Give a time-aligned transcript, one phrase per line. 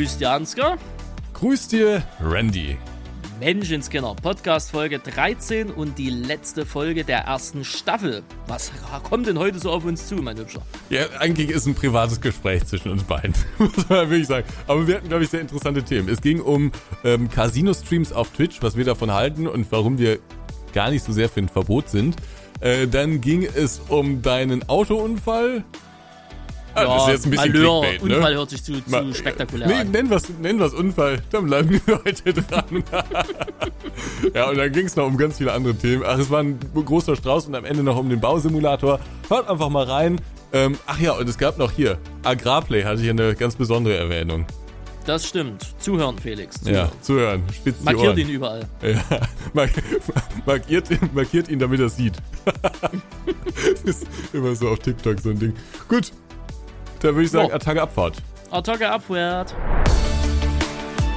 [0.00, 0.78] Grüß dir, Ansgar.
[1.34, 2.78] Grüß dir, Randy.
[3.38, 8.22] Menschenskinder, Podcast Folge 13 und die letzte Folge der ersten Staffel.
[8.46, 10.62] Was kommt denn heute so auf uns zu, mein Hübscher?
[10.88, 14.46] Ja, eigentlich ist ein privates Gespräch zwischen uns beiden, muss man wirklich sagen.
[14.66, 16.08] Aber wir hatten, glaube ich, sehr interessante Themen.
[16.08, 16.72] Es ging um
[17.04, 20.18] ähm, Casino-Streams auf Twitch, was wir davon halten und warum wir
[20.72, 22.16] gar nicht so sehr für ein Verbot sind.
[22.60, 25.62] Äh, dann ging es um deinen Autounfall.
[26.74, 28.16] Ah, ja, das ist jetzt ein bisschen Malheur, Clickbait, ne?
[28.16, 29.90] Unfall hört sich zu, zu Ma spektakulär nee, an.
[29.90, 32.84] Nenn was, nenn was Unfall, dann bleiben wir heute dran.
[34.34, 36.04] ja, und dann ging es noch um ganz viele andere Themen.
[36.06, 39.00] Ach, es war ein großer Strauß und am Ende noch um den Bausimulator.
[39.28, 40.20] Hört einfach mal rein.
[40.52, 44.46] Ähm, ach ja, und es gab noch hier, Agrarplay hatte ich eine ganz besondere Erwähnung.
[45.06, 45.74] Das stimmt.
[45.78, 46.60] Zuhören, Felix.
[46.60, 46.74] Zuhören.
[46.74, 47.42] Ja, zuhören.
[47.54, 48.60] Spitz Markiert ihn überall.
[48.82, 49.02] Ja,
[50.44, 52.14] markiert, markiert ihn, damit er sieht.
[52.44, 55.54] das ist immer so auf TikTok so ein Ding.
[55.88, 56.12] Gut,
[57.00, 58.22] da würde ich sagen, Attacke Abfahrt.
[58.50, 59.54] Attacke Abfahrt.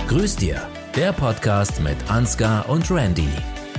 [0.07, 0.61] Grüß dir,
[0.95, 3.29] der Podcast mit Ansgar und Randy.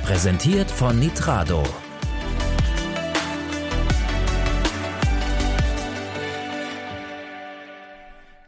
[0.05, 1.63] Präsentiert von Nitrado.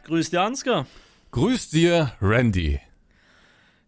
[0.03, 0.85] Grüß dir, Ansgar.
[1.31, 2.79] Grüß dir, Randy.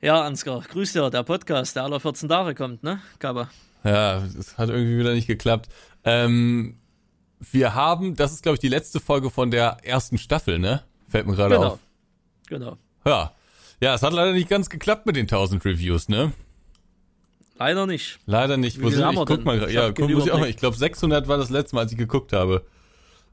[0.02, 3.50] Ja, Ansgar, grüß dir, der Podcast, der alle 14 Tage kommt, ne, Kaba?
[3.84, 5.70] Ja, es hat irgendwie wieder nicht geklappt.
[6.04, 6.79] Ähm,
[7.40, 10.84] wir haben, das ist glaube ich die letzte Folge von der ersten Staffel, ne?
[11.08, 11.68] Fällt mir gerade genau.
[11.68, 11.80] auf.
[12.48, 12.78] Genau.
[13.06, 13.34] Ja.
[13.82, 16.34] Ja, es hat leider nicht ganz geklappt mit den 1000 Reviews, ne?
[17.58, 18.20] Leider nicht.
[18.26, 18.80] Leider nicht.
[18.80, 20.50] Wie viel ich, guck mal, ja, guck, muss ich auch mal.
[20.50, 22.66] Ich glaube 600 war das letzte Mal, als ich geguckt habe.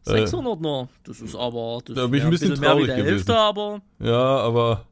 [0.02, 0.88] 600 äh, nur.
[1.04, 3.26] Das ist aber das da bin ich ein bisschen, bisschen traurig mehr wie der gewesen.
[3.26, 4.84] Hälfte, aber ja, aber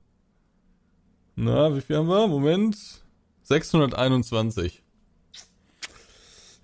[1.37, 2.29] na, wie viel haben wir?
[2.29, 2.77] Moment.
[3.43, 4.84] 621.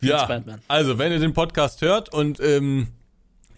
[0.01, 2.89] Ja, also wenn ihr den Podcast hört und ähm,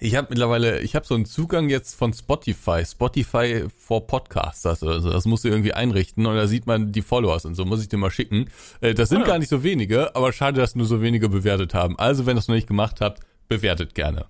[0.05, 5.11] ich habe mittlerweile, ich habe so einen Zugang jetzt von Spotify, Spotify for Podcasters, also
[5.13, 7.89] das musst du irgendwie einrichten und da sieht man die Followers und so, muss ich
[7.89, 8.51] dir mal schicken.
[8.81, 9.27] Äh, das sind ah, ja.
[9.29, 11.97] gar nicht so wenige, aber schade, dass nur so wenige bewertet haben.
[12.01, 14.27] Also wenn ihr das noch nicht gemacht habt, bewertet gerne.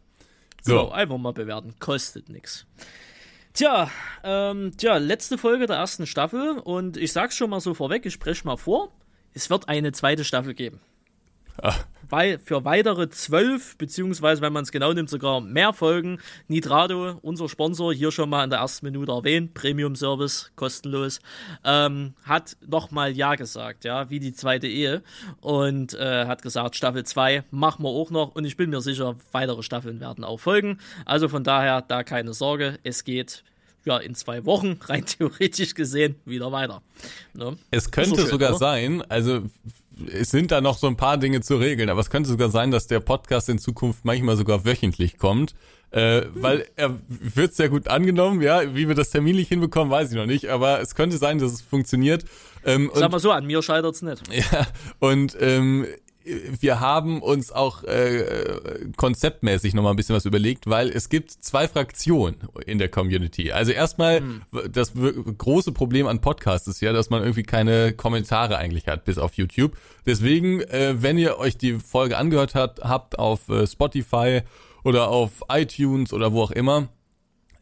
[0.61, 0.73] So.
[0.73, 2.67] Genau, einfach mal bewerten, kostet nix.
[3.55, 3.91] Tja,
[4.25, 8.13] ähm, tja, letzte Folge der ersten Staffel und ich sag's schon mal so vorweg, ich
[8.13, 8.91] spreche mal vor,
[9.33, 10.81] es wird eine zweite Staffel geben.
[11.61, 11.85] Ach,
[12.45, 16.19] für weitere zwölf, beziehungsweise wenn man es genau nimmt, sogar mehr Folgen.
[16.47, 21.21] Nitrado, unser Sponsor, hier schon mal in der ersten Minute erwähnt, Premium-Service, kostenlos,
[21.65, 25.03] ähm, hat nochmal Ja gesagt, ja, wie die zweite Ehe.
[25.41, 28.35] Und äh, hat gesagt, Staffel 2 machen wir auch noch.
[28.35, 30.79] Und ich bin mir sicher, weitere Staffeln werden auch folgen.
[31.07, 33.43] Also von daher, da keine Sorge, es geht
[33.85, 36.83] ja, in zwei Wochen, rein theoretisch gesehen, wieder weiter.
[37.35, 37.57] Ne?
[37.71, 38.59] Es könnte schön, sogar oder?
[38.59, 39.43] sein, also
[40.09, 42.71] es sind da noch so ein paar Dinge zu regeln, aber es könnte sogar sein,
[42.71, 45.55] dass der Podcast in Zukunft manchmal sogar wöchentlich kommt.
[45.91, 50.17] Äh, weil er wird sehr gut angenommen, ja, wie wir das terminlich hinbekommen, weiß ich
[50.17, 52.25] noch nicht, aber es könnte sein, dass es funktioniert.
[52.65, 54.23] Ähm, Sag mal so, an mir scheitert's nicht.
[54.33, 54.67] Ja,
[55.01, 55.87] und ähm,
[56.25, 58.25] wir haben uns auch äh,
[58.97, 63.53] konzeptmäßig nochmal ein bisschen was überlegt, weil es gibt zwei Fraktionen in der Community.
[63.53, 64.43] Also erstmal, hm.
[64.71, 69.19] das große Problem an Podcasts ist ja, dass man irgendwie keine Kommentare eigentlich hat, bis
[69.19, 69.77] auf YouTube.
[70.07, 74.43] Deswegen, äh, wenn ihr euch die Folge angehört habt, habt auf äh, Spotify
[74.85, 76.89] oder auf iTunes oder wo auch immer,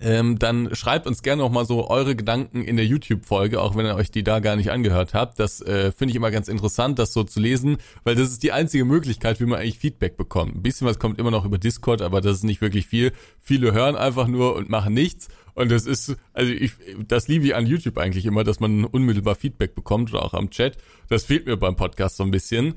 [0.00, 3.84] ähm, dann schreibt uns gerne noch mal so eure Gedanken in der YouTube-Folge, auch wenn
[3.84, 5.38] ihr euch die da gar nicht angehört habt.
[5.38, 8.52] Das äh, finde ich immer ganz interessant, das so zu lesen, weil das ist die
[8.52, 10.56] einzige Möglichkeit, wie man eigentlich Feedback bekommt.
[10.56, 13.12] Ein bisschen was kommt immer noch über Discord, aber das ist nicht wirklich viel.
[13.40, 15.28] Viele hören einfach nur und machen nichts.
[15.54, 16.72] Und das ist, also ich,
[17.06, 20.48] das liebe ich an YouTube eigentlich immer, dass man unmittelbar Feedback bekommt oder auch am
[20.48, 20.78] Chat.
[21.08, 22.74] Das fehlt mir beim Podcast so ein bisschen.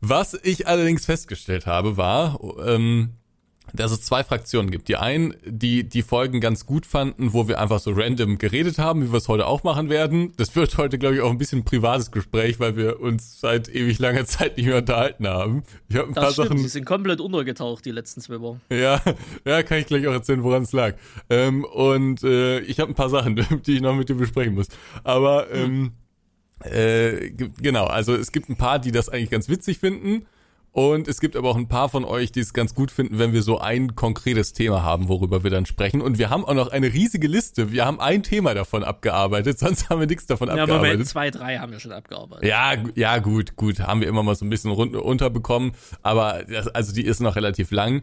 [0.00, 3.14] Was ich allerdings festgestellt habe, war, ähm,
[3.72, 4.88] dass es zwei Fraktionen gibt.
[4.88, 9.02] Die einen, die die Folgen ganz gut fanden, wo wir einfach so random geredet haben,
[9.02, 10.32] wie wir es heute auch machen werden.
[10.36, 13.68] Das wird heute, glaube ich, auch ein bisschen ein privates Gespräch, weil wir uns seit
[13.68, 15.62] ewig langer Zeit nicht mehr unterhalten haben.
[15.88, 16.62] Ich habe ein das paar stimmt, Sachen.
[16.62, 18.60] Die sind komplett untergetaucht die letzten zwei Wochen.
[18.70, 19.00] Ja,
[19.44, 20.94] ja, kann ich gleich auch erzählen, woran es lag.
[21.30, 23.36] Ähm, und äh, ich habe ein paar Sachen,
[23.66, 24.68] die ich noch mit dir besprechen muss.
[25.04, 25.92] Aber ähm,
[26.60, 30.26] äh, genau, also es gibt ein paar, die das eigentlich ganz witzig finden
[30.72, 33.34] und es gibt aber auch ein paar von euch, die es ganz gut finden, wenn
[33.34, 36.00] wir so ein konkretes Thema haben, worüber wir dann sprechen.
[36.00, 37.72] Und wir haben auch noch eine riesige Liste.
[37.72, 40.92] Wir haben ein Thema davon abgearbeitet, sonst haben wir nichts davon ja, abgearbeitet.
[40.92, 42.48] Moment, zwei, drei haben wir schon abgearbeitet.
[42.48, 43.80] Ja, ja, gut, gut.
[43.80, 45.72] Haben wir immer mal so ein bisschen unterbekommen.
[46.02, 48.02] Aber das, also die ist noch relativ lang.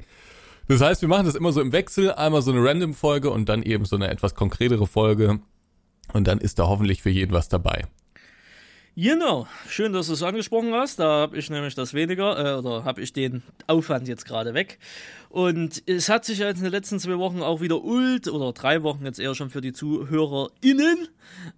[0.68, 2.12] Das heißt, wir machen das immer so im Wechsel.
[2.12, 5.40] Einmal so eine Random-Folge und dann eben so eine etwas konkretere Folge.
[6.14, 7.86] Und dann ist da hoffentlich für jeden was dabei.
[8.96, 11.00] Genau, schön, dass du es angesprochen hast.
[11.00, 14.78] Da habe ich nämlich das weniger, äh, oder habe ich den Aufwand jetzt gerade weg.
[15.30, 18.84] Und es hat sich ja in den letzten zwei Wochen auch wieder ult, oder drei
[18.84, 21.08] Wochen jetzt eher schon für die ZuhörerInnen,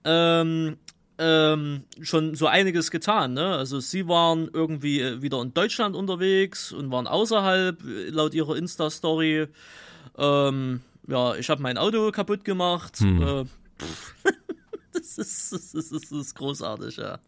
[0.03, 0.77] ähm,
[1.17, 3.33] ähm, schon so einiges getan.
[3.33, 3.55] Ne?
[3.55, 8.55] Also sie waren irgendwie äh, wieder in Deutschland unterwegs und waren außerhalb, äh, laut ihrer
[8.55, 9.47] Insta-Story.
[10.17, 12.97] Ähm, ja, ich habe mein Auto kaputt gemacht.
[12.99, 13.21] Hm.
[13.21, 13.45] Äh,
[14.93, 17.19] das, ist, das, ist, das ist großartig, ja.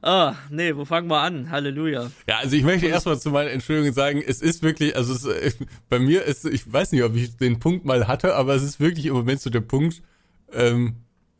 [0.00, 1.50] Ah, nee, wo fangen wir an?
[1.50, 2.10] Halleluja.
[2.26, 5.58] Ja, also ich möchte erstmal zu meiner Entschuldigung sagen, es ist wirklich, also es,
[5.88, 8.80] bei mir ist, ich weiß nicht, ob ich den Punkt mal hatte, aber es ist
[8.80, 10.02] wirklich im Moment so der Punkt,
[10.52, 10.96] ähm,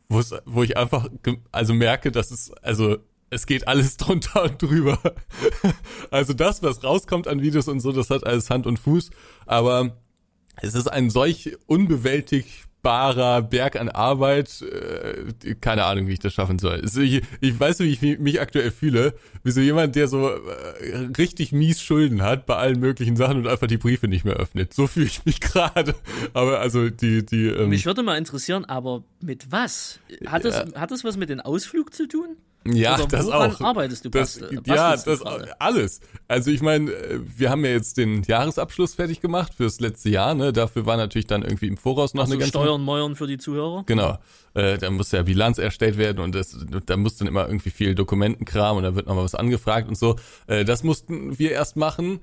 [0.09, 1.09] wo ich einfach,
[1.51, 2.97] also merke, dass es, also
[3.29, 4.99] es geht alles drunter und drüber.
[6.11, 9.09] also das, was rauskommt an Videos und so, das hat alles Hand und Fuß,
[9.45, 9.97] aber
[10.61, 11.57] es ist ein solch
[12.87, 16.81] unbewältigbarer Berg an Arbeit, äh, keine Ahnung, wie ich das schaffen soll.
[16.85, 19.13] Ich, ich weiß, wie ich mich aktuell fühle,
[19.43, 23.47] wie so jemand, der so äh, richtig mies Schulden hat bei allen möglichen Sachen und
[23.47, 24.73] einfach die Briefe nicht mehr öffnet.
[24.73, 25.95] So fühle ich mich gerade.
[26.33, 27.47] Aber also die, die.
[27.47, 29.99] Ähm, mich würde mal interessieren, aber mit was?
[30.25, 30.51] Hat ja.
[30.51, 32.37] das, hat das was mit dem Ausflug zu tun?
[32.73, 33.61] Ja, Oder das auch.
[33.61, 34.09] arbeitest du?
[34.09, 35.21] Das, ja, das
[35.59, 36.01] alles.
[36.27, 40.33] Also ich meine, äh, wir haben ja jetzt den Jahresabschluss fertig gemacht fürs letzte Jahr.
[40.33, 40.53] Ne?
[40.53, 43.37] Dafür war natürlich dann irgendwie im Voraus noch also eine ganze Steuern, Meuern für die
[43.37, 43.83] Zuhörer.
[43.85, 44.17] Genau.
[44.53, 47.95] Äh, da muss ja Bilanz erstellt werden und das, da muss dann immer irgendwie viel
[47.95, 50.15] Dokumentenkram und da wird nochmal was angefragt und so.
[50.47, 52.21] Äh, das mussten wir erst machen.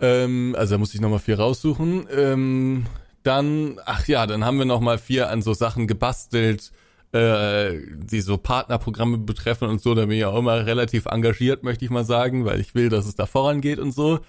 [0.00, 2.06] Ähm, also da musste ich nochmal viel raussuchen.
[2.14, 2.86] Ähm,
[3.22, 6.72] dann, ach ja, dann haben wir nochmal vier an so Sachen gebastelt
[7.12, 11.84] äh, die so Partnerprogramme betreffen und so, da bin ich auch immer relativ engagiert, möchte
[11.84, 14.20] ich mal sagen, weil ich will, dass es da vorangeht und so.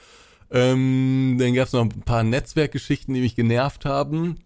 [0.50, 4.38] Ähm, dann gab es noch ein paar Netzwerkgeschichten, die mich genervt haben.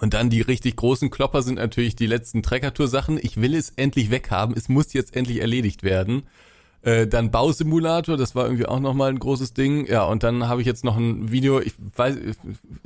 [0.00, 3.18] Und dann die richtig großen Klopper sind natürlich die letzten Trekkertour-Sachen.
[3.22, 4.56] Ich will es endlich weghaben.
[4.56, 6.24] Es muss jetzt endlich erledigt werden.
[6.82, 9.86] Äh, dann Bausimulator, das war irgendwie auch nochmal ein großes Ding.
[9.86, 12.16] Ja, und dann habe ich jetzt noch ein Video, ich weiß,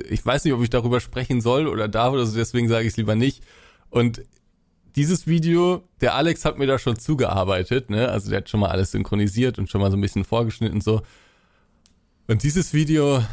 [0.07, 2.97] ich weiß nicht, ob ich darüber sprechen soll oder darf, also deswegen sage ich es
[2.97, 3.43] lieber nicht.
[3.89, 4.21] Und
[4.95, 8.09] dieses Video, der Alex hat mir da schon zugearbeitet, ne?
[8.09, 11.01] Also der hat schon mal alles synchronisiert und schon mal so ein bisschen vorgeschnitten so.
[12.27, 13.23] Und dieses Video,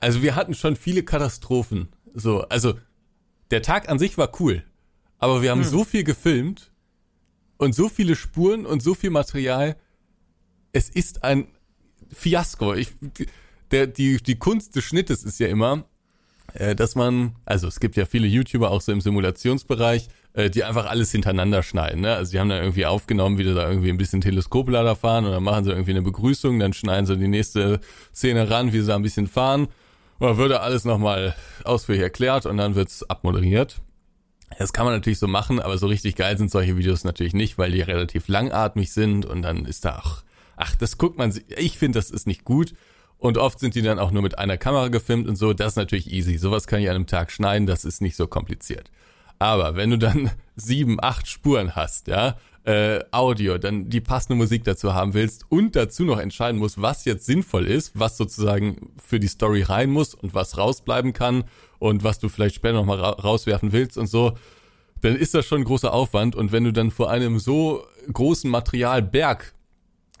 [0.00, 1.88] also wir hatten schon viele Katastrophen.
[2.14, 2.74] So, also
[3.50, 4.64] der Tag an sich war cool,
[5.18, 5.68] aber wir haben hm.
[5.68, 6.72] so viel gefilmt
[7.56, 9.76] und so viele Spuren und so viel Material.
[10.72, 11.48] Es ist ein
[12.12, 12.74] Fiasko.
[12.74, 12.92] Ich,
[13.70, 15.84] der, die, die Kunst des Schnittes ist ja immer,
[16.52, 20.64] äh, dass man, also es gibt ja viele YouTuber auch so im Simulationsbereich, äh, die
[20.64, 22.02] einfach alles hintereinander schneiden.
[22.02, 22.14] Ne?
[22.14, 25.32] Also die haben dann irgendwie aufgenommen, wie die da irgendwie ein bisschen Teleskoplader fahren und
[25.32, 27.80] dann machen sie irgendwie eine Begrüßung, dann schneiden sie die nächste
[28.14, 29.68] Szene ran, wie sie da ein bisschen fahren.
[30.18, 31.34] Und dann wird alles nochmal
[31.64, 33.80] ausführlich erklärt und dann wird's abmoderiert.
[34.58, 37.58] Das kann man natürlich so machen, aber so richtig geil sind solche Videos natürlich nicht,
[37.58, 40.22] weil die relativ langatmig sind und dann ist da auch,
[40.56, 42.74] ach, das guckt man, ich finde, das ist nicht gut.
[43.18, 45.54] Und oft sind die dann auch nur mit einer Kamera gefilmt und so.
[45.54, 46.36] Das ist natürlich easy.
[46.36, 47.66] Sowas kann ich an einem Tag schneiden.
[47.66, 48.90] Das ist nicht so kompliziert.
[49.44, 54.64] Aber wenn du dann sieben, acht Spuren hast, ja, äh, Audio, dann die passende Musik
[54.64, 59.20] dazu haben willst und dazu noch entscheiden musst, was jetzt sinnvoll ist, was sozusagen für
[59.20, 61.44] die Story rein muss und was rausbleiben kann
[61.78, 64.32] und was du vielleicht später nochmal ra rauswerfen willst und so,
[65.02, 66.34] dann ist das schon ein großer Aufwand.
[66.36, 69.52] Und wenn du dann vor einem so großen Materialberg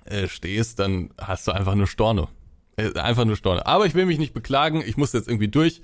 [0.04, 2.28] äh, stehst, dann hast du einfach eine Storno.
[2.76, 3.64] Äh, einfach nur Storne.
[3.64, 4.82] Aber ich will mich nicht beklagen.
[4.86, 5.80] Ich muss jetzt irgendwie durch.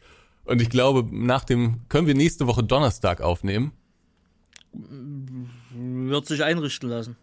[0.50, 3.70] Und ich glaube, nach dem, können wir nächste Woche Donnerstag aufnehmen?
[4.72, 7.14] Wird sich einrichten lassen.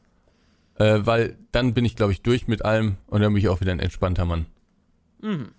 [0.76, 3.60] Äh, weil dann bin ich, glaube ich, durch mit allem und dann bin ich auch
[3.60, 4.46] wieder ein entspannter Mann.
[5.22, 5.50] Mhm.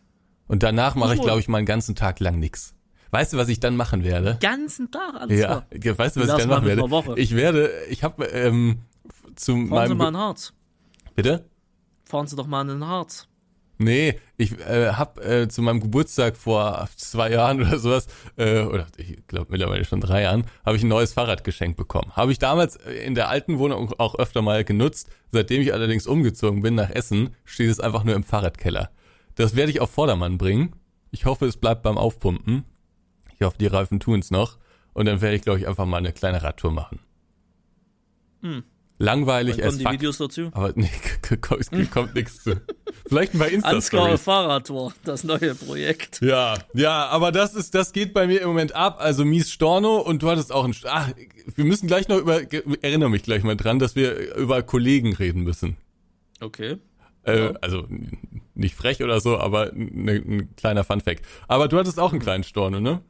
[0.46, 2.74] Und danach mache ich, glaube ich, mal einen ganzen Tag lang nix.
[3.10, 4.38] Weißt du, was ich dann machen werde?
[4.40, 5.98] Ganzen Tag, alles Ja, klar.
[5.98, 7.20] weißt du, was ich dann machen werde?
[7.20, 8.78] Ich werde, ich habe ähm,
[9.34, 9.88] zu Fahren meinem...
[9.88, 10.54] Sie mal in Harz.
[11.14, 11.44] Bitte?
[12.06, 13.28] Fahren Sie doch mal in den Harz.
[13.80, 18.88] Nee, ich äh, habe äh, zu meinem Geburtstag vor zwei Jahren oder sowas, äh, oder
[18.96, 22.10] ich glaube mittlerweile schon drei Jahren, habe ich ein neues Fahrrad geschenkt bekommen.
[22.16, 25.08] Habe ich damals in der alten Wohnung auch öfter mal genutzt.
[25.30, 28.90] Seitdem ich allerdings umgezogen bin nach Essen, steht es einfach nur im Fahrradkeller.
[29.36, 30.74] Das werde ich auf Vordermann bringen.
[31.12, 32.64] Ich hoffe, es bleibt beim Aufpumpen.
[33.38, 34.58] Ich hoffe, die Reifen tun's noch.
[34.92, 36.98] Und dann werde ich, glaube ich, einfach mal eine kleine Radtour machen.
[38.42, 38.64] Hm.
[38.98, 40.50] Langweilig es die Videos dazu?
[40.52, 40.90] Aber nee,
[41.90, 42.60] kommt nichts zu.
[43.06, 46.20] Vielleicht bei Insta Ansgar Fahrradtour, das neue Projekt.
[46.20, 48.96] Ja, ja, aber das ist, das geht bei mir im Moment ab.
[49.00, 51.10] Also Mies Storno und du hattest auch ein, ach,
[51.54, 52.40] wir müssen gleich noch über,
[52.82, 55.76] erinnere mich gleich mal dran, dass wir über Kollegen reden müssen.
[56.40, 56.78] Okay.
[57.22, 57.52] Äh, ja.
[57.60, 57.86] Also
[58.54, 61.24] nicht frech oder so, aber ne, ein kleiner Funfact.
[61.46, 63.00] Aber du hattest auch einen kleinen Storno, ne?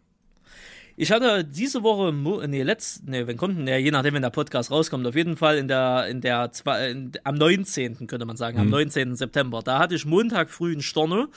[1.00, 2.12] Ich hatte diese Woche,
[2.49, 5.57] nee, letzt, nee, wenn kommt denn, je nachdem, wenn der Podcast rauskommt, auf jeden Fall
[5.57, 6.50] in der, in der,
[6.90, 8.09] in, am 19.
[8.09, 8.73] könnte man sagen, am mhm.
[8.73, 9.14] 19.
[9.14, 9.62] September.
[9.62, 11.28] Da hatte ich Montag früh einen Storno.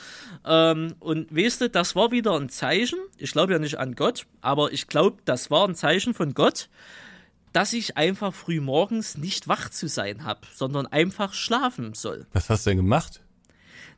[0.47, 2.97] Ähm, und weißt du, das war wieder ein Zeichen.
[3.19, 6.67] Ich glaube ja nicht an Gott, aber ich glaube, das war ein Zeichen von Gott,
[7.53, 12.25] dass ich einfach früh morgens nicht wach zu sein habe, sondern einfach schlafen soll.
[12.33, 13.21] Was hast du denn gemacht?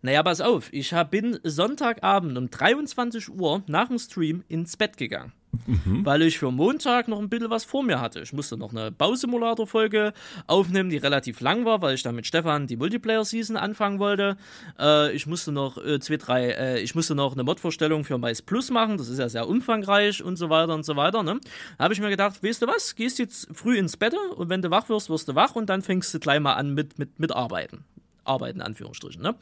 [0.04, 4.98] Naja, pass auf, ich hab, bin Sonntagabend um 23 Uhr nach dem Stream ins Bett
[4.98, 5.32] gegangen.
[5.66, 6.06] Mhm.
[6.06, 8.20] Weil ich für Montag noch ein bisschen was vor mir hatte.
[8.20, 10.12] Ich musste noch eine Bausimulator-Folge
[10.46, 14.36] aufnehmen, die relativ lang war, weil ich dann mit Stefan die Multiplayer-Season anfangen wollte.
[14.78, 18.42] Äh, ich musste noch äh, zwei, drei, äh, ich musste noch eine Mod-Vorstellung für Mais
[18.42, 18.98] Plus machen.
[18.98, 21.24] Das ist ja sehr umfangreich und so weiter und so weiter.
[21.24, 21.40] Ne?
[21.78, 24.62] Da habe ich mir gedacht, weißt du was, gehst jetzt früh ins Bett und wenn
[24.62, 27.20] du wach wirst, wirst du wach und dann fängst du gleich mal an mit, mit,
[27.20, 27.86] mit Arbeiten.
[28.26, 29.22] Arbeiten, in Anführungsstrichen.
[29.22, 29.36] Ne?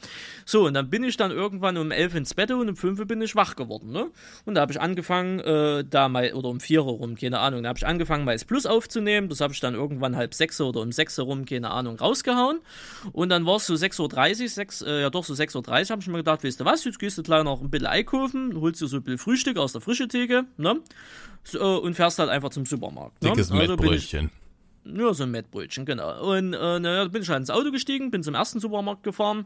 [0.46, 3.22] So, und dann bin ich dann irgendwann um elf ins Bett und um fünf bin
[3.22, 3.92] ich wach geworden.
[3.92, 4.12] Ne?
[4.46, 7.70] Und da habe ich angefangen, äh, da mal, oder um vier rum, keine Ahnung, da
[7.70, 9.30] habe ich angefangen, Mais Plus aufzunehmen.
[9.30, 12.60] Das habe ich dann irgendwann halb sechs oder um sechs rum, keine Ahnung, rausgehauen.
[13.12, 16.02] Und dann war es so 6.30 Uhr, 6, äh, ja doch, so 6.30 Uhr, habe
[16.02, 18.82] ich mir gedacht, weißt du was, jetzt gehst du gleich noch ein bisschen einkaufen, holst
[18.82, 20.80] dir so ein bisschen Frühstück aus der frische Theke, ne?
[21.44, 23.22] So, und fährst halt einfach zum Supermarkt.
[23.24, 23.30] Ne?
[23.30, 24.30] Dickes also Mettbrötchen.
[24.84, 26.36] Nur so ein Mettbrötchen, genau.
[26.36, 29.46] Und äh, naja, bin ich halt ins Auto gestiegen, bin zum ersten Supermarkt gefahren.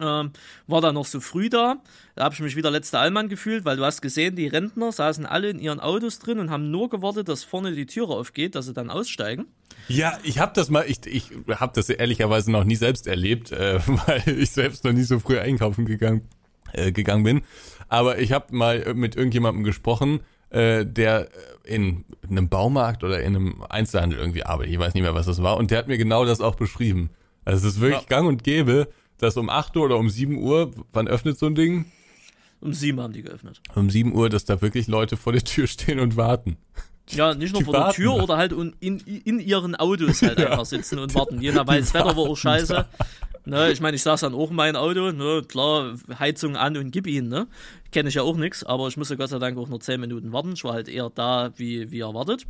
[0.00, 0.32] Ähm,
[0.66, 1.76] war dann noch so früh da.
[2.14, 5.26] Da habe ich mich wieder letzter Allmann gefühlt, weil du hast gesehen, die Rentner saßen
[5.26, 8.66] alle in ihren Autos drin und haben nur gewartet, dass vorne die Türe aufgeht, dass
[8.66, 9.46] sie dann aussteigen.
[9.88, 13.78] Ja, ich habe das mal, ich, ich habe das ehrlicherweise noch nie selbst erlebt, äh,
[14.06, 16.22] weil ich selbst noch nie so früh einkaufen gegangen,
[16.72, 17.42] äh, gegangen bin.
[17.88, 21.28] Aber ich habe mal mit irgendjemandem gesprochen, äh, der
[21.64, 24.72] in einem Baumarkt oder in einem Einzelhandel irgendwie arbeitet.
[24.72, 25.56] Ich weiß nicht mehr, was das war.
[25.56, 27.10] Und der hat mir genau das auch beschrieben.
[27.44, 28.08] Also es ist wirklich ja.
[28.08, 28.88] gang und gäbe,
[29.18, 31.86] dass um 8 Uhr oder um 7 Uhr, wann öffnet so ein Ding?
[32.60, 33.60] Um 7 haben die geöffnet.
[33.74, 36.56] Um 7 Uhr, dass da wirklich Leute vor der Tür stehen und warten.
[37.08, 40.50] Ja, nicht nur die vor der Tür oder halt in, in ihren Autos halt ja.
[40.50, 41.40] einfach sitzen und warten.
[41.40, 42.86] Je nach weil das Wetter war auch scheiße.
[43.46, 46.90] Ne, ich meine, ich saß dann auch in meinem Auto, ne, klar, Heizung an und
[46.90, 47.48] gib ihn, ne?
[47.92, 50.32] Kenne ich ja auch nichts, aber ich musste Gott sei Dank auch nur 10 Minuten
[50.32, 50.52] warten.
[50.52, 52.46] Ich war halt eher da, wie, wie erwartet.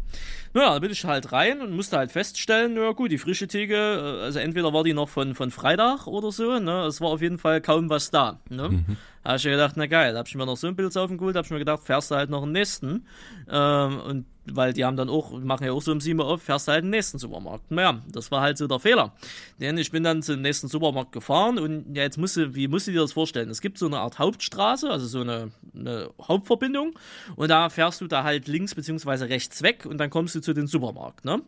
[0.52, 3.74] Naja, da bin ich halt rein und musste halt feststellen, ja gut, die frische Theke,
[3.74, 6.84] äh, also entweder war die noch von, von Freitag oder so, ne?
[6.84, 8.40] Es war auf jeden Fall kaum was da.
[8.48, 8.68] Ne?
[8.68, 8.96] Mhm.
[9.22, 10.92] Da habe ich mir gedacht, na geil, da habe ich mir noch so ein Bild
[10.92, 13.06] geholt, habe ich mir gedacht, fährst du halt noch einen nächsten.
[13.50, 14.26] Ähm, und
[14.56, 16.72] weil die haben dann auch, machen ja auch so um 7 Uhr auf, fährst du
[16.72, 17.70] halt den nächsten Supermarkt.
[17.70, 19.12] Naja, das war halt so der Fehler.
[19.60, 22.86] Denn ich bin dann zum nächsten Supermarkt gefahren und ja, jetzt musst du, wie musst
[22.86, 23.50] du dir das vorstellen?
[23.50, 26.98] Es gibt so eine Art Hauptstraße, also so eine, eine Hauptverbindung
[27.36, 30.52] und da fährst du da halt links beziehungsweise rechts weg und dann kommst du zu
[30.52, 31.42] dem Supermarkt, ne?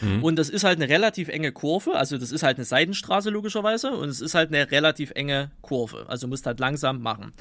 [0.00, 0.22] Mhm.
[0.22, 3.90] Und das ist halt eine relativ enge Kurve, also das ist halt eine Seitenstraße logischerweise
[3.90, 7.32] und es ist halt eine relativ enge Kurve, also musst halt langsam machen.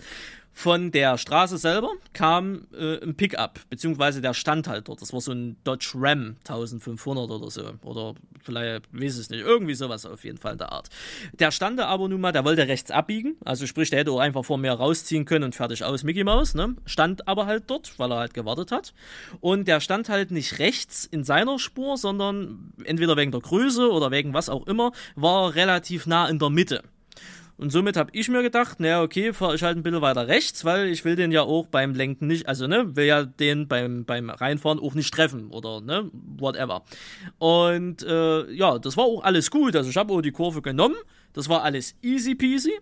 [0.57, 5.03] Von der Straße selber kam äh, ein Pickup, beziehungsweise der stand halt dort.
[5.03, 7.73] Das war so ein Dodge Ram 1500 oder so.
[7.83, 10.89] Oder vielleicht, weiß es nicht, irgendwie sowas auf jeden Fall in der Art.
[11.33, 13.37] Der stand da aber nun mal, der wollte rechts abbiegen.
[13.45, 16.55] Also sprich, der hätte auch einfach vor mir rausziehen können und fertig aus Mickey Mouse.
[16.55, 16.75] Ne?
[16.87, 18.95] Stand aber halt dort, weil er halt gewartet hat.
[19.39, 24.09] Und der stand halt nicht rechts in seiner Spur, sondern entweder wegen der Größe oder
[24.09, 26.81] wegen was auch immer, war relativ nah in der Mitte.
[27.57, 30.63] Und somit habe ich mir gedacht, naja, okay, fahre ich halt ein bisschen weiter rechts,
[30.63, 34.05] weil ich will den ja auch beim Lenken nicht, also ne, will ja den beim,
[34.05, 36.83] beim Reinfahren auch nicht treffen oder ne, whatever.
[37.39, 39.75] Und äh, ja, das war auch alles gut.
[39.75, 40.95] Also ich habe auch die Kurve genommen.
[41.33, 42.73] Das war alles easy peasy.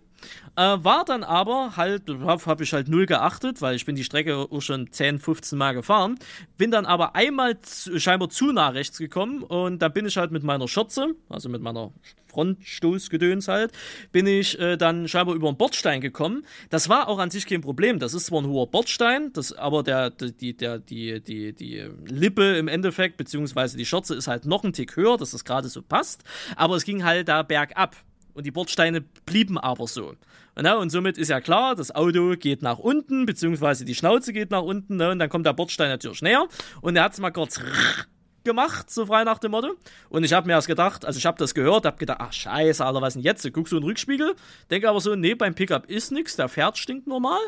[0.56, 4.04] Äh, war dann aber halt, habe hab ich halt null geachtet, weil ich bin die
[4.04, 6.18] Strecke auch schon 10, 15 Mal gefahren.
[6.56, 10.30] Bin dann aber einmal zu, scheinbar zu nah rechts gekommen und da bin ich halt
[10.30, 11.92] mit meiner Schürze, also mit meiner
[12.36, 13.72] Frontstoßgedöns halt,
[14.12, 16.44] bin ich äh, dann scheinbar über einen Bordstein gekommen.
[16.68, 17.98] Das war auch an sich kein Problem.
[17.98, 22.56] Das ist zwar ein hoher Bordstein, das, aber der, die, der, die, die, die Lippe
[22.56, 25.82] im Endeffekt, beziehungsweise die Schürze ist halt noch ein Tick höher, dass das gerade so
[25.82, 26.24] passt.
[26.56, 27.96] Aber es ging halt da bergab.
[28.36, 30.12] Und die Bordsteine blieben aber so.
[30.60, 30.76] Ne?
[30.76, 34.60] Und somit ist ja klar, das Auto geht nach unten, beziehungsweise die Schnauze geht nach
[34.60, 35.10] unten, ne?
[35.10, 36.46] und dann kommt der Bordstein natürlich näher.
[36.82, 37.58] Und er hat es mal kurz
[38.44, 39.72] gemacht, so frei nach dem Motto.
[40.10, 42.84] Und ich habe mir erst gedacht, also ich habe das gehört, habe gedacht, ach scheiße,
[42.84, 43.50] Alter, was denn jetzt?
[43.54, 44.34] Guck so in den Rückspiegel,
[44.70, 47.40] denke aber so, nee, beim Pickup ist nichts, der fährt stinkt normal.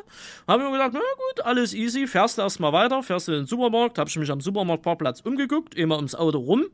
[0.46, 3.46] Habe mir gedacht, na gut, alles easy, fährst du erstmal weiter, fährst du in den
[3.46, 6.64] Supermarkt, habe ich mich am Supermarktparkplatz umgeguckt, immer ums Auto rum.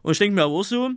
[0.00, 0.92] Und ich denke mir auch so,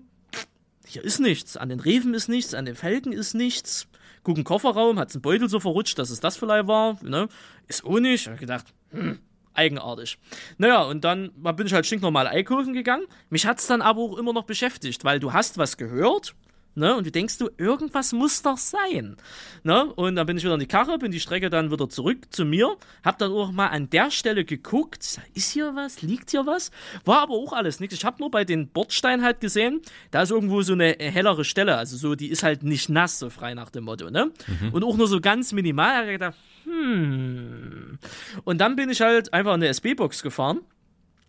[0.96, 1.58] hier ist nichts.
[1.58, 3.88] An den Reven ist nichts, an den Felgen ist nichts.
[4.24, 6.98] Gucken Kofferraum, hat ein Beutel so verrutscht, dass es das vielleicht war.
[7.04, 7.28] Ne?
[7.68, 8.22] Ist auch nicht.
[8.22, 9.20] Ich hab gedacht, hm,
[9.54, 10.18] eigenartig.
[10.58, 13.06] Naja, und dann bin ich halt stinknormal einkaufen gegangen.
[13.30, 16.34] Mich hat es dann aber auch immer noch beschäftigt, weil du hast was gehört,
[16.76, 16.96] Ne?
[16.96, 19.16] Und du denkst du, irgendwas muss doch sein.
[19.64, 19.86] Ne?
[19.94, 22.44] Und dann bin ich wieder in die Karre, bin die Strecke dann wieder zurück zu
[22.46, 26.72] mir, hab dann auch mal an der Stelle geguckt, ist hier was, liegt hier was?
[27.06, 27.96] War aber auch alles nichts.
[27.96, 31.78] Ich habe nur bei den Bordsteinen halt gesehen, da ist irgendwo so eine hellere Stelle,
[31.78, 34.10] also so, die ist halt nicht nass, so frei nach dem Motto.
[34.10, 34.32] Ne?
[34.48, 34.74] Mhm.
[34.74, 38.00] Und auch nur so ganz minimal, da habe ich gedacht, hm.
[38.44, 40.62] Und dann bin ich halt einfach in eine SB-Box gefahren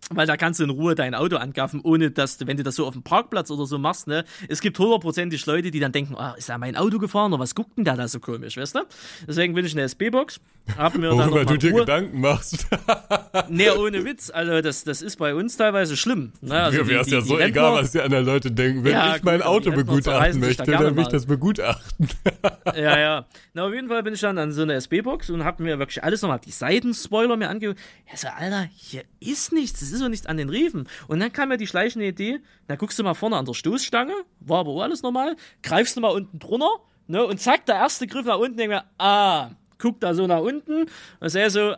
[0.09, 2.75] weil da kannst du in Ruhe dein Auto angaffen, ohne dass du, wenn du das
[2.75, 6.15] so auf dem Parkplatz oder so machst, ne, es gibt hundertprozentig Leute, die dann denken,
[6.15, 8.75] ah, ist da mein Auto gefahren oder was guckt denn da da so komisch, weißt
[8.75, 8.79] du?
[9.27, 10.39] Deswegen bin ich in der SB-Box,
[10.77, 11.79] hab mir dann Worüber du dir Ruhe.
[11.81, 12.67] Gedanken machst.
[13.49, 16.31] nee, ohne Witz, also das, das ist bei uns teilweise schlimm.
[16.41, 16.61] Ne?
[16.61, 18.83] Also Mir wäre es ja so Rentner, egal, was die anderen Leute denken.
[18.83, 22.07] Wenn ja, ich mein gut, Auto begutachten möchte, da dann will ich das begutachten.
[22.75, 23.25] ja, ja.
[23.53, 26.03] Na, auf jeden Fall bin ich dann an so einer SB-Box und hab mir wirklich
[26.03, 27.79] alles nochmal, die Seitenspoiler mir angeguckt.
[28.09, 30.87] Ja, so, Alter, hier ist nichts, es ist so nichts an den Riefen.
[31.07, 34.13] Und dann kam mir die schleichende Idee, na guckst du mal vorne an der Stoßstange,
[34.39, 36.69] war aber auch alles normal, greifst du mal unten drunter,
[37.07, 40.41] ne, und zack, der erste Griff nach unten, denk mir, ah, guck da so nach
[40.41, 40.85] unten
[41.19, 41.75] und sehe so,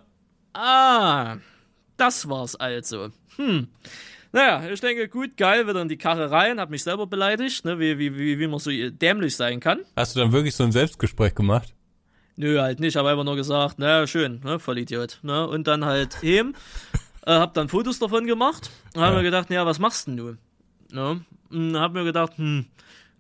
[0.54, 1.38] ah,
[1.98, 3.10] das war's also.
[3.36, 3.68] Hm.
[4.32, 7.80] Naja, ich denke, gut, geil, wieder in die Karre rein, hab mich selber beleidigt, ne,
[7.80, 9.80] wie, wie, wie, wie man so dämlich sein kann.
[9.96, 11.74] Hast du dann wirklich so ein Selbstgespräch gemacht?
[12.36, 16.24] Nö, halt nicht, aber einfach nur gesagt, naja, schön, ne, Vollidiot, ne, und dann halt
[16.24, 16.54] eben
[17.26, 19.18] äh, hab dann Fotos davon gemacht und hab ja.
[19.18, 20.38] mir gedacht, ja, was machst denn du?
[20.92, 21.22] Ne?
[21.50, 22.66] Und hab mir gedacht, hm,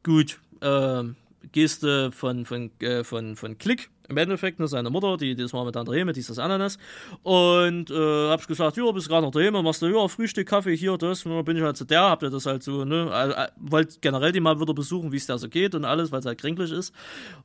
[0.04, 1.04] gut, äh,
[1.52, 5.44] gehst du von, von, äh, von, von Klick im Endeffekt, ne, seine Mutter, die, die
[5.44, 6.80] ist mal mit an der Heme, die ist das Ananas.
[7.22, 10.76] Und äh, hab ich gesagt, ja, bist gerade noch Heme, machst du, ja, Frühstück, Kaffee,
[10.76, 11.26] hier, das.
[11.26, 14.00] Und dann bin ich halt zu der, hab dir das halt so, ne, äh, wollte
[14.02, 16.42] generell die mal wieder besuchen, wie es da so geht und alles, weil es halt
[16.42, 16.94] kränklich ist.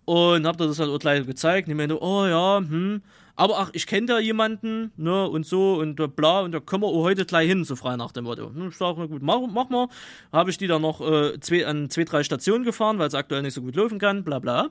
[0.07, 1.69] Und hab dir das halt auch gleich gezeigt.
[1.69, 3.03] Und ich meinte, oh ja, hm,
[3.37, 6.93] aber ach, ich kenne da jemanden, ne, und so und bla, und da kommen wir
[6.93, 8.53] heute gleich hin, so frei nach dem Motto.
[8.69, 9.89] Ich sag, na gut, mach, mach mal.
[10.33, 13.43] Habe ich die dann noch äh, zwei, an zwei, drei Stationen gefahren, weil es aktuell
[13.43, 14.71] nicht so gut laufen kann, bla bla.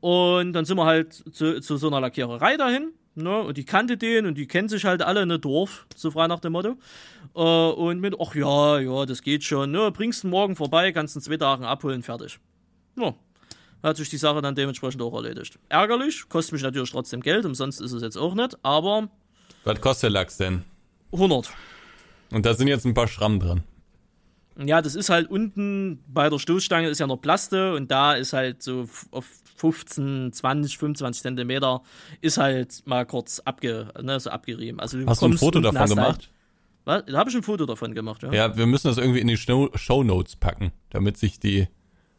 [0.00, 3.96] Und dann sind wir halt zu, zu so einer Lackiererei dahin, ne, und die kannte
[3.96, 6.76] den und die kennen sich halt alle in der Dorf, so frei nach dem Motto.
[7.34, 11.16] Äh, und mit, ach ja, ja, das geht schon, ne, bringst du morgen vorbei, kannst
[11.16, 12.38] in zwei Tagen abholen, fertig.
[12.96, 13.14] Ja,
[13.84, 15.58] hat sich die Sache dann dementsprechend auch erledigt.
[15.68, 19.08] Ärgerlich, kostet mich natürlich trotzdem Geld, umsonst ist es jetzt auch nicht, aber.
[19.64, 20.64] Was kostet der Lachs denn?
[21.12, 21.50] 100.
[22.32, 23.62] Und da sind jetzt ein paar Schrammen dran.
[24.56, 28.32] Ja, das ist halt unten bei der Stoßstange ist ja noch Plaste und da ist
[28.32, 31.82] halt so auf 15, 20, 25 Zentimeter
[32.20, 34.80] ist halt mal kurz abge, ne, so abgerieben.
[34.80, 36.06] Also du Hast du ein Foto davon halt gemacht?
[36.06, 36.30] Halt,
[36.84, 37.12] was?
[37.12, 38.32] Da habe ich ein Foto davon gemacht, ja.
[38.32, 41.66] Ja, wir müssen das irgendwie in die Show Notes packen, damit sich die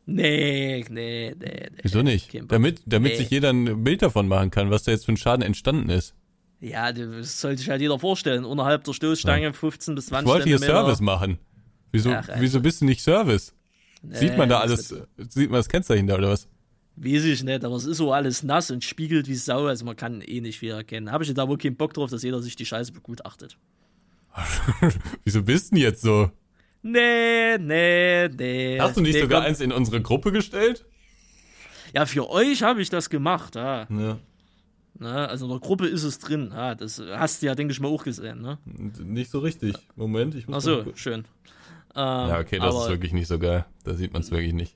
[0.05, 1.35] Nee, nee, nee.
[1.39, 1.69] nee.
[1.81, 2.37] Wieso nicht?
[2.47, 3.17] Damit, damit nee.
[3.17, 6.13] sich jeder ein Bild davon machen kann, was da jetzt für ein Schaden entstanden ist.
[6.59, 8.45] Ja, das sollte sich halt jeder vorstellen.
[8.45, 9.53] Unterhalb der Stoßstange ja.
[9.53, 11.39] 15 bis 20 Ich wollte hier Service machen.
[11.91, 13.53] Wieso, Ach, wieso bist du nicht Service?
[14.01, 14.93] Nee, sieht man da alles,
[15.29, 16.47] sieht man das Kennzeichen da oder was?
[16.97, 19.95] Weiß ich nicht, aber es ist so alles nass und spiegelt wie Sau, also man
[19.95, 21.11] kann eh nicht viel erkennen.
[21.11, 23.57] Habe ich da wohl keinen Bock drauf, dass jeder sich die Scheiße begutachtet.
[25.23, 26.31] wieso bist du denn jetzt so?
[26.87, 28.79] Nee, nee, nee.
[28.79, 29.47] Hast du nicht nee, sogar komm.
[29.47, 30.85] eins in unsere Gruppe gestellt?
[31.95, 33.87] Ja, für euch habe ich das gemacht, ja.
[33.89, 34.19] ja.
[34.99, 36.51] Na, also in der Gruppe ist es drin.
[36.53, 38.59] Ja, das hast du ja, denke ich mal, auch gesehen, ne?
[38.65, 39.75] Nicht so richtig.
[39.95, 40.57] Moment, ich muss.
[40.57, 41.25] Ach so, schön.
[41.95, 43.65] Ähm, ja, okay, das ist wirklich nicht so geil.
[43.83, 44.75] Da sieht man es wirklich nicht.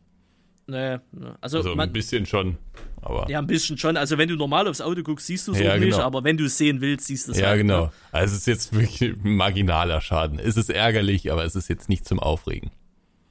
[0.70, 1.00] Nee,
[1.42, 2.58] also, also man, ein bisschen schon.
[3.02, 3.98] Aber ja, ein bisschen schon.
[3.98, 6.04] Also wenn du normal aufs Auto guckst, siehst du es ja, auch nicht, genau.
[6.04, 7.86] aber wenn du es sehen willst, siehst du es Ja, halt, genau.
[7.86, 7.92] Ne?
[8.12, 10.38] Also es ist jetzt wirklich ein marginaler Schaden.
[10.38, 12.70] Es ist ärgerlich, aber es ist jetzt nicht zum Aufregen.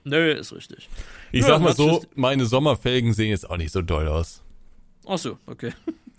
[0.03, 0.88] Nö, ist richtig.
[1.31, 4.42] Ich ja, sag mal so, meine Sommerfelgen sehen jetzt auch nicht so doll aus.
[5.07, 5.72] Ach so, okay.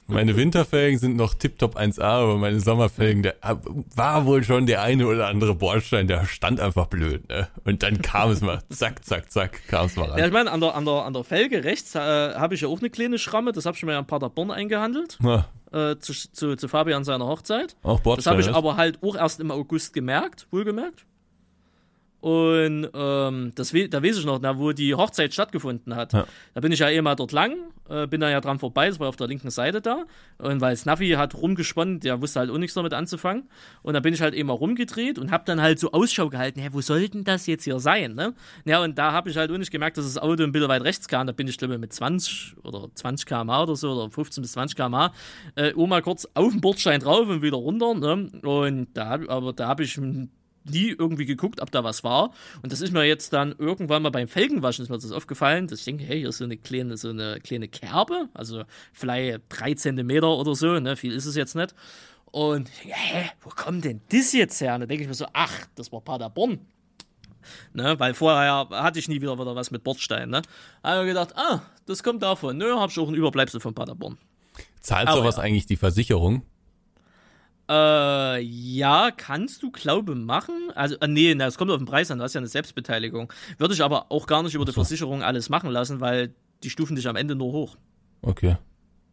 [0.10, 3.36] Meine Winterfelgen sind noch tipptopp 1A, aber meine Sommerfelgen, der
[3.96, 7.48] war wohl schon der eine oder andere Bordstein, der stand einfach blöd, ne?
[7.64, 10.20] Und dann kam es mal, zack, zack, zack, kam es mal rein.
[10.20, 12.68] Ja, ich meine, an der, an, der, an der Felge rechts äh, habe ich ja
[12.68, 15.20] auch eine kleine Schramme, das habe ich mir ja in Paderborn eingehandelt.
[15.72, 17.76] Äh, zu, zu, zu Fabian seiner Hochzeit.
[17.84, 18.38] Auch Bordstein.
[18.38, 21.06] Das habe ich aber halt auch erst im August gemerkt, wohlgemerkt.
[22.22, 26.12] Und ähm, das, da weiß ich noch, na, wo die Hochzeit stattgefunden hat.
[26.12, 26.26] Ja.
[26.54, 27.56] Da bin ich ja eh mal dort lang,
[27.88, 30.04] äh, bin da ja dran vorbei, das war auf der linken Seite da.
[30.38, 33.50] Und weil Snuffy hat rumgesponnen, der wusste halt auch nichts damit anzufangen.
[33.84, 36.60] Und da bin ich halt eben mal rumgedreht und hab dann halt so Ausschau gehalten,
[36.60, 38.16] hä, wo soll denn das jetzt hier sein?
[38.16, 38.34] Ne?
[38.66, 40.84] Ja, und da habe ich halt auch nicht gemerkt, dass das Auto ein bisschen weit
[40.84, 41.26] rechts kam.
[41.26, 44.52] Da bin ich, glaube ich, mit 20 oder 20 km oder so oder 15 bis
[44.54, 44.96] 20 km
[45.56, 47.94] äh, Oma kurz auf den Bordstein drauf und wieder runter.
[47.94, 48.30] Ne?
[48.44, 49.98] Und da, aber da habe ich
[50.70, 52.32] nie irgendwie geguckt, ob da was war.
[52.62, 55.80] Und das ist mir jetzt dann irgendwann mal beim Felgenwaschen ist mir das aufgefallen, dass
[55.80, 59.74] ich denke, hey, hier ist so eine kleine, so eine kleine Kerbe, also vielleicht drei
[59.74, 61.74] Zentimeter oder so, ne, viel ist es jetzt nicht.
[62.32, 64.76] Und hä, wo kommt denn das jetzt her?
[64.76, 66.60] Und da denke ich mir so, ach, das war Paderborn.
[67.74, 68.00] ne?
[68.00, 70.30] weil vorher hatte ich nie wieder, wieder was mit Bordstein.
[70.30, 70.42] Ne?
[70.84, 72.58] Ich gedacht, ah, das kommt davon.
[72.58, 74.18] Nö, habe ich auch ein Überbleibsel von Paderborn.
[74.82, 75.44] Zahlt Aber sowas ja.
[75.44, 76.44] eigentlich die Versicherung?
[77.70, 80.72] Äh, ja, kannst du, glaube machen.
[80.74, 83.32] Also, äh, nee, na, es kommt auf den Preis an, du hast ja eine Selbstbeteiligung.
[83.60, 86.96] Würde ich aber auch gar nicht über die Versicherung alles machen lassen, weil die stufen
[86.96, 87.78] dich am Ende nur hoch.
[88.24, 88.58] Okay.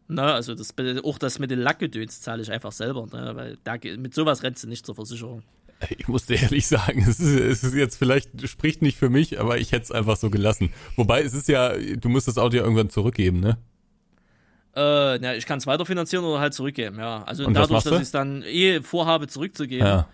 [0.09, 3.33] Na, also das, auch das mit den Lackgedöns zahle ich einfach selber, ne?
[3.35, 5.43] weil da, mit sowas rennst du nicht zur Versicherung.
[5.99, 9.39] Ich muss dir ehrlich sagen, es ist, es ist jetzt vielleicht, spricht nicht für mich,
[9.39, 10.73] aber ich hätte es einfach so gelassen.
[10.97, 13.59] Wobei, es ist ja, du musst das Auto ja irgendwann zurückgeben, ne?
[14.77, 17.23] Äh, na, ich kann es weiterfinanzieren oder halt zurückgeben, ja.
[17.25, 20.07] Also Und dadurch, dass ich es dann eh vorhabe zurückzugeben, Ja.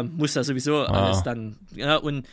[0.00, 2.26] äh, muss das sowieso alles dann, ja, und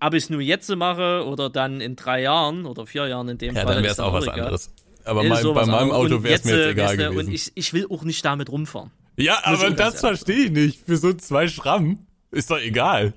[0.00, 3.38] ob ich es nur jetzt mache oder dann in drei Jahren oder vier Jahren in
[3.38, 3.74] dem Ja, Fall.
[3.76, 4.40] dann wäre es auch was egal.
[4.40, 4.70] anderes.
[5.04, 5.92] Aber mein, bei meinem.
[5.92, 7.16] Auto wäre es mir jetzt äh, egal gewesen.
[7.28, 8.90] Und ich, ich will auch nicht damit rumfahren.
[9.16, 10.84] ja, muss aber das verstehe ich nicht.
[10.84, 12.00] Für so zwei Schramm
[12.32, 13.14] ist doch egal.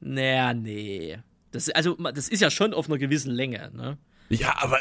[0.00, 1.18] Naja, nee.
[1.52, 3.96] Das, also, das ist ja schon auf einer gewissen Länge, ne?
[4.28, 4.78] Ja, aber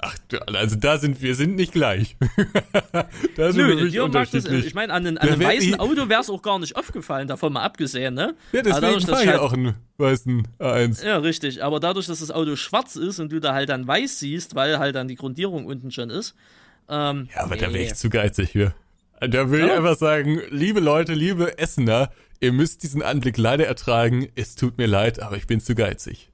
[0.00, 0.16] ach,
[0.54, 2.16] also da sind wir sind nicht gleich.
[3.36, 4.66] da sind wir Nö, wirklich dir das, unterschiedlich.
[4.66, 7.28] ich meine, an, einem- an einem weißen ich- Auto wäre es auch gar nicht aufgefallen,
[7.28, 8.34] davon mal abgesehen, ne?
[8.52, 11.04] ja, deswegen dadurch, fahre ich ich halt- auch einen weißen A1.
[11.06, 11.62] Ja, richtig.
[11.62, 14.78] Aber dadurch, dass das Auto schwarz ist und du da halt dann weiß siehst, weil
[14.78, 16.34] halt dann die Grundierung unten schon ist.
[16.88, 17.84] Ähm, Ja, aber da wäre nee.
[17.84, 18.74] ich zu geizig für.
[19.20, 19.76] Da will ich Ja.
[19.76, 22.10] einfach sagen, liebe Leute, liebe Essener,
[22.40, 24.28] ihr müsst diesen Anblick leider ertragen.
[24.36, 26.30] Es tut mir leid, aber ich bin zu geizig.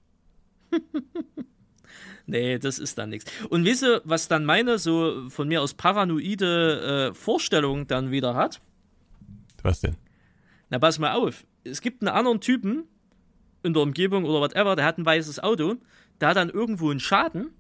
[2.27, 3.31] Nee, das ist dann nichts.
[3.51, 8.35] Und weißt du, was dann meine so von mir aus paranoide äh, Vorstellung dann wieder
[8.35, 8.61] hat?
[9.63, 9.97] Was denn?
[10.71, 11.45] Na, pass mal auf.
[11.65, 12.85] Es gibt einen anderen Typen
[13.63, 15.77] in der Umgebung oder whatever, der hat ein weißes Auto,
[16.21, 17.51] der hat dann irgendwo einen Schaden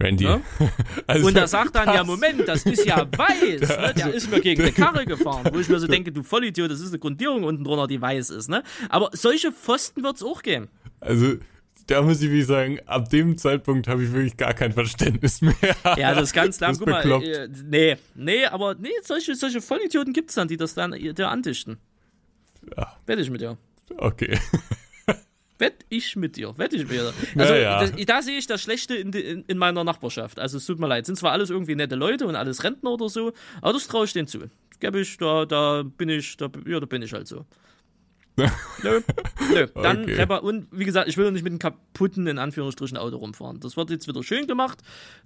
[0.00, 0.24] Randy.
[0.24, 0.40] Ja?
[1.06, 3.94] Also, und der sagt dann, ja das- Moment, das ist ja weiß, ne?
[3.96, 6.80] der ist mir gegen eine Karre gefahren, wo ich mir so denke, du Vollidiot, das
[6.80, 8.62] ist eine Grundierung unten drunter, die weiß ist, ne?
[8.88, 10.68] Aber solche Pfosten wird es auch geben.
[11.00, 11.36] Also,
[11.86, 15.54] da muss ich wirklich sagen, ab dem Zeitpunkt habe ich wirklich gar kein Verständnis mehr.
[15.96, 16.72] Ja, das ist ganz klar.
[16.76, 17.26] Guck mal, bekloppt.
[17.26, 21.28] äh, nee, nee, aber nee, solche, solche Vollidioten gibt's dann, die das dann äh, dir
[21.28, 21.78] andichten.
[22.76, 22.96] Ja.
[23.06, 23.58] Wette ich mit dir.
[23.98, 24.38] Okay.
[25.58, 26.56] Wett ich mit dir.
[26.58, 27.12] Wette ich mit dir.
[27.36, 27.80] Also, Naja.
[27.80, 30.38] das, da sehe ich das Schlechte in, in, in meiner Nachbarschaft.
[30.40, 31.06] Also, es tut mir leid.
[31.06, 34.12] Sind zwar alles irgendwie nette Leute und alles Rentner oder so, aber das traue ich
[34.12, 34.40] denen zu.
[34.80, 37.44] Gäbe ich, da, da bin ich, da, ja, da bin ich halt so.
[38.36, 38.46] Nö,
[38.82, 39.00] nö.
[39.74, 40.14] Dann Okay.
[40.14, 43.60] Repar und wie gesagt, ich will nicht mit einem kaputten, in Anführungsstrichen, Auto rumfahren.
[43.60, 44.78] Das wird jetzt wieder schön gemacht.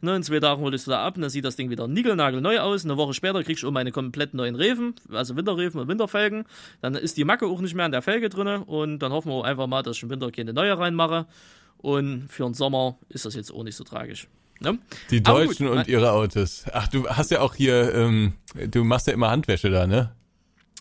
[0.02, 1.88] Ne, in zwei Tagen hol ich es wieder ab und dann sieht das Ding wieder
[1.88, 2.84] niegelnagelneu aus.
[2.84, 6.44] Eine Woche später krieg ich um meine komplett neuen Reifen, also Winterreifen und Winterfelgen.
[6.82, 9.44] Dann ist die Macke auch nicht mehr an der Felge drinne und dann hoffen wir
[9.44, 11.26] einfach mal, dass ich im Winter keine neue reinmache.
[11.78, 14.28] Und für den Sommer ist das jetzt auch nicht so tragisch.
[14.60, 14.78] Ne?
[15.10, 16.64] Die Aber gut, Deutschen und mein- ihre Autos.
[16.72, 18.34] Ach, du hast ja auch hier, ähm,
[18.70, 20.12] du machst ja immer Handwäsche da, ne?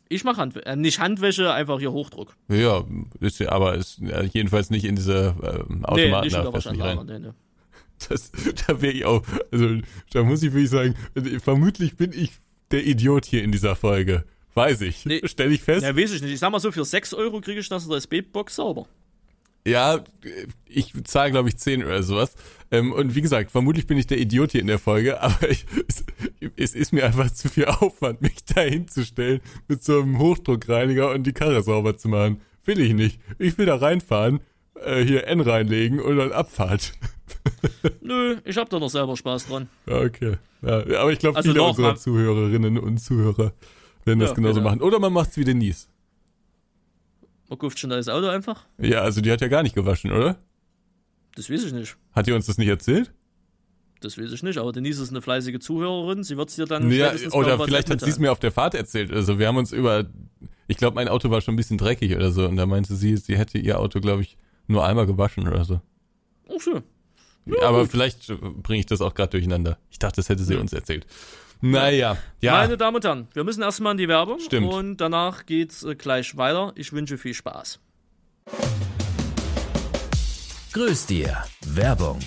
[0.10, 2.36] Ich mache Hand, äh, nicht Handwäsche, einfach hier Hochdruck.
[2.50, 2.84] Ja,
[3.20, 5.36] ist ja, aber ist ja, jedenfalls nicht in diese
[5.70, 7.06] Nee, Automaten nicht in da der fest nicht.
[7.06, 7.30] Nee, nee.
[8.10, 8.32] Das,
[8.68, 9.70] da wäre ich auch, also
[10.14, 12.32] da muss ich wirklich sagen, also, vermutlich bin ich
[12.70, 14.24] der Idiot hier in dieser Folge.
[14.54, 15.06] Weiß ich.
[15.06, 15.22] Nee.
[15.24, 15.84] Stell ich fest.
[15.84, 16.34] Ja, weiß ich nicht.
[16.34, 18.88] Ich sag mal so, für 6 Euro kriege ich das in der SB-Box sauber.
[19.68, 20.04] Ja,
[20.66, 22.36] ich zahle, glaube ich, 10 oder sowas.
[22.72, 25.66] Ähm, und wie gesagt, vermutlich bin ich der Idiot hier in der Folge, aber ich,
[25.88, 26.04] es,
[26.56, 31.24] es ist mir einfach zu viel Aufwand, mich da hinzustellen mit so einem Hochdruckreiniger und
[31.24, 32.42] die Karre sauber zu machen.
[32.66, 33.20] Will ich nicht.
[33.40, 34.40] Ich will da reinfahren,
[34.84, 36.94] äh, hier N reinlegen und dann Abfahrt.
[38.02, 39.70] Nö, ich hab da noch selber Spaß dran.
[39.86, 40.38] Okay.
[40.62, 43.54] Ja, aber ich glaube, Also viele unserer Zuhörerinnen und Zuhörer
[44.06, 44.70] werden das Ja, genauso genau.
[44.70, 44.82] machen.
[44.82, 45.88] Oder man macht's wie Denise.
[47.50, 48.66] Man kauft schon das Auto einfach?
[48.78, 50.38] Ja, also die hat ja gar nicht gewaschen, oder?
[51.36, 51.96] Das weiß ich nicht.
[52.12, 53.14] Hat die uns das nicht erzählt?
[54.02, 56.24] Das weiß ich nicht, aber Denise ist eine fleißige Zuhörerin.
[56.24, 58.76] Sie wird es dir dann Ja, oder vielleicht hat sie es mir auf der Fahrt
[58.76, 59.12] erzählt.
[59.12, 60.06] Also wir haben uns über,
[60.68, 62.48] ich glaube, mein Auto war schon ein bisschen dreckig oder so.
[62.48, 65.82] Und da meinte sie, sie hätte ihr Auto, glaube ich, nur einmal gewaschen oder so.
[66.50, 66.84] Ach so.
[67.62, 68.28] Aber vielleicht
[68.62, 69.78] bringe ich das auch gerade durcheinander.
[69.90, 71.08] Ich dachte, das hätte sie uns erzählt.
[71.62, 72.52] Naja, ja.
[72.52, 74.40] Meine Damen und Herren, wir müssen erstmal in die Werbung.
[74.40, 74.72] Stimmt.
[74.72, 76.72] Und danach geht's äh, gleich weiter.
[76.76, 77.80] Ich wünsche viel Spaß.
[80.74, 81.44] Grüß dir.
[81.66, 82.20] Werbung.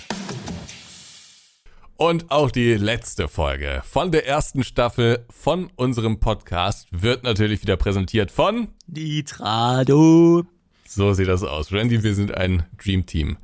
[1.95, 7.77] Und auch die letzte Folge von der ersten Staffel von unserem Podcast wird natürlich wieder
[7.77, 10.43] präsentiert von Nitrado.
[10.87, 11.71] So sieht das aus.
[11.71, 13.37] Randy, wir sind ein Dream Team.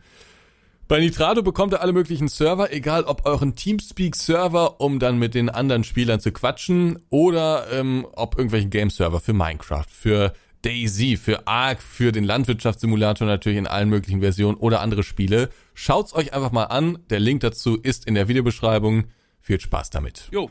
[0.88, 5.50] Bei Nitrado bekommt ihr alle möglichen Server, egal ob euren Teamspeak-Server, um dann mit den
[5.50, 11.82] anderen Spielern zu quatschen, oder ähm, ob irgendwelchen Game-Server für Minecraft, für Daisy, für Ark,
[11.82, 15.50] für den Landwirtschaftssimulator natürlich in allen möglichen Versionen oder andere Spiele.
[15.74, 17.00] Schaut's euch einfach mal an.
[17.10, 19.06] Der Link dazu ist in der Videobeschreibung.
[19.42, 20.30] Viel Spaß damit.
[20.32, 20.50] Jo.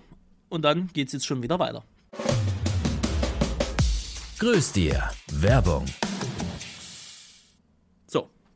[0.51, 1.83] Und dann geht's jetzt schon wieder weiter.
[4.39, 5.03] Grüß dir.
[5.33, 5.87] Werbung.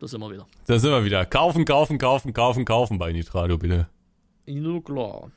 [0.00, 0.46] Da sind wir wieder.
[0.66, 1.24] Da sind wir wieder.
[1.26, 3.86] Kaufen, kaufen, kaufen, kaufen, kaufen bei Nitrado, bitte.
[4.46, 5.30] Nur klar.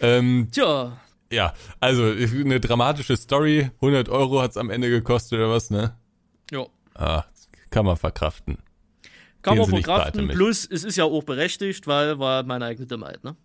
[0.00, 0.98] Ähm, Tja,
[1.30, 3.70] ja, also eine dramatische Story.
[3.76, 5.96] 100 Euro hat's am Ende gekostet oder was, ne?
[6.50, 6.66] ja.
[6.94, 7.24] Ah,
[7.70, 8.58] kann man verkraften.
[9.42, 10.28] Kann Gehen man verkraften.
[10.28, 13.36] Plus, es ist ja auch berechtigt, weil war meine eigene Dummheit, ne?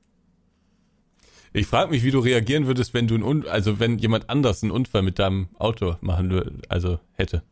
[1.54, 4.64] Ich frage mich, wie du reagieren würdest, wenn du ein Un also wenn jemand anders
[4.64, 7.44] einen Unfall mit deinem Auto machen würde, also hätte.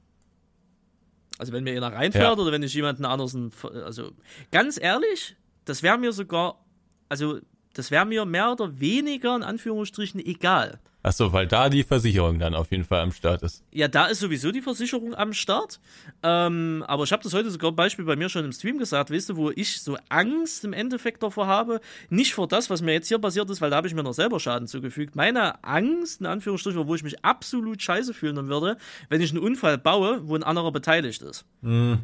[1.40, 2.42] Also wenn mir einer reinfährt Ja.
[2.44, 3.52] oder wenn ich jemanden anderen,
[3.86, 4.12] also
[4.52, 6.64] ganz ehrlich, das wäre mir sogar,
[7.08, 7.40] also
[7.74, 10.80] das wäre mir mehr oder weniger in Anführungsstrichen egal.
[11.02, 13.64] Ach so, weil da die Versicherung dann auf jeden Fall am Start ist.
[13.72, 15.80] Ja, da ist sowieso die Versicherung am Start.
[16.24, 19.30] Ähm, aber ich habe das heute sogar Beispiel bei mir schon im Stream gesagt, weißt
[19.30, 21.80] du, wo ich so Angst im Endeffekt davor habe.
[22.10, 24.14] Nicht vor das, was mir jetzt hier passiert ist, weil da habe ich mir noch
[24.14, 25.16] selber Schaden zugefügt.
[25.16, 28.76] Meine Angst, in Anführungsstrichen, wo ich mich absolut scheiße fühlen würde,
[29.08, 31.46] wenn ich einen Unfall baue, wo ein anderer beteiligt ist.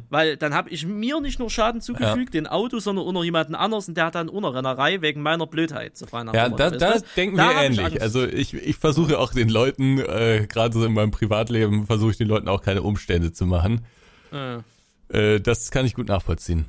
[0.08, 3.54] Weil dann habe ich mir nicht nur Schaden zugefügt, den Auto, sondern auch noch jemanden
[3.54, 5.98] anders und der hat dann auch noch Rennerei wegen meiner Blödheit.
[5.98, 8.00] So Ja, da, da denken Da wir ähnlich.
[8.00, 12.18] Also ich, ich versuche auch den Leuten, äh, gerade so in meinem Privatleben, versuche ich
[12.18, 13.84] den Leuten auch keine Umstände zu machen.
[14.32, 14.58] Äh.
[15.08, 16.66] Äh, das kann ich gut nachvollziehen.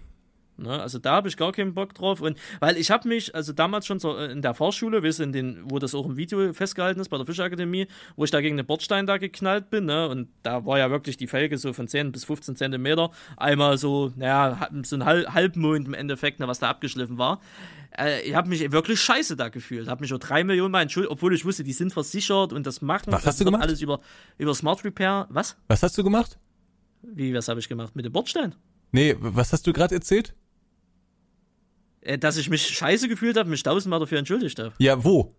[0.57, 2.21] Ne, also da habe ich gar keinen Bock drauf.
[2.21, 5.31] Und weil ich habe mich, also damals schon so in der Fahrschule, weißt du, in
[5.31, 8.57] den, wo das auch im Video festgehalten ist, bei der Fischerakademie, wo ich da gegen
[8.57, 10.09] den Bordstein da geknallt bin, ne?
[10.09, 13.11] Und da war ja wirklich die Felge so von 10 bis 15 Zentimeter.
[13.35, 17.39] Einmal so, naja, so ein Halb Halbmond im Endeffekt, ne, was da abgeschliffen war.
[17.97, 19.87] Äh, ich habe mich wirklich scheiße da gefühlt.
[19.87, 22.81] Habe mich schon drei Millionen Mal entschuldigt, obwohl ich wusste, die sind versichert und das
[22.81, 23.11] machen.
[23.11, 23.63] Was das hast du gemacht?
[23.63, 23.99] Alles über,
[24.37, 25.27] über Smart Repair.
[25.29, 25.55] Was?
[25.67, 26.37] Was hast du gemacht?
[27.03, 27.95] Wie, was habe ich gemacht?
[27.95, 28.55] Mit dem Bordstein?
[28.91, 30.33] Nee, was hast du gerade erzählt?
[32.07, 34.73] Äh, dass ich mich scheiße gefühlt habe, mich tausendmal dafür entschuldigt habe.
[34.79, 35.35] Ja, wo?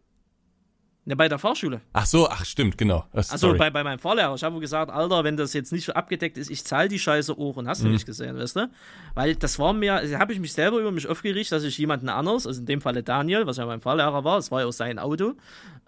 [1.06, 1.80] Ne, bei der Fahrschule.
[1.94, 3.06] Ach so, ach stimmt, genau.
[3.14, 4.34] Das, Also bei, bei meinem Fahrlehrer.
[4.34, 7.32] Ich habe gesagt, Alter, wenn das jetzt nicht so abgedeckt ist, ich zahle die Scheiße
[7.32, 7.84] auch und hast Mhm.
[7.86, 8.70] du nicht gesehen, weißt du?
[9.14, 12.10] Weil das war mir, also habe ich mich selber über mich aufgeregt, dass ich jemanden
[12.10, 14.72] anders, also in dem Falle Daniel, was ja mein Fahrlehrer war, es war ja auch
[14.72, 15.32] sein Auto,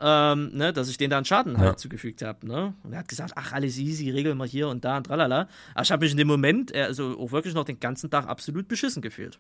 [0.01, 1.77] ähm, ne, dass ich den dann Schaden halt Ja.
[1.77, 2.73] zugefügt habe, ne?
[2.83, 5.49] Und er hat gesagt, ach, alles easy, regeln wir hier und da und tralala.
[5.75, 8.27] Aber ich habe mich in dem Moment, äh, also auch wirklich noch den ganzen Tag
[8.27, 9.39] absolut beschissen gefühlt.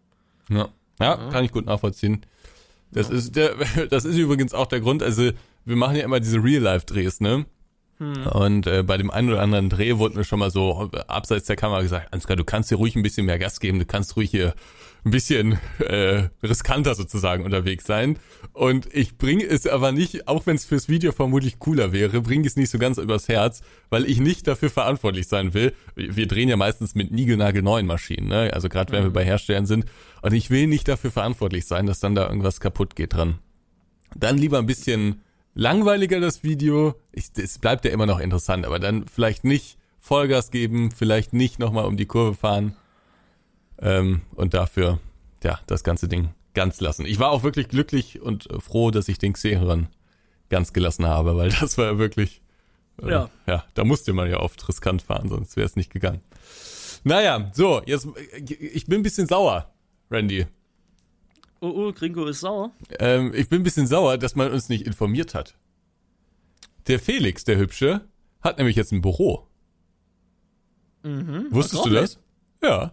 [0.50, 0.68] Ja,
[1.00, 2.24] ja kann ich gut nachvollziehen.
[2.92, 3.54] Das ist der,
[3.90, 5.30] das ist übrigens auch der Grund, also
[5.64, 7.46] wir machen ja immer diese Real-Life-Drehs, ne?
[8.00, 11.56] Und äh, bei dem einen oder anderen Dreh wurde mir schon mal so abseits der
[11.56, 14.30] Kamera gesagt, Ansgar, du kannst dir ruhig ein bisschen mehr Gas geben, du kannst ruhig
[14.30, 14.54] hier
[15.04, 18.18] ein bisschen äh, riskanter sozusagen unterwegs sein.
[18.52, 22.46] Und ich bringe es aber nicht, auch wenn es fürs Video vermutlich cooler wäre, bringe
[22.46, 25.72] es nicht so ganz übers Herz, weil ich nicht dafür verantwortlich sein will.
[25.94, 28.50] Wir drehen ja meistens mit niegelnagelneuen Maschinen, ne?
[28.52, 29.86] Also gerade wenn wir bei Herstellern sind.
[30.22, 33.38] Und ich will nicht dafür verantwortlich sein, dass dann da irgendwas kaputt geht dran.
[34.16, 35.22] Dann lieber ein bisschen
[35.54, 36.94] langweiliger das Video.
[37.12, 41.58] Ich, es bleibt ja immer noch interessant, aber dann vielleicht nicht Vollgas geben, vielleicht nicht
[41.58, 42.74] nochmal um die Kurve fahren.
[43.80, 44.98] Ähm, und dafür,
[45.42, 47.06] ja, das ganze Ding ganz lassen.
[47.06, 49.88] Ich war auch wirklich glücklich und froh, dass ich den Xeheran
[50.48, 52.42] ganz gelassen habe, weil das war ja wirklich,
[53.02, 53.30] äh, Ja.
[53.46, 56.20] ja, da musste man ja oft riskant fahren, sonst wäre es nicht gegangen.
[57.04, 59.72] Naja, so, jetzt, äh, ich bin ein bisschen sauer,
[60.10, 60.46] Randy.
[61.62, 62.72] Oh, oh, Gringo ist sauer.
[62.98, 65.56] Ähm, ich bin ein bisschen sauer, dass man uns nicht informiert hat.
[66.86, 68.00] Der Felix, der Hübsche,
[68.40, 69.46] hat nämlich jetzt ein Büro.
[71.02, 71.46] Mhm.
[71.50, 72.18] Wusstest du das?
[72.62, 72.92] Ja.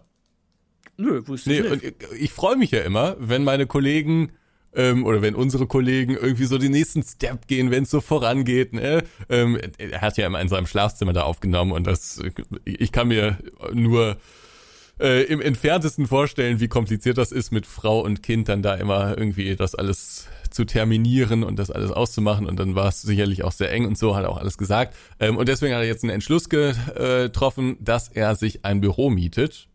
[0.98, 1.84] Nö, wusste Nee, ich nicht.
[2.12, 4.32] ich, ich freue mich ja immer, wenn meine Kollegen
[4.74, 8.72] ähm, oder wenn unsere Kollegen irgendwie so den nächsten Step gehen, wenn es so vorangeht.
[8.72, 9.04] Ne?
[9.28, 12.20] Ähm, er hat ja immer in seinem Schlafzimmer da aufgenommen und das,
[12.64, 13.38] ich kann mir
[13.72, 14.16] nur
[15.00, 19.16] äh, im entferntesten vorstellen, wie kompliziert das ist, mit Frau und Kind dann da immer
[19.16, 22.46] irgendwie das alles zu terminieren und das alles auszumachen.
[22.46, 24.96] Und dann war es sicherlich auch sehr eng und so, hat er auch alles gesagt.
[25.20, 29.68] Ähm, und deswegen hat er jetzt einen Entschluss getroffen, dass er sich ein Büro mietet.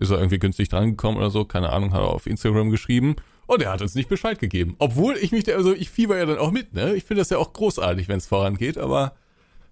[0.00, 3.16] Ist er irgendwie günstig drangekommen oder so, keine Ahnung, hat er auf Instagram geschrieben.
[3.46, 4.74] Und er hat uns nicht Bescheid gegeben.
[4.78, 6.94] Obwohl ich mich da, also ich fieber ja dann auch mit, ne?
[6.96, 9.14] Ich finde das ja auch großartig, wenn es vorangeht, aber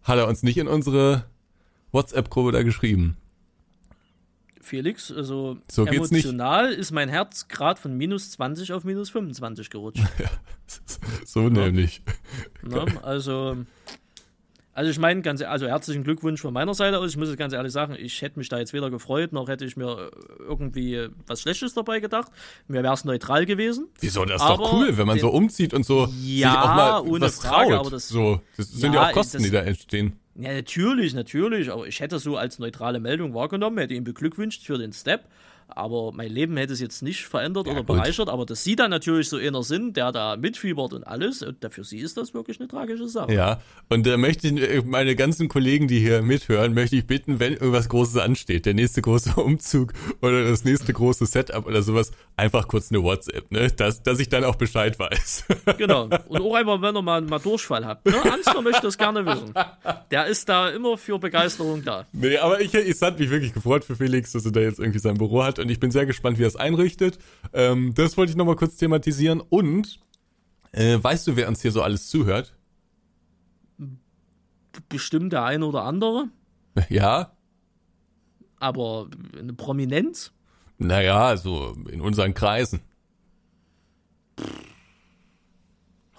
[0.03, 1.25] hat er uns nicht in unsere
[1.91, 3.17] WhatsApp-Gruppe da geschrieben.
[4.61, 5.95] Felix, also So nicht.
[5.95, 10.03] emotional ist mein Herz gerade von minus 20 auf minus 25 gerutscht.
[11.27, 12.01] So nämlich.
[12.63, 12.87] ne?
[13.03, 13.59] Also,
[14.75, 17.11] also ich meine, ganz, also herzlichen Glückwunsch von meiner Seite aus.
[17.11, 19.65] Ich muss es ganz ehrlich sagen, ich hätte mich da jetzt weder gefreut, noch hätte
[19.65, 22.31] ich mir äh, irgendwie was Schlechtes dabei gedacht.
[22.69, 23.87] Mir wäre es neutral gewesen.
[24.01, 26.59] Wieso, das ist Aber doch cool, wenn man den- so umzieht und so Ja, sich
[26.61, 27.81] auch mal ohne was Frage, traut.
[27.81, 30.19] aber das- so, das sind ja Ja, auch Kosten, das- die da entstehen.
[30.37, 34.65] Ja, natürlich, natürlich, aber ich hätte es so als neutrale Meldung wahrgenommen, hätte ihn beglückwünscht
[34.65, 35.27] für den Step.
[35.69, 37.97] Aber mein Leben hätte es jetzt nicht verändert Ja, oder gut.
[37.97, 38.29] bereichert.
[38.29, 41.85] Aber dass sie dann natürlich so einer sind, der da mitfiebert und alles, und für
[41.85, 43.33] sie ist das wirklich eine tragische Sache.
[43.33, 47.41] Ja, und da möchte ich äh, meine ganzen Kollegen, die hier mithören, möchte ich bitten,
[47.41, 52.11] wenn irgendwas Großes ansteht, der nächste große Umzug oder das nächste große Setup oder sowas,
[52.37, 53.69] einfach kurz eine WhatsApp, ne?
[53.69, 55.45] Dass, dass ich dann auch Bescheid weiß.
[55.79, 56.05] Genau.
[56.29, 58.07] Und auch einfach, wenn ihr mal, mal Durchfall habt.
[58.07, 58.15] Ne?
[58.33, 59.53] Ansgar möchte das gerne wissen.
[60.11, 62.07] Der ist da immer für Begeisterung da.
[62.13, 64.99] nee, aber ich, ich hat mich wirklich gefreut für Felix, dass er da jetzt irgendwie
[65.01, 67.19] sein Büro hat und ich bin sehr gespannt, wie er es einrichtet.
[67.53, 70.01] Ähm, das wollte ich nochmal kurz thematisieren und
[70.73, 72.57] äh, weißt du, wer uns hier so alles zuhört?
[74.89, 76.29] Bestimmt der eine oder andere,
[76.89, 77.33] Ja,
[78.59, 80.33] aber eine Prominenz.
[80.79, 82.81] naja, so in unseren Kreisen.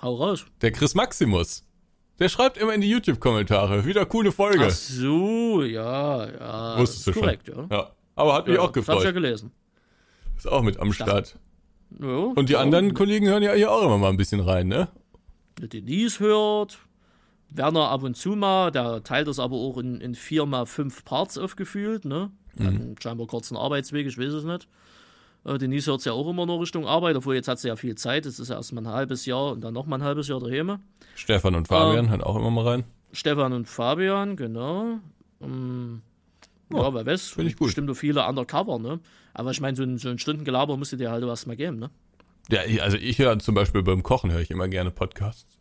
[0.02, 0.46] Hau raus.
[0.62, 1.64] Der Chris Maximus.
[2.20, 3.86] Der schreibt immer in die YouTube-Kommentare.
[3.86, 4.68] Wieder coole Folge.
[4.68, 6.78] Ach so, ja, ja.
[6.80, 7.56] Wusstest du korrekt, ja.
[7.56, 7.70] schon.
[7.70, 7.92] Ja.
[8.16, 9.14] Aber hat mich ja, auch Das hab ich ja gefreut.
[9.24, 9.52] gelesen.
[10.38, 11.38] Ist auch mit am Start.
[12.00, 14.90] Ja, Und die anderen Kollegen hören ja hier auch immer mal ein bisschen rein, ne?
[15.60, 16.80] Der Denise hört.
[17.50, 21.06] Werner ab und zu mal, der teilt das aber auch in, in vier mal fünf
[21.06, 22.32] Parts aufgefühlt, ne?
[22.58, 22.68] Mhm.
[22.68, 24.68] Einen scheinbar kurzen Arbeitsweg, ich weiß es nicht.
[25.46, 27.96] Äh, Denise hört ja auch immer noch Richtung Arbeit, obwohl jetzt hat sie ja viel
[27.96, 28.26] Zeit.
[28.26, 30.40] Es ist ja erst mal ein halbes Jahr und dann noch mal ein halbes Jahr
[30.40, 30.80] daheim.
[31.16, 32.84] Stefan und Fabian hören auch immer mal rein.
[33.14, 35.00] Stefan und Fabian, genau.
[35.42, 36.02] Ähm,
[36.72, 37.68] ja, wer weiß, find ich gut.
[37.68, 39.00] bestimmt viele undercover, ne?
[39.34, 41.80] Aber ich meine, so ein, so ein Stundengelaber musst du dir halt erst mal geben,
[41.80, 41.90] ne?
[42.50, 45.60] Ja, also ich höre zum Beispiel beim Kochen höre ich immer gerne Podcasts.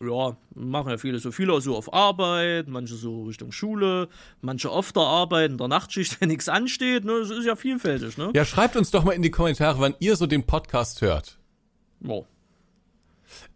[0.00, 1.30] Ja, machen ja viele so.
[1.30, 4.08] Viele so auf Arbeit, manche so Richtung Schule,
[4.40, 7.20] manche auf der Arbeit, in der Nachtschicht, wenn nichts ansteht, ne?
[7.20, 8.30] Das ist ja vielfältig, ne?
[8.34, 11.38] Ja, schreibt uns doch mal in die Kommentare, wann ihr so den Podcast hört.
[12.00, 12.22] Ja.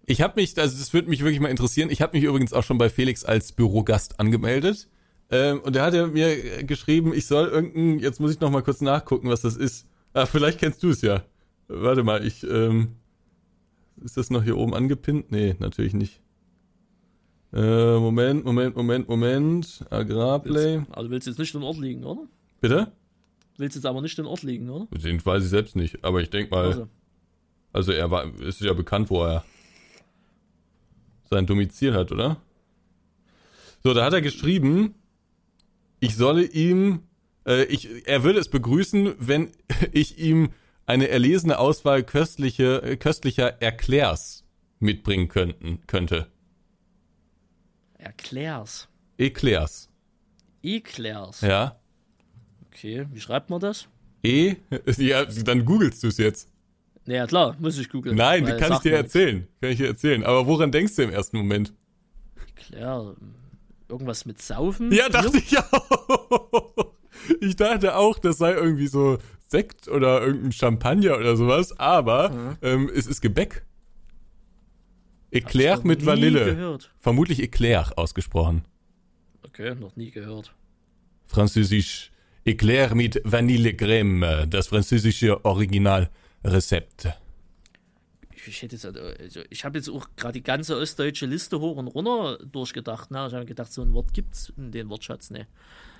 [0.06, 1.90] Ich habe mich, also das würde mich wirklich mal interessieren.
[1.90, 4.88] Ich habe mich übrigens auch schon bei Felix als Bürogast angemeldet.
[5.30, 8.80] Ähm, und er mir äh, geschrieben, ich soll irgendein, jetzt muss ich noch mal kurz
[8.80, 9.86] nachgucken, was das ist.
[10.12, 11.24] Ah, vielleicht kennst du es ja.
[11.68, 12.96] Warte mal, ich, ähm,
[14.02, 15.32] ist das noch hier oben angepinnt?
[15.32, 16.20] Nee, natürlich nicht.
[17.52, 19.84] Äh, Moment, Moment, Moment, Moment.
[19.90, 20.78] Agrarplay.
[20.78, 22.26] Willst, also willst du jetzt nicht den Ort liegen, oder?
[22.60, 22.92] Bitte?
[23.56, 24.86] Willst jetzt aber nicht den Ort liegen, oder?
[24.96, 26.88] Den weiß ich selbst nicht, aber ich denk mal, Also,
[27.72, 29.44] also er war, ist ja bekannt, wo er
[31.30, 32.40] sein Domizil hat, oder?
[33.82, 34.94] So, da hat er geschrieben,
[36.00, 37.02] ich solle ihm,
[37.46, 39.50] äh, ich, er würde es begrüßen, wenn
[39.92, 40.50] ich ihm
[40.86, 44.44] eine erlesene Auswahl köstliche, äh, köstlicher Erklärs
[44.78, 46.28] mitbringen könnten, könnte.
[47.98, 48.88] erklär's.
[49.18, 49.88] Eclairs,
[50.62, 51.40] Eklär's.
[51.40, 51.80] ja.
[52.66, 53.88] Okay, wie schreibt man das?
[54.22, 54.56] E,
[54.98, 56.50] ja, dann googelst du es jetzt.
[57.06, 58.16] Naja, klar, muss ich googeln.
[58.16, 59.46] Nein, kann ich dir erzählen.
[59.60, 60.24] Kann ich dir erzählen.
[60.24, 61.72] Aber woran denkst du im ersten Moment?
[62.48, 63.14] Eklär,
[63.88, 64.92] irgendwas mit Saufen?
[64.92, 66.70] Ja, dachte ich auch.
[67.40, 69.18] Ich dachte auch, das sei irgendwie so
[69.48, 73.64] Sekt oder irgendein Champagner oder sowas, aber ähm, es ist Gebäck.
[75.30, 76.44] Eclair noch mit nie Vanille.
[76.44, 76.92] gehört.
[77.00, 78.64] Vermutlich Eclair ausgesprochen.
[79.42, 80.54] Okay, noch nie gehört.
[81.26, 82.12] Französisch
[82.44, 87.08] Eclair mit Vanillecreme, das französische Originalrezept.
[88.46, 91.88] Ich hätte jetzt, also ich habe jetzt auch gerade die ganze ostdeutsche Liste hoch und
[91.88, 93.10] runter durchgedacht.
[93.10, 93.26] Ne?
[93.26, 95.46] Ich habe gedacht, so ein Wort gibt's in den Wortschatz, ne.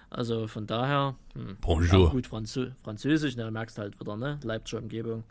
[0.08, 1.56] Also von daher, hm.
[1.60, 2.10] Bonjour.
[2.10, 4.38] Gut, Franzö Französisch, ne, merkst halt wieder, ne?
[4.44, 5.24] Leipziger Umgebung.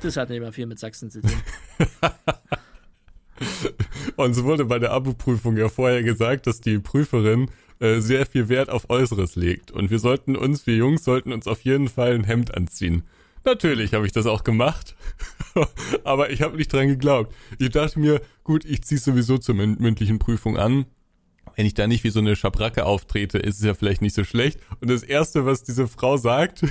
[0.00, 1.32] Das hat nicht mehr viel mit Sachsen zu tun.
[4.16, 8.48] Und so wurde bei der Abo-Prüfung ja vorher gesagt, dass die Prüferin äh, sehr viel
[8.48, 9.70] Wert auf Äußeres legt.
[9.70, 13.04] Und wir sollten uns, wir Jungs, sollten uns auf jeden Fall ein Hemd anziehen.
[13.44, 14.94] Natürlich habe ich das auch gemacht,
[16.04, 17.34] aber ich habe nicht dran geglaubt.
[17.58, 20.86] Ich dachte mir, gut, ich ziehe sowieso zur mün- mündlichen Prüfung an.
[21.56, 24.24] Wenn ich da nicht wie so eine Schabracke auftrete, ist es ja vielleicht nicht so
[24.24, 24.58] schlecht.
[24.80, 26.62] Und das Erste, was diese Frau sagt,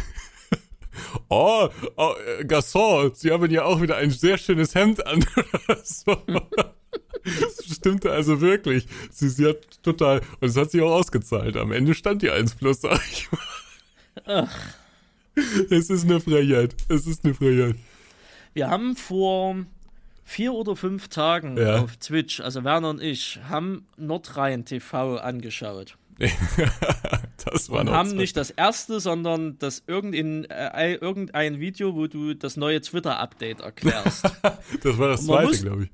[1.29, 5.23] oh, oh äh, Gasson, Sie haben ja auch wieder ein sehr schönes Hemd an.
[7.23, 8.87] Das stimmte also wirklich.
[9.11, 11.55] Sie, sie hat total, und es hat sich auch ausgezahlt.
[11.55, 13.29] Am Ende stand die 1 plus, sag ich
[14.25, 14.49] mal.
[15.69, 16.75] Es ist eine Frechheit.
[16.89, 17.75] Es ist eine Frechheit.
[18.53, 19.55] Wir haben vor
[20.23, 21.79] vier oder fünf Tagen Ja.
[21.81, 25.97] auf Twitch, also Werner und ich, haben Nordrhein TV angeschaut.
[27.45, 31.95] Das war Und noch haben zwei- nicht das erste, sondern das irgendein, äh, irgendein Video,
[31.95, 34.25] wo du das neue Twitter-Update erklärst.
[34.83, 35.89] Das war das zweite, glaube ich.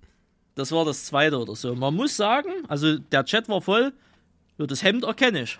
[0.55, 1.73] das war das zweite oder so.
[1.73, 3.93] Man muss sagen, also der Chat war voll,
[4.57, 5.57] das Hemd erkenne ich.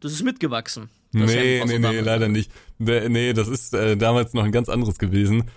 [0.00, 0.88] Das ist mitgewachsen.
[1.12, 2.50] Das Nee, nee, nee, leider nicht.
[2.78, 5.50] Nee, das ist äh, damals noch ein ganz anderes gewesen.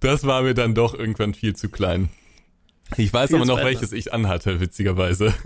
[0.00, 2.08] Das war mir dann doch irgendwann viel zu klein.
[2.96, 5.34] Ich weiß Viel aber noch, welches ich anhatte, witzigerweise.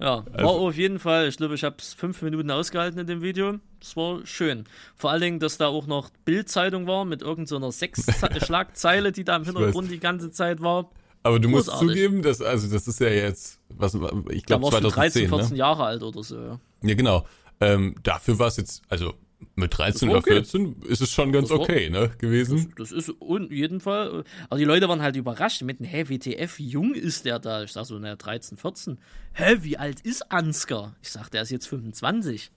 [0.00, 3.06] Ja, war Also- auf jeden Fall, ich glaube, ich habe es fünf Minuten ausgehalten in
[3.06, 3.60] dem Video.
[3.78, 4.64] Das war schön.
[4.96, 9.36] Vor allen Dingen, dass da auch noch Bildzeitung war mit irgendeiner so Sechs-Schlagzeile, die da
[9.36, 10.90] im Hintergrund die ganze Zeit war.
[11.22, 11.88] Aber du musst Großartig.
[11.88, 13.94] zugeben, dass, also das ist ja jetzt, was,
[14.30, 15.58] ich glaube warst du 13, 2010, 14 ne?
[15.58, 16.36] Jahre alt oder so.
[16.38, 16.60] Ja.
[16.82, 17.24] Ja, genau.
[17.64, 19.14] Ähm, dafür war es jetzt, also
[19.56, 20.32] mit 13 war oder okay.
[20.34, 22.72] 14 ist es schon ganz Das okay, ne, gewesen.
[22.76, 24.20] Das ist in jedem Fall.
[24.20, 25.60] äh, Aber die Leute waren halt überrascht.
[25.60, 27.62] Die meinten, hä, WTF, wie jung ist der da?
[27.62, 28.98] Ich sag so, naja, 13, 14.
[29.34, 30.96] Hä, wie alt ist Ansgar?
[31.02, 32.50] Ich sag, der ist jetzt 25.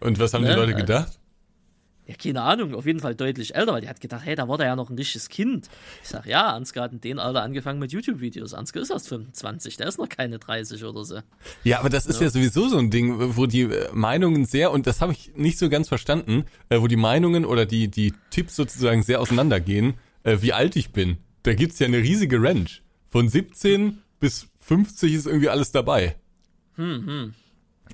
[0.00, 0.56] Und was haben die Ne?
[0.56, 1.19] Leute gedacht?
[2.06, 4.58] Ja, keine Ahnung, auf jeden Fall deutlich älter, weil die hat gedacht, hey, da war
[4.58, 5.68] der ja noch ein richtiges Kind.
[6.02, 8.52] Ich sag, ja, Ansgar hat in dem Alter angefangen mit YouTube-Videos.
[8.52, 11.20] Ansgar ist erst 25, der ist noch keine 30 oder so.
[11.62, 14.86] Ja, aber das ist ja, sowieso so ein Ding, wo die äh, Meinungen sehr, und
[14.86, 18.56] das habe ich nicht so ganz verstanden, äh, wo die Meinungen oder die, die Tipps
[18.56, 19.94] sozusagen sehr auseinandergehen,
[20.24, 21.18] äh, wie alt ich bin.
[21.44, 22.68] Da gibt's ja eine riesige Range.
[23.08, 26.16] Von 17 bis 50 ist irgendwie alles dabei.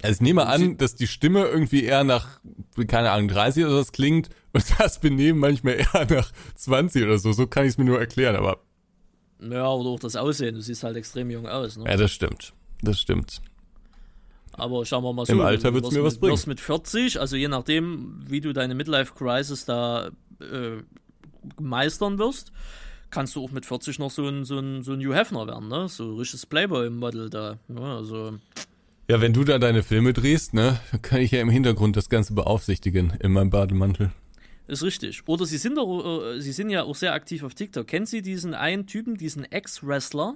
[0.02, 2.40] Also ich nehme an, dass die Stimme irgendwie eher nach,
[2.86, 7.32] keine Ahnung, 30 oder was klingt und das Benehmen manchmal eher nach 20 oder so.
[7.32, 8.58] So kann ich es mir nur erklären, aber
[9.40, 11.76] Ja, oder auch das Aussehen, du siehst halt extrem jung aus.
[11.76, 11.84] Ne?
[11.88, 12.52] ja, das stimmt.
[12.82, 13.40] Das stimmt.
[14.52, 15.32] Aber schauen wir mal so.
[15.32, 16.32] Im Alter du wird's wirst mir mit, was bringen.
[16.32, 20.82] wirst mit 40, also je nachdem, wie du deine Midlife-Crisis da äh,
[21.60, 22.52] meistern wirst,
[23.10, 25.68] kannst du auch mit 40 noch so ein, so ein, so ein Hugh Hefner werden,
[25.68, 25.88] ne?
[25.88, 27.58] So ein richtiges Playboy-Model da.
[27.68, 27.80] Ne?
[27.82, 28.38] Also,
[29.08, 32.08] Ja, wenn du da deine Filme drehst, ne, dann kann ich ja im Hintergrund das
[32.08, 34.10] Ganze beaufsichtigen in meinem Bademantel.
[34.66, 35.22] ist richtig.
[35.26, 37.86] Oder sie sind, doch, äh, sie sind ja auch sehr aktiv auf TikTok.
[37.86, 40.34] Kennen Sie diesen einen Typen, diesen Ex-Wrestler?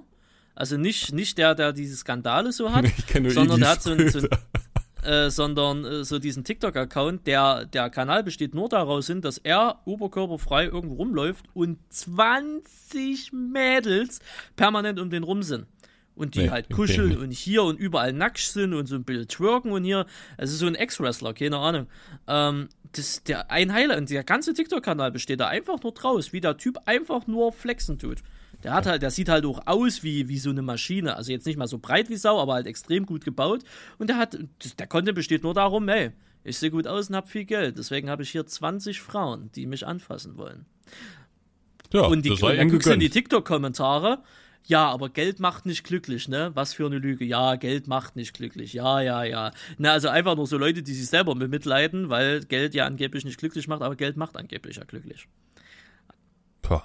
[0.55, 3.83] Also nicht, nicht der, der diese Skandale so hat, Ich kenn nur sondern der hat
[3.83, 4.19] so, ein- so,
[5.03, 9.81] äh, sondern äh, so diesen TikTok-Account, der, der Kanal besteht nur daraus hin, dass er
[9.83, 14.19] oberkörperfrei irgendwo rumläuft und 20 Mädels
[14.55, 15.65] permanent um den rum sind.
[16.15, 19.27] Und die Nee, halt kuscheln und hier und überall nackt sind und so ein bisschen
[19.27, 20.05] twerken und hier.
[20.37, 21.87] Also so ein Ex-Wrestler, keine Ahnung.
[22.27, 26.41] Ähm, das, der ein Highlight und der ganze TikTok-Kanal besteht da einfach nur draus, wie
[26.41, 28.19] der Typ einfach nur flexen tut.
[28.63, 31.15] Der hat halt, der sieht halt auch aus wie, wie so eine Maschine.
[31.15, 33.63] Also jetzt nicht mal so breit wie Sau, aber halt extrem gut gebaut.
[33.97, 34.37] Und der hat,
[34.77, 36.11] der Content besteht nur darum, hey,
[36.43, 37.77] ich sehe gut aus und hab viel Geld.
[37.77, 40.65] Deswegen habe ich hier 20 Frauen, die mich anfassen wollen.
[41.93, 43.09] Ja, und die, das sei und guckst du in die.
[43.09, 44.23] TikTok-Kommentare.
[44.67, 46.51] Ja, aber Geld macht nicht glücklich, ne?
[46.53, 47.25] Was für eine Lüge.
[47.25, 48.73] Ja, Geld macht nicht glücklich.
[48.73, 49.51] Ja, ja, ja.
[49.77, 53.39] Na, also einfach nur so Leute, die sich selber bemitleiden, weil Geld ja angeblich nicht
[53.39, 55.27] glücklich macht, aber Geld macht angeblich ja glücklich.
[56.61, 56.83] Boah.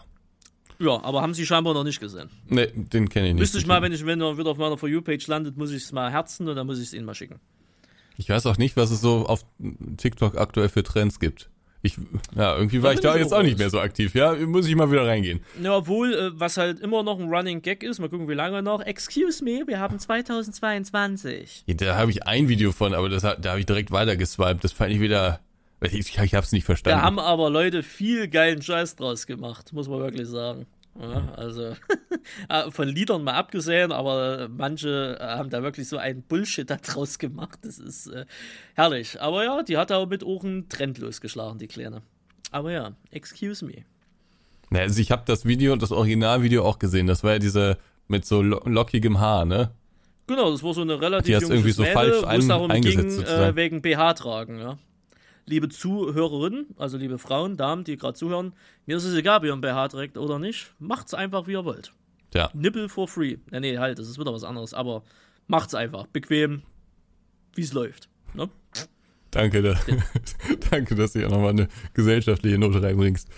[0.78, 2.28] Ja, aber haben sie scheinbar noch nicht gesehen.
[2.48, 3.40] Nee, den kenne ich nicht.
[3.40, 5.84] Müsste ich mal, wenn ich wenn er wieder auf meiner For You-Page landet, muss ich
[5.84, 7.40] es mal herzen und dann muss ich es ihnen mal schicken.
[8.18, 9.44] Ich weiß auch nicht, was es so auf
[9.96, 11.50] TikTok aktuell für Trends gibt.
[11.86, 11.96] Ich,
[12.34, 14.14] ja, irgendwie war Da ich da jetzt auch nicht mehr so aktiv.
[14.14, 15.40] Ja, muss ich mal wieder reingehen.
[15.62, 18.62] Ja, obwohl, äh, was halt immer noch ein Running Gag ist, mal gucken, wie lange
[18.62, 18.80] noch.
[18.82, 21.64] Excuse me, wir haben 2022.
[21.66, 24.64] Ja, Da habe ich ein Video von, aber das, da habe ich direkt weiter geswiped.
[24.64, 25.40] Das fand ich wieder.
[25.82, 26.98] Ich, ich habe es nicht verstanden.
[26.98, 30.66] Da haben aber Leute viel geilen Scheiß draus gemacht, muss man wirklich sagen.
[31.00, 31.74] Ja, also
[32.48, 36.76] äh, von Liedern mal abgesehen, aber manche äh, haben da wirklich so einen Bullshit da
[36.76, 37.58] draus gemacht.
[37.62, 38.24] Das ist äh,
[38.74, 39.20] herrlich.
[39.20, 42.02] Aber ja, die hat auch mit einen Trend losgeschlagen, die Kleine.
[42.50, 43.84] Aber ja, excuse me.
[44.70, 47.06] Na, also ich habe das Video, das Originalvideo auch gesehen.
[47.06, 47.78] Das war ja diese
[48.08, 49.70] mit so lo lockigem Haar, ne?
[50.26, 52.70] Genau, das war so eine relativ Die junge irgendwie so Mädel, falsch wo es darum
[52.80, 54.78] ging, äh, wegen BH tragen, ja.
[55.48, 58.52] Liebe Zuhörerinnen, also liebe Frauen, Damen, die gerade zuhören,
[58.86, 60.72] mir ist es egal, ob ihr ein BH trägt oder nicht.
[60.80, 61.92] Macht's einfach, wie ihr wollt.
[62.34, 62.50] Ja.
[62.52, 63.36] Nipple for free.
[63.52, 65.04] Ja, nee, halt, das ist wieder was anderes, aber
[65.46, 66.06] macht's einfach.
[66.08, 66.62] Bequem,
[67.54, 68.08] wie es läuft.
[68.34, 68.48] Ne?
[69.30, 69.78] Danke, da,
[70.70, 73.28] danke, dass du hier nochmal eine gesellschaftliche Note reinbringst.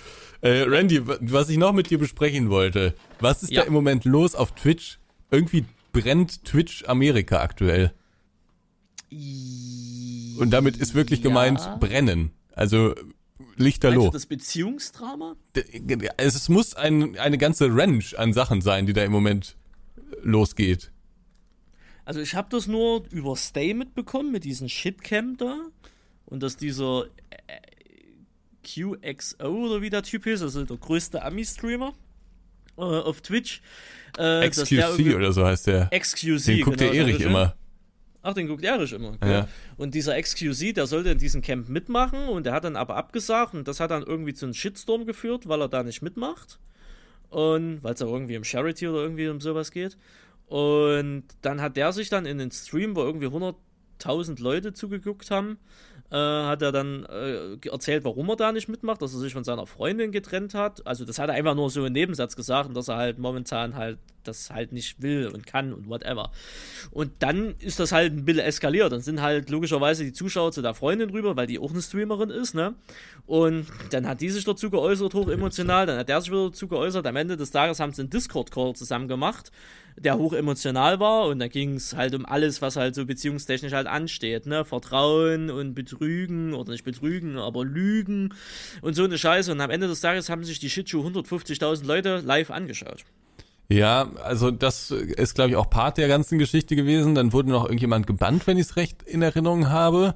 [0.40, 3.62] Äh, Randy, wa- was ich noch mit dir besprechen wollte, was ist Ja.
[3.62, 4.98] da im Moment los auf Twitch?
[5.30, 7.92] Irgendwie brennt Twitch Amerika aktuell.
[10.38, 11.76] Und damit ist wirklich gemeint Ja.
[11.76, 12.30] brennen.
[12.54, 12.94] Also
[13.38, 14.06] Meinst Lichterloh.
[14.06, 15.36] du das Beziehungsdrama?
[16.16, 19.56] Es, muss ein, eine ganze Range an Sachen sein, die da im Moment
[20.22, 20.90] losgeht.
[22.04, 25.56] Also ich habe das nur über Stay mitbekommen mit diesem Shitcam da
[26.24, 27.58] und dass dieser äh,
[28.64, 31.92] QXO oder wie der Typ ist, also der größte Ami-Streamer
[32.76, 33.60] äh, auf Twitch.
[34.16, 35.90] Äh, XQC oder so heißt der.
[35.96, 36.44] XQC.
[36.44, 37.54] Den guckt genau, der Erich immer.
[38.22, 39.10] Ach, den guckt Erich immer.
[39.10, 39.30] Okay.
[39.30, 39.48] Ja.
[39.76, 43.54] Und dieser XQC, der sollte in diesem Camp mitmachen und der hat dann aber abgesagt
[43.54, 46.58] und das hat dann irgendwie zu einem Shitstorm geführt, weil er da nicht mitmacht.
[47.30, 49.96] Und weil es auch irgendwie um Charity oder irgendwie um sowas geht.
[50.46, 55.58] Und dann hat der sich dann in den Stream, wo irgendwie 100.000 Leute zugeguckt haben,
[56.10, 59.44] äh, hat er dann äh, erzählt, warum er da nicht mitmacht, dass er sich von
[59.44, 60.86] seiner Freundin getrennt hat.
[60.86, 63.98] Also das hat er einfach nur so im Nebensatz gesagt, dass er halt momentan halt
[64.24, 66.30] das halt nicht will und kann und whatever.
[66.90, 68.92] Und dann ist das halt ein bisschen eskaliert.
[68.92, 72.30] Dann sind halt logischerweise die Zuschauer zu der Freundin rüber, weil die auch eine Streamerin
[72.30, 72.74] ist, ne?
[73.26, 76.68] Und dann hat die sich dazu geäußert, hoch emotional, dann hat der sich wieder dazu
[76.68, 77.06] geäußert.
[77.06, 79.50] Am Ende des Tages haben sie einen Discord-Call zusammen gemacht,
[80.00, 83.72] der hoch emotional war und da ging es halt um alles, was halt so beziehungstechnisch
[83.72, 84.64] halt ansteht, ne?
[84.64, 88.34] Vertrauen und Betrügen oder nicht Betrügen, aber Lügen
[88.80, 89.52] und so eine Scheiße.
[89.52, 93.04] Und am Ende des Tages haben sich die Shitshow 150.000 Leute live angeschaut.
[93.68, 97.14] Ja, also das ist, glaube ich, auch Part der ganzen Geschichte gewesen.
[97.14, 100.14] Dann wurde noch irgendjemand gebannt, wenn ich es recht in Erinnerung habe.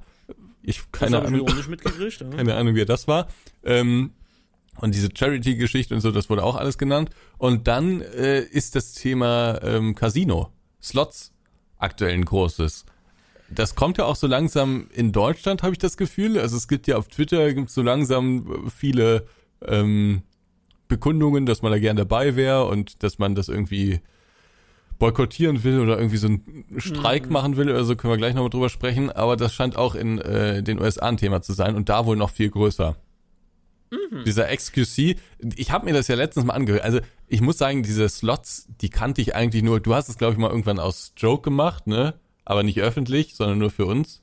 [0.62, 1.47] Ich keine Ahnung.
[1.49, 2.28] Ich nicht mitgekriegt, ja.
[2.37, 3.26] Keine Ahnung, wer das war.
[3.64, 4.12] Ähm,
[4.79, 7.11] und diese Charity-Geschichte und so, das wurde auch alles genannt.
[7.39, 10.51] Und dann äh, ist das Thema ähm, Casino,
[10.83, 11.33] Slots
[11.79, 12.85] aktuell ein großes.
[13.51, 16.39] Das kommt ja auch so langsam in Deutschland, habe ich das Gefühl.
[16.39, 19.27] Also es gibt ja auf Twitter gibt so langsam viele
[19.61, 20.23] ähm,
[20.89, 24.01] Bekundungen, dass man da gern dabei wäre und dass man das irgendwie
[24.99, 27.33] boykottieren will oder irgendwie so einen Streik mhm.
[27.33, 29.11] machen will oder so, können wir gleich nochmal drüber sprechen.
[29.11, 32.16] Aber das scheint auch in äh, den USA ein Thema zu sein und da wohl
[32.16, 32.97] noch viel größer.
[33.93, 34.24] Mhm.
[34.24, 35.16] Dieser XQC,
[35.55, 36.82] ich habe mir das ja letztens mal angehört.
[36.82, 39.80] Also ich muss sagen, diese Slots, die kannte ich eigentlich nur.
[39.80, 42.14] Du hast es, glaube ich, mal irgendwann aus Joke gemacht, ne?
[42.45, 44.22] Aber nicht öffentlich, sondern nur für uns.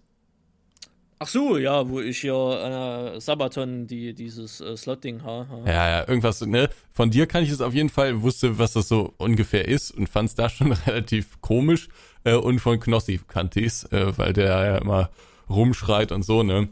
[1.20, 5.64] Ach so, ja, wo ich hier äh, Sabaton die, dieses äh, Slot-Ding habe.
[5.66, 6.70] Ja, ja, irgendwas, ne?
[6.92, 10.08] Von dir kann ich es auf jeden Fall, wusste, was das so ungefähr ist und
[10.08, 11.90] fand es da schon relativ komisch.
[12.24, 15.10] Äh, und von Knossi kannte ich's, äh, weil der ja immer
[15.50, 16.70] rumschreit und so, ne?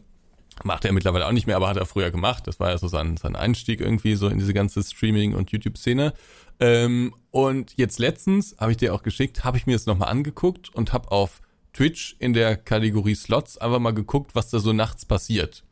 [0.64, 2.47] Macht er mittlerweile auch nicht mehr, aber hat er früher gemacht.
[2.47, 6.14] Das war ja so sein, sein Einstieg irgendwie so in diese ganze Streaming- und YouTube-Szene.
[6.60, 10.74] Ähm, und jetzt letztens, habe ich dir auch geschickt, habe ich mir das nochmal angeguckt
[10.74, 11.41] und habe auf
[11.74, 15.64] Twitch in der Kategorie Slots einfach mal geguckt, was da so nachts passiert.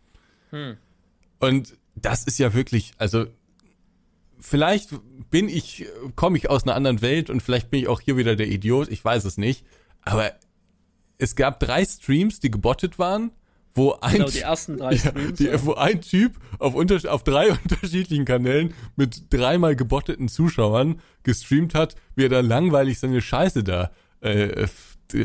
[0.52, 0.78] Hm.
[1.40, 3.26] Und das ist ja wirklich, also
[4.40, 4.92] vielleicht
[5.32, 8.36] bin ich, komme ich aus einer anderen Welt und vielleicht bin ich auch hier wieder
[8.36, 9.66] der Idiot, ich weiß es nicht.
[10.02, 10.34] Aber
[11.18, 13.32] es gab drei Streams, die gebottet waren,
[13.76, 17.24] wo ein, genau, die ersten drei Streams, ja, die, wo ein Typ auf, unter, auf
[17.24, 23.64] drei unterschiedlichen Kanälen mit dreimal gebotteten Zuschauern gestreamt hat, wie er da langweilig seine Scheiße
[23.64, 24.68] da äh,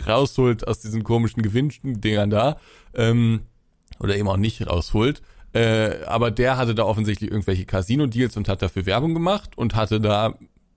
[0.07, 2.59] rausholt aus diesen komischen Gewinndingern da.
[2.95, 3.41] Ähm,
[4.01, 5.23] oder eben auch nicht rausholt.
[5.53, 10.01] Äh, aber der hatte da offensichtlich irgendwelche Casino-Deals und hat dafür Werbung gemacht und hatte
[10.01, 10.35] da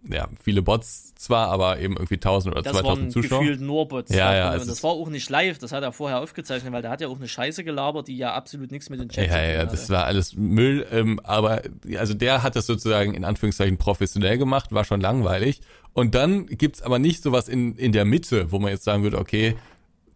[0.09, 3.39] ja, viele Bots zwar, aber eben irgendwie 1000 oder das 2000 Zuschauer.
[3.39, 4.13] Das waren nur Bots.
[4.13, 4.53] Ja, ja.
[4.53, 7.07] Und das war auch nicht live, das hat er vorher aufgezeichnet, weil der hat ja
[7.07, 9.89] auch eine Scheiße gelabert, die ja absolut nichts mit den Chat ja, ja, ja, das
[9.89, 11.61] war alles Müll, ähm, aber
[11.97, 15.61] also der hat das sozusagen in Anführungszeichen professionell gemacht, war schon langweilig
[15.93, 19.17] und dann gibt's aber nicht sowas in, in der Mitte, wo man jetzt sagen würde,
[19.17, 19.55] okay,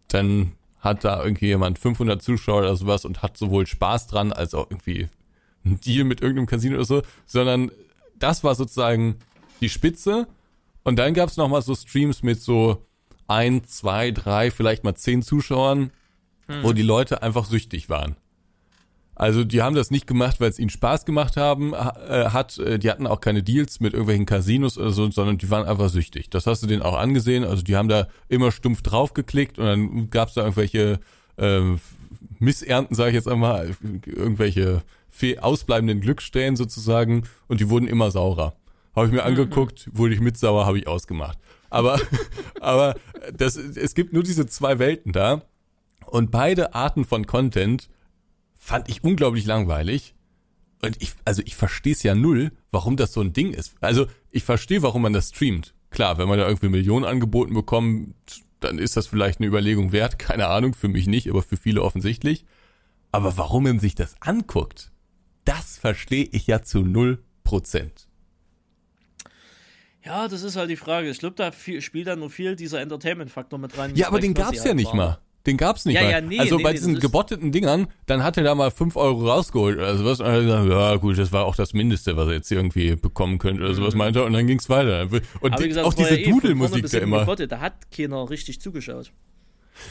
[0.08, 4.54] dann hat da irgendwie jemand 500 Zuschauer oder sowas und hat sowohl Spaß dran, als
[4.54, 5.08] auch irgendwie
[5.64, 7.70] ein Deal mit irgendeinem Casino oder so, sondern
[8.18, 9.16] das war sozusagen
[9.60, 10.26] die Spitze.
[10.84, 12.86] Und dann gab's noch mal so Streams mit so
[13.26, 15.90] ein, zwei, drei, vielleicht mal zehn Zuschauern,
[16.46, 16.62] hm.
[16.62, 18.16] wo die Leute einfach süchtig waren.
[19.18, 22.56] Also die haben das nicht gemacht, weil es ihnen Spaß gemacht haben, äh, hat.
[22.58, 25.88] Äh, die hatten auch keine Deals mit irgendwelchen Casinos oder so, sondern die waren einfach
[25.88, 26.30] süchtig.
[26.30, 27.42] Das hast du denen auch angesehen.
[27.42, 31.00] Also die haben da immer stumpf draufgeklickt und dann gab's da irgendwelche
[31.36, 31.60] äh,
[32.38, 33.74] Missernten, sage ich jetzt einmal,
[34.06, 34.82] irgendwelche
[35.40, 38.54] ausbleibenden Glücksstellen sozusagen und die wurden immer saurer.
[38.98, 39.28] Habe ich mir mhm.
[39.28, 41.38] angeguckt, wurde ich mit sauer, habe ich ausgemacht.
[41.70, 42.00] Aber,
[42.60, 42.94] aber
[43.32, 45.42] das, es gibt nur diese zwei Welten da
[46.06, 47.88] und beide Arten von Content
[48.56, 50.14] fand ich unglaublich langweilig.
[50.82, 53.74] Und ich, also ich verstehe es ja null, warum das so ein Ding ist.
[53.80, 55.74] Also ich verstehe, warum man das streamt.
[55.90, 58.14] Klar, wenn man da irgendwie Millionen angeboten bekommt,
[58.60, 60.18] dann ist das vielleicht eine Überlegung wert.
[60.18, 62.44] Keine Ahnung, für mich nicht, aber für viele offensichtlich.
[63.10, 64.92] Aber warum man sich das anguckt,
[65.44, 68.07] das verstehe ich ja zu null Prozent.
[70.08, 71.10] Ja, das ist halt die Frage.
[71.10, 73.94] Ich glaube, da spielt dann nur viel dieser Entertainment-Faktor mit rein.
[73.94, 74.94] Ja, aber den gab's ja halt nicht war.
[74.94, 75.18] mal.
[75.44, 76.10] Den gab's nicht ja, mal.
[76.10, 78.96] Ja, nee, also nee, bei nee, diesen gebotteten Dingern, dann hat er da mal fünf
[78.96, 80.20] Euro rausgeholt oder sowas.
[80.20, 82.96] Und dann hat gesagt, ja gut, das war auch das Mindeste, was er jetzt irgendwie
[82.96, 83.98] bekommen könnte oder sowas, mhm.
[83.98, 84.24] meinte er.
[84.24, 85.08] Und dann ging's weiter.
[85.40, 87.20] Und die, gesagt, auch diese eh Dudelmusik da immer.
[87.20, 89.12] Gebottet, da hat keiner richtig zugeschaut.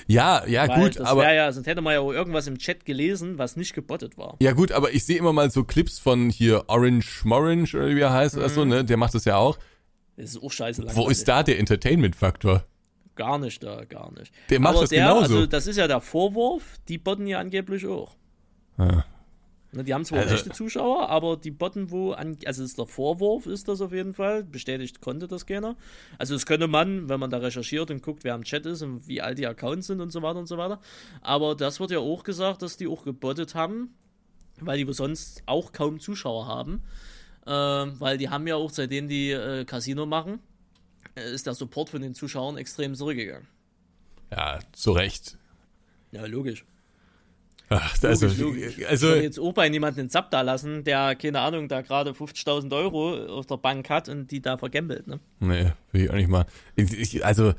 [0.08, 1.26] Ja, ja, Weil gut, aber.
[1.26, 4.36] Ja, ja, sonst hätte man ja auch irgendwas im Chat gelesen, was nicht gebottet war.
[4.42, 8.00] Ja, gut, aber ich sehe immer mal so Clips von hier Orange Morange oder wie
[8.00, 8.42] er heißt mhm.
[8.42, 8.84] oder so, ne?
[8.84, 9.60] Der macht das ja auch.
[10.18, 11.06] Das ist auch scheiße langweilig.
[11.06, 12.66] Wo ist da der Entertainment-Faktor?
[13.16, 14.32] Gar nicht da, gar nicht.
[14.50, 15.22] Der macht Aber das der, genauso.
[15.36, 18.16] Also das ist ja der Vorwurf, die botten ja angeblich auch.
[18.78, 19.04] Ah.
[19.74, 22.86] Ne, die haben zwar Also- echte Zuschauer, aber die botten wo an, also ist der
[22.86, 25.76] Vorwurf ist das auf jeden Fall, bestätigt konnte das keiner.
[26.18, 29.08] Also das könnte man, wenn man da recherchiert und guckt, wer am Chat ist und
[29.08, 30.80] wie alt die Accounts sind und so weiter und so weiter.
[31.22, 33.94] Aber das wird ja auch gesagt, dass die auch gebottet haben,
[34.60, 36.82] weil die sonst auch kaum Zuschauer haben.
[37.48, 40.40] Ähm, weil die haben ja auch, seitdem die äh, Casino machen,
[41.16, 43.48] äh, ist der Support von den Zuschauern extrem zurückgegangen.
[44.32, 45.38] Ja, zu Recht.
[46.12, 46.66] Ja, logisch.
[47.70, 48.86] Ach, also, Logisch, logisch.
[48.88, 52.12] also ich jetzt auch bei jemandem den Zap da lassen, der, keine Ahnung, da gerade
[52.12, 55.20] 50.000 Euro auf der Bank hat und die da vergambelt, ne?
[55.40, 56.46] Nee, will ich auch nicht mal.
[56.78, 57.54] Ich, ich, also,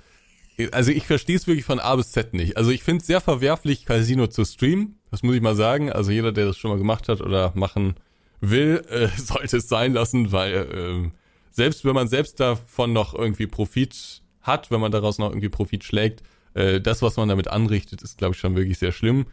[0.72, 2.56] also ich verstehe es wirklich von A bis Z nicht.
[2.56, 4.98] Also ich finde es sehr verwerflich, Casino zu streamen.
[5.10, 5.92] Das muss ich mal sagen.
[5.92, 7.94] Also jeder, der das schon mal gemacht hat oder machen
[8.40, 11.12] will, äh, sollte es sein lassen, weil ähm,
[11.50, 15.84] selbst wenn man selbst davon noch irgendwie Profit hat, wenn man daraus noch irgendwie Profit
[15.84, 16.22] schlägt,
[16.54, 19.26] äh, das, was man damit anrichtet, ist, glaube ich, schon wirklich sehr schlimm.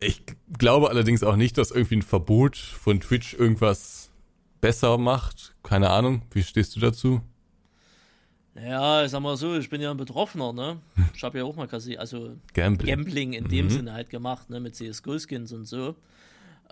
[0.00, 0.22] Ich
[0.58, 4.10] glaube allerdings auch nicht, dass irgendwie ein Verbot von Twitch irgendwas
[4.60, 5.54] besser macht.
[5.62, 6.22] Keine Ahnung.
[6.30, 7.20] Wie stehst du dazu?
[8.54, 10.78] Ja, ich sag mal so, ich bin ja ein Betroffener, ne?
[11.14, 12.96] Ich habe ja auch mal Casino, also Gambling.
[12.96, 14.60] Gambling in dem Sinne halt gemacht, ne?
[14.60, 15.94] Mit CSGO-Skins und so.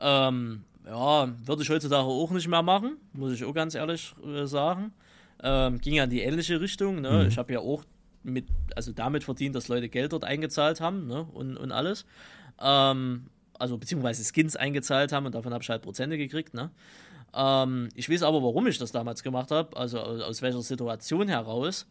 [0.01, 4.47] Ähm, ja, würde ich heutzutage auch nicht mehr machen, muss ich auch ganz ehrlich äh,
[4.47, 4.93] sagen.
[5.43, 7.27] Ähm, ging ja in die ähnliche Richtung, ne?
[7.29, 7.85] Ich habe ja auch
[8.23, 11.27] mit, also damit verdient, dass Leute Geld dort eingezahlt haben, ne?
[11.33, 12.07] Und, und alles.
[12.61, 13.27] Ähm,
[13.59, 16.71] also beziehungsweise Skins eingezahlt haben und davon habe ich halt Prozente gekriegt, ne?
[17.35, 21.29] Ähm, ich weiß aber, warum ich das damals gemacht habe, also aus, aus welcher Situation
[21.29, 21.87] heraus.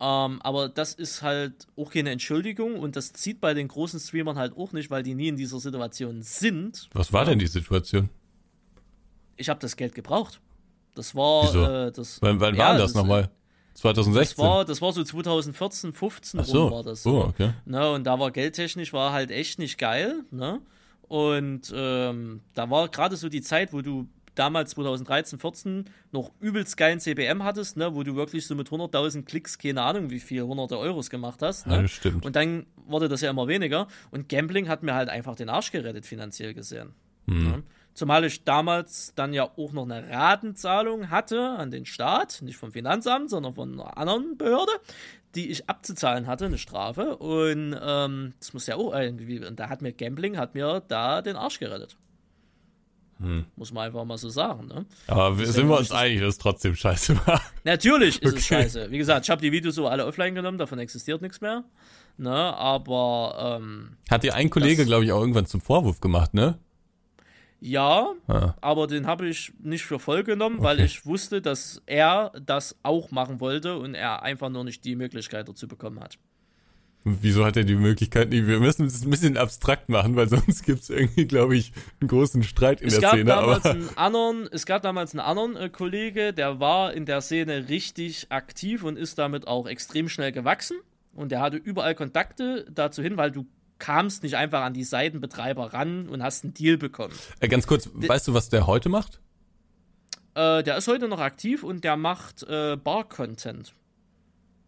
[0.00, 4.36] Ähm, aber das ist halt auch keine Entschuldigung und das zieht bei den großen Streamern
[4.36, 6.88] halt auch nicht, weil die nie in dieser Situation sind.
[6.92, 8.10] Was war denn die Situation?
[9.36, 10.40] Ich habe das Geld gebraucht.
[10.94, 12.20] Das war äh, das.
[12.22, 13.30] Wann, wann ja, war das, nochmal?
[13.72, 14.44] Das 2016?
[14.44, 16.70] war, das war so 2014, 15 Ach so.
[16.70, 17.04] war das.
[17.06, 17.52] Oh, okay.
[17.64, 20.22] Ne, und da war geldtechnisch war halt echt nicht geil.
[20.30, 20.60] Ne?
[21.08, 26.76] Und ähm, da war gerade so die Zeit, wo du damals 2013, 14 noch übelst
[26.76, 30.42] geilen CBM hattest, ne, wo du wirklich so mit 100.000 Klicks, keine Ahnung wie viel,
[30.42, 31.66] hunderte Euros gemacht hast.
[31.66, 31.76] Ne?
[31.76, 32.24] Ja, das stimmt.
[32.24, 33.88] Und dann wurde das ja immer weniger.
[34.10, 36.94] Und Gambling hat mir halt einfach den Arsch gerettet, finanziell gesehen.
[37.26, 37.46] Hm.
[37.46, 37.62] Ja.
[37.94, 42.72] Zumal ich damals dann ja auch noch eine Ratenzahlung hatte an den Staat, nicht vom
[42.72, 44.72] Finanzamt, sondern von einer anderen Behörde,
[45.36, 47.16] die ich abzuzahlen hatte, eine Strafe.
[47.16, 51.22] Und ähm, das muss ja auch irgendwie, und da hat mir Gambling, hat mir da
[51.22, 51.96] den Arsch gerettet.
[53.20, 53.44] Hm.
[53.54, 54.86] Muss man einfach mal so sagen, ne?
[55.06, 57.40] Aber Deswegen sind wir uns das- einig, dass es trotzdem scheiße war?
[57.62, 58.62] Natürlich ist es Okay.
[58.62, 58.90] scheiße.
[58.90, 61.62] Wie gesagt, ich habe die Videos so alle offline genommen, davon existiert nichts mehr.
[62.16, 66.58] Ne, aber ähm, Hat dir ein Kollege, glaube ich, auch irgendwann zum Vorwurf gemacht, ne?
[67.60, 68.54] Ja, Ah.
[68.60, 70.84] aber den habe ich nicht für voll genommen, weil Okay.
[70.86, 75.48] ich wusste, dass er das auch machen wollte und er einfach nur nicht die Möglichkeit
[75.48, 76.18] dazu bekommen hat.
[77.06, 78.46] Wieso hat er die Möglichkeit nicht?
[78.46, 82.08] Wir müssen es ein bisschen abstrakt machen, weil sonst gibt es irgendwie, glaube ich, einen
[82.08, 83.24] großen Streit in Es der gab, Szene.
[83.26, 87.20] damals Aber einen anderen, es gab damals einen anderen äh, Kollege, der war in der
[87.20, 90.78] Szene richtig aktiv und ist damit auch extrem schnell gewachsen.
[91.12, 93.44] Und der hatte überall Kontakte dazu hin, weil du
[93.84, 97.12] kamst nicht einfach an die Seitenbetreiber ran und hast einen Deal bekommen.
[97.40, 99.20] äh, ganz kurz, weißt du, was der heute macht?
[100.34, 103.74] Äh, der ist heute noch aktiv und der macht äh, Bar-Content.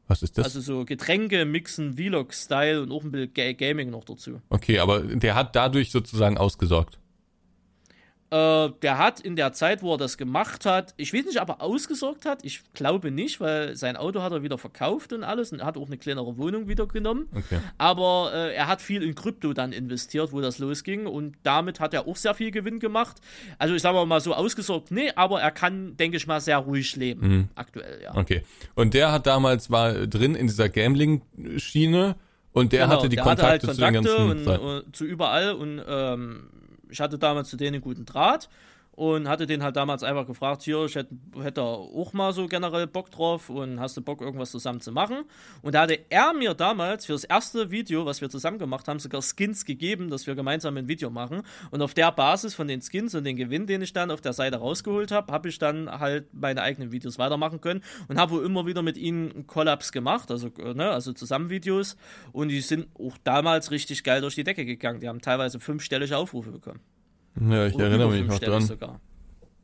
[0.07, 0.45] Was ist das?
[0.45, 4.43] Also so Getränke mixen, Vlog-Style und auch ein bisschen Ga Gaming noch dazu.
[4.51, 6.99] okay, aber der hat dadurch sozusagen ausgesorgt.
[8.29, 11.49] Äh, der hat in der Zeit, wo er das gemacht hat, ich weiß nicht, ob
[11.49, 15.53] er ausgesorgt hat, ich glaube nicht, weil sein Auto hat er wieder verkauft und alles
[15.53, 17.29] und er hat auch eine kleinere Wohnung wieder genommen.
[17.33, 17.61] Okay.
[17.79, 21.95] Aber äh, er hat viel in Krypto dann investiert, wo das losging und damit hat
[21.95, 23.19] er auch sehr viel Gewinn gemacht.
[23.59, 26.97] Also ich sage mal so ausgesorgt, nee, aber er kann, denke ich mal, sehr ruhig
[26.97, 27.49] leben, Mhm.
[27.55, 28.17] aktuell, ja.
[28.17, 28.43] Okay.
[28.75, 32.17] Und der hat damals, war drin in dieser Gambling-Schiene
[32.53, 34.97] und der Genau, hatte die der Kontakte, hatte halt zu den Kontakte ganzen und, und
[34.97, 36.49] zu überall und ähm,
[36.91, 38.49] ich hatte damals zu denen einen guten Draht
[38.97, 42.87] und hatte den halt damals einfach gefragt, hier, ich hätte, hätte auch mal so generell
[42.87, 45.25] Bock drauf und hast du Bock, irgendwas zusammen zu machen?
[45.63, 48.99] Und da hatte er mir damals für das erste Video, was wir zusammen gemacht haben,
[48.99, 51.43] sogar Skins gegeben, dass wir gemeinsam ein Video machen.
[51.71, 54.33] Und auf der Basis von den Skins und den Gewinn, den ich dann auf der
[54.33, 58.65] Seite rausgeholt habe, habe ich dann halt meine eigenen Videos weitermachen können und habe immer
[58.65, 61.99] wieder mit ihnen Collabs gemacht, also, äh, ne, also Zusammenvideos.
[62.33, 65.01] Und die sind auch damals richtig geil durch die Decke gegangen.
[65.01, 66.81] Die haben teilweise fünfstellige Aufrufe bekommen.
[67.41, 68.63] Ja, ich Oder erinnere mich noch dran.
[68.63, 69.01] Sogar.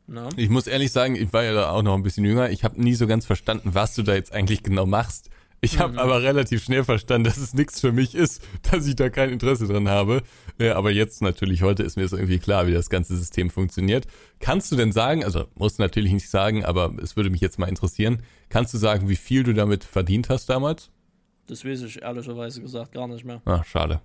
[0.06, 0.28] Ne?
[0.36, 2.50] Ich muss ehrlich sagen, ich war ja da auch noch ein bisschen jünger.
[2.50, 5.30] Ich habe nie so ganz verstanden, was du da jetzt eigentlich genau machst.
[5.64, 5.78] Ich Mhm.
[5.80, 9.30] habe aber relativ schnell verstanden, dass es nichts für mich ist, dass ich da kein
[9.30, 10.22] Interesse dran habe.
[10.58, 14.06] Ja, aber jetzt natürlich, heute ist mir das irgendwie klar, wie das ganze System funktioniert.
[14.40, 17.58] Kannst du denn sagen, also musst du natürlich nicht sagen, aber es würde mich jetzt
[17.60, 20.90] mal interessieren, kannst du sagen, wie viel du damit verdient hast damals?
[21.46, 23.40] Das weiß ich ehrlicherweise gesagt gar nicht mehr.
[23.44, 24.00] Ah, schade.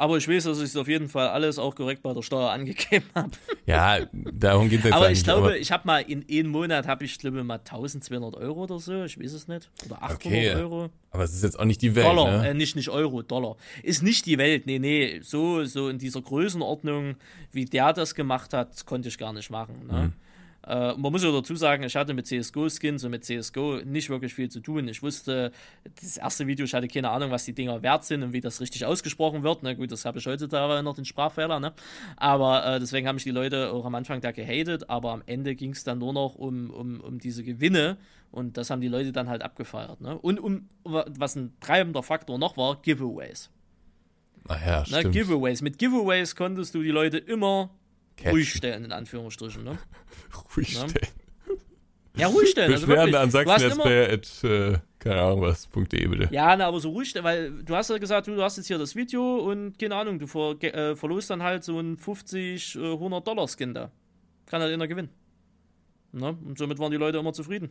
[0.00, 2.48] Aber ich weiß, dass ich es auf jeden Fall alles auch korrekt bei der Steuer
[2.50, 3.32] angegeben habe.
[3.66, 7.04] Ja, darum geht es jetzt Aber ich glaube, ich habe mal in einem Monat, habe
[7.04, 9.68] ich glaube mal 1200 Euro oder so, ich weiß es nicht.
[9.84, 10.54] Oder 800 Okay.
[10.54, 10.88] Euro.
[11.10, 12.48] aber es ist jetzt auch nicht die Welt, Dollar, ne?
[12.48, 13.56] äh, nicht, nicht Euro, Dollar.
[13.82, 15.20] Ist nicht die Welt, nee, nee.
[15.22, 17.16] So, so in dieser Größenordnung,
[17.52, 19.86] wie der das gemacht hat, konnte ich gar nicht machen.
[19.86, 20.02] Ne?
[20.04, 20.12] Hm.
[20.66, 24.34] Äh, man muss ja dazu sagen, ich hatte mit CSGO-Skins und mit CSGO nicht wirklich
[24.34, 24.88] viel zu tun.
[24.88, 25.52] Ich wusste,
[26.00, 28.60] das erste Video, ich hatte keine Ahnung, was die Dinger wert sind und wie das
[28.60, 29.62] richtig ausgesprochen wird.
[29.62, 31.72] Na gut, das habe ich heutzutage noch den Sprachfehler, ne?
[32.16, 35.54] Aber äh, deswegen haben mich die Leute auch am Anfang da gehatet, aber am Ende
[35.54, 37.96] ging es dann nur noch um, um, um diese Gewinne
[38.30, 40.00] und das haben die Leute dann halt abgefeiert.
[40.00, 40.16] Ne?
[40.18, 43.50] Und um, was ein treibender Faktor noch war, Giveaways.
[44.48, 44.86] Ach ja, Ne?
[44.86, 45.14] stimmt.
[45.14, 45.62] Giveaways.
[45.62, 47.70] Mit Giveaways konntest du die Leute immer
[48.20, 48.30] Catchen.
[48.32, 49.64] ruhig stellen, in Anführungsstrichen.
[49.64, 49.78] Ne?
[50.56, 50.88] Ruhig Ne?
[50.88, 51.08] stellen.
[52.16, 52.72] Ja, ruhig stellen.
[52.72, 53.20] Also Beschwerden wirklich.
[53.22, 53.30] an
[54.12, 56.28] at, äh, keine Ahnung was.de bitte.
[56.32, 58.78] Ja, na, aber so ruhig, weil du hast ja gesagt, du, du hast jetzt hier
[58.78, 62.92] das Video und keine Ahnung, du ver, äh, verlost dann halt so einen 50, äh,
[62.92, 63.90] 100 Dollar Skin da.
[64.46, 65.10] Kann halt einer gewinnen.
[66.12, 66.36] Ne?
[66.44, 67.70] Und somit waren die Leute immer zufrieden.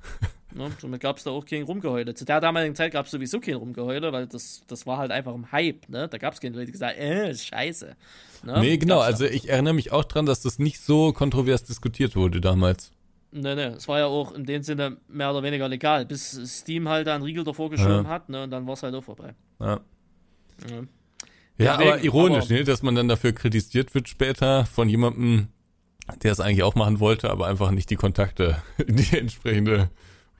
[0.54, 0.70] ne?
[0.80, 2.14] Somit gab es da auch kein Rumgeheule.
[2.14, 5.34] Zu der damaligen Zeit gab es sowieso kein Rumgeheule, weil das, das war halt einfach
[5.34, 5.88] im Hype.
[5.88, 6.08] Ne?
[6.08, 7.96] Da gab es keine Leute, die gesagt äh, scheiße.
[8.44, 8.60] Ne?
[8.60, 9.00] Nee, genau.
[9.00, 12.90] Also ich erinnere mich auch dran, dass das nicht so kontrovers diskutiert wurde damals.
[13.32, 16.88] Nee, nee, es war ja auch in dem Sinne mehr oder weniger legal, bis Steam
[16.88, 18.10] halt da einen Riegel davor geschoben Ja.
[18.10, 18.42] hat, ne?
[18.42, 19.34] Und dann war es halt auch vorbei.
[19.60, 19.78] Ja.
[20.68, 20.76] Ja.
[21.58, 25.48] Ja, Deswegen, aber ironisch, aber- ne, dass man dann dafür kritisiert wird später von jemandem,
[26.22, 29.90] der es eigentlich auch machen wollte, aber einfach nicht die Kontakte, die entsprechende.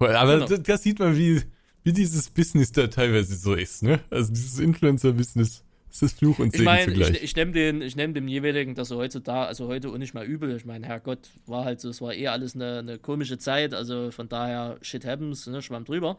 [0.00, 0.46] Aber Genau.
[0.46, 1.42] das, das sieht man, wie,
[1.82, 4.00] wie dieses Business da teilweise so ist, ne?
[4.10, 7.10] Also dieses Influencer-Business, das ist Fluch und Ich Segen meine, zugleich.
[7.16, 10.14] ich, ich nehme den, ich nehm dem jeweiligen, dass er heutzutage, also heute auch nicht
[10.14, 10.54] mehr übel.
[10.56, 14.10] Ich meine, Herrgott, war halt so, es war eh alles eine, eine komische Zeit, also
[14.10, 16.16] von daher shit happens, ne, schwamm drüber.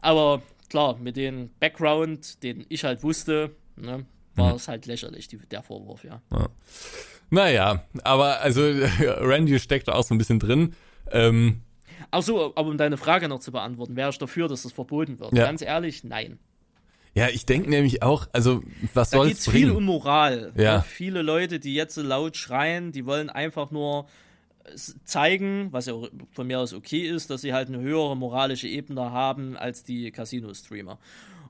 [0.00, 4.04] Aber klar, mit dem Background, den ich halt wusste, ne,
[4.34, 4.56] war Mhm.
[4.56, 6.20] es halt lächerlich, die, der Vorwurf, ja.
[7.30, 8.60] Naja, aber also
[9.00, 10.74] Randy steckt da auch so ein bisschen drin.
[11.10, 11.62] Ähm,
[12.10, 15.18] Ach so, aber um deine Frage noch zu beantworten, wäre ich dafür, dass das verboten
[15.18, 15.32] wird?
[15.32, 15.44] Ja.
[15.44, 16.38] Ganz ehrlich, nein.
[17.14, 18.62] ja, ich denke nämlich auch, also
[18.94, 19.76] was Da soll es es viel bringen?
[19.76, 20.52] um Moral.
[20.56, 20.78] Ja.
[20.78, 20.84] Ne?
[20.86, 24.06] Viele Leute, die jetzt so laut schreien, die wollen einfach nur
[25.04, 28.68] zeigen, was ja auch von mir aus okay ist, dass sie halt eine höhere moralische
[28.68, 30.98] Ebene haben als die Casino-Streamer.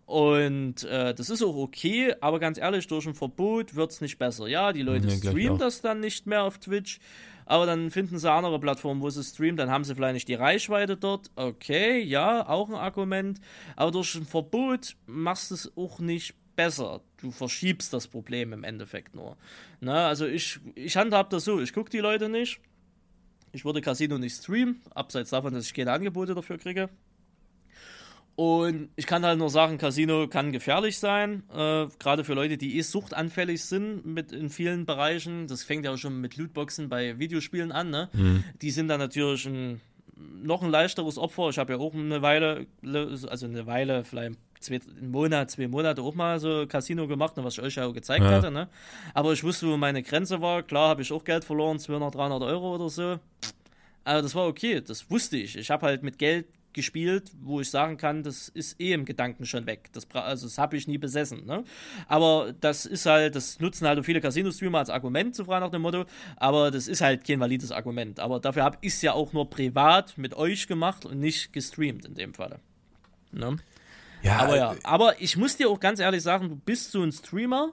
[0.05, 4.19] Und äh, das ist auch okay, aber ganz ehrlich, durch ein Verbot wird es nicht
[4.19, 4.47] besser.
[4.47, 7.01] Ja, die Leute Ja, streamen das dann nicht mehr auf Twitch,
[7.47, 10.35] aber dann finden sie andere Plattformen, wo sie streamen, dann haben sie vielleicht nicht die
[10.35, 11.31] Reichweite dort.
[11.37, 13.41] Okay, ja, auch ein Argument.
[13.77, 17.03] Aber durch ein Verbot machst du es auch nicht besser.
[17.19, 19.37] Du verschiebst das Problem im Endeffekt nur.
[19.81, 22.61] Na, also ich, ich handhab das so, ich gucke die Leute nicht.
[23.53, 26.91] Ich würde Casino nicht streamen, abseits davon, dass ich keine Angebote dafür kriege.
[28.37, 32.77] Und ich kann halt nur sagen, Casino kann gefährlich sein, äh, gerade für Leute, die
[32.77, 35.47] eh suchtanfällig sind mit in vielen Bereichen.
[35.47, 38.11] Das fängt ja auch schon mit Lootboxen bei Videospielen an, ne?
[38.61, 39.81] Die sind dann natürlich ein,
[40.43, 41.49] noch ein leichteres Opfer.
[41.49, 46.03] Ich habe ja auch eine Weile, also eine Weile, vielleicht zwei, einen Monat, zwei Monate
[46.03, 48.33] auch mal so Casino gemacht, ne, was ich euch ja auch gezeigt Ja.
[48.33, 48.69] hatte, ne?
[49.15, 50.63] Aber ich wusste, wo meine Grenze war.
[50.63, 53.19] Klar habe ich auch Geld verloren, 200, 300 Euro oder so.
[54.05, 55.57] Aber das war okay, das wusste ich.
[55.57, 56.47] Ich habe halt mit Geld
[56.77, 59.89] gespielt, wo ich sagen kann, das ist eh im Gedanken schon weg.
[59.93, 61.45] Das, also das habe ich nie besessen.
[61.45, 61.65] Ne?
[62.07, 65.83] Aber das ist halt, das nutzen halt viele Casino-Streamer als Argument, so frei nach dem
[65.83, 66.05] Motto.
[66.37, 68.21] Aber das ist halt kein valides Argument.
[68.21, 72.05] Aber dafür habe ich es ja auch nur privat mit euch gemacht und nicht gestreamt
[72.05, 72.61] in dem Falle.
[73.33, 73.57] Ne?
[74.23, 77.11] ja, Aber ja, aber ich muss dir auch ganz ehrlich sagen, du bist so ein
[77.11, 77.73] Streamer,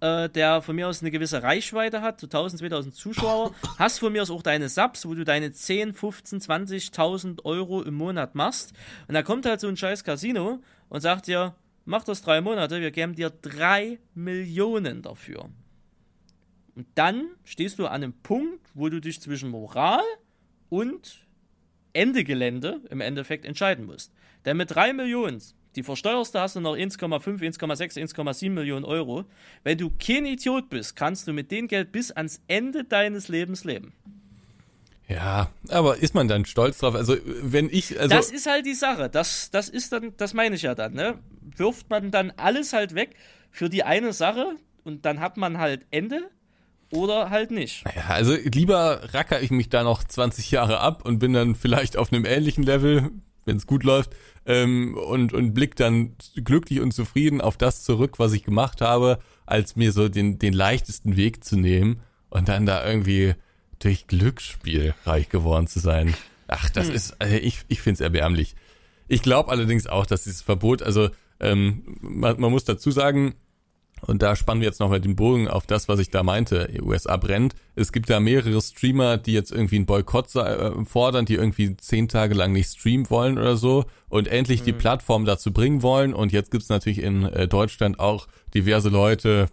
[0.00, 4.12] äh, der von mir aus eine gewisse Reichweite hat, so 1000, 2000 Zuschauer, hast von
[4.12, 8.72] mir aus auch deine Subs, wo du deine 10, 15, 20.000 Euro im Monat machst.
[9.06, 12.80] Und da kommt halt so ein scheiß Casino und sagt dir, mach das drei Monate,
[12.80, 15.48] wir geben dir drei Millionen dafür.
[16.74, 20.04] Und dann stehst du an einem Punkt, wo du dich zwischen Moral
[20.68, 21.26] und
[21.92, 24.12] Ende Gelände im Endeffekt entscheiden musst.
[24.44, 25.42] Denn mit 3 Millionen,
[25.76, 29.24] die versteuerst du, hast du noch 1,5, 1,6, 1,7 Millionen Euro.
[29.64, 33.64] Wenn du kein Idiot bist, kannst du mit dem Geld bis ans Ende deines Lebens
[33.64, 33.92] leben.
[35.08, 36.94] ja, aber ist man dann stolz drauf?
[36.94, 39.08] Also wenn ich, also das ist halt die Sache.
[39.08, 41.18] Das, das ist dann, das meine ich ja dann, ne?
[41.56, 43.14] Wirft man dann alles halt weg
[43.50, 46.30] für die eine Sache und dann hat man halt Ende
[46.90, 47.84] oder halt nicht.
[47.94, 51.96] Ja, also lieber racker ich mich da noch 20 Jahre ab und bin dann vielleicht
[51.96, 53.10] auf einem ähnlichen Level,
[53.48, 54.14] wenn es gut läuft,
[54.46, 59.18] ähm, und, und blick dann glücklich und zufrieden auf das zurück, was ich gemacht habe,
[59.44, 63.34] als mir so den, den leichtesten Weg zu nehmen und dann da irgendwie
[63.80, 66.14] durch Glücksspiel reich geworden zu sein.
[66.46, 68.54] Ach, das ist, also ich, ich finde es erbärmlich.
[69.08, 73.34] Ich glaube allerdings auch, dass dieses Verbot, also ähm, man, man muss dazu sagen,
[74.06, 76.68] und da spannen wir jetzt nochmal den Bogen auf das, was ich da meinte.
[76.82, 77.54] USA brennt.
[77.74, 82.08] Es gibt da mehrere Streamer, die jetzt irgendwie einen Boykott äh, fordern, die irgendwie zehn
[82.08, 84.64] Tage lang nicht streamen wollen oder so und endlich mhm.
[84.66, 86.14] die Plattform dazu bringen wollen.
[86.14, 89.48] Und jetzt gibt's natürlich in äh, Deutschland auch diverse Leute,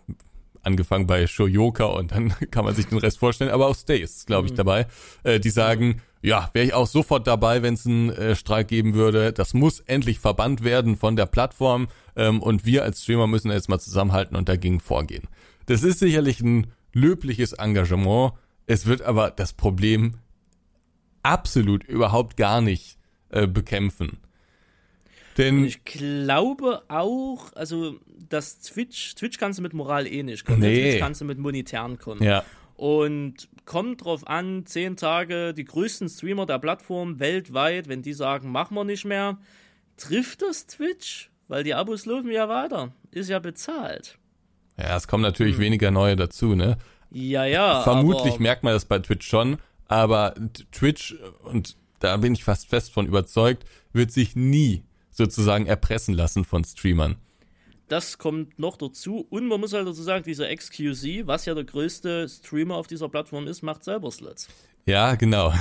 [0.65, 4.27] angefangen bei Shoyoka und dann kann man sich den Rest vorstellen, aber auch Stay ist,
[4.27, 4.57] glaube ich, mhm.
[4.57, 4.87] dabei,
[5.23, 8.95] äh, die sagen, ja, wäre ich auch sofort dabei, wenn es einen äh, Streik geben
[8.95, 9.31] würde.
[9.31, 13.69] Das muss endlich verbannt werden von der Plattform ähm, und wir als Streamer müssen jetzt
[13.69, 15.27] mal zusammenhalten und dagegen vorgehen.
[15.67, 18.33] Das ist sicherlich ein löbliches Engagement.
[18.65, 20.15] Es wird aber das Problem
[21.21, 22.97] absolut überhaupt gar nicht
[23.29, 24.17] äh, bekämpfen.
[25.37, 27.99] Denn und ich glaube auch, also
[28.29, 30.61] das Twitch, Twitch kannst du mit Moral eh nicht kommen.
[30.61, 30.81] Nee.
[30.81, 32.23] Twitch kannst du mit monetären kommen.
[32.23, 32.43] Ja.
[32.75, 38.51] Und kommt drauf an, zehn Tage, die größten Streamer der Plattform weltweit, wenn die sagen,
[38.51, 39.37] machen wir nicht mehr,
[39.97, 41.31] trifft das Twitch?
[41.47, 42.91] Weil die Abos laufen ja weiter.
[43.11, 44.17] Ist ja bezahlt.
[44.77, 45.61] Ja, es kommen natürlich hm.
[45.61, 46.77] weniger neue dazu, ne?
[47.11, 47.81] Ja, ja.
[47.81, 49.57] Vermutlich merkt man das bei Twitch schon,
[49.87, 50.33] aber
[50.71, 53.63] Twitch, und da bin ich fast fest von überzeugt,
[53.93, 57.15] wird sich nie sozusagen erpressen lassen von Streamern.
[57.87, 59.25] Das kommt noch dazu.
[59.29, 63.09] Und man muss halt dazu sagen, dieser XQC, was ja der größte Streamer auf dieser
[63.09, 64.47] Plattform ist, macht selber Slots.
[64.85, 65.53] Ja, genau.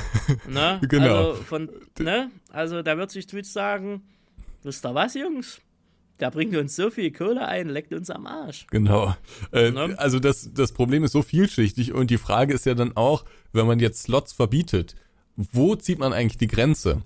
[0.48, 1.30] Na, genau.
[1.30, 2.30] Also, von, ne?
[2.50, 4.02] also da wird sich Twitch sagen,
[4.62, 5.60] wisst ihr was, Jungs?
[6.20, 8.66] Der bringt uns so viel Kohle ein, leckt uns am Arsch.
[8.70, 9.16] Genau.
[9.52, 9.94] Äh, ne?
[9.98, 13.66] Also das, das Problem ist so vielschichtig und die Frage ist ja dann auch, wenn
[13.66, 14.94] man jetzt Slots verbietet,
[15.36, 17.02] wo zieht man eigentlich die Grenze?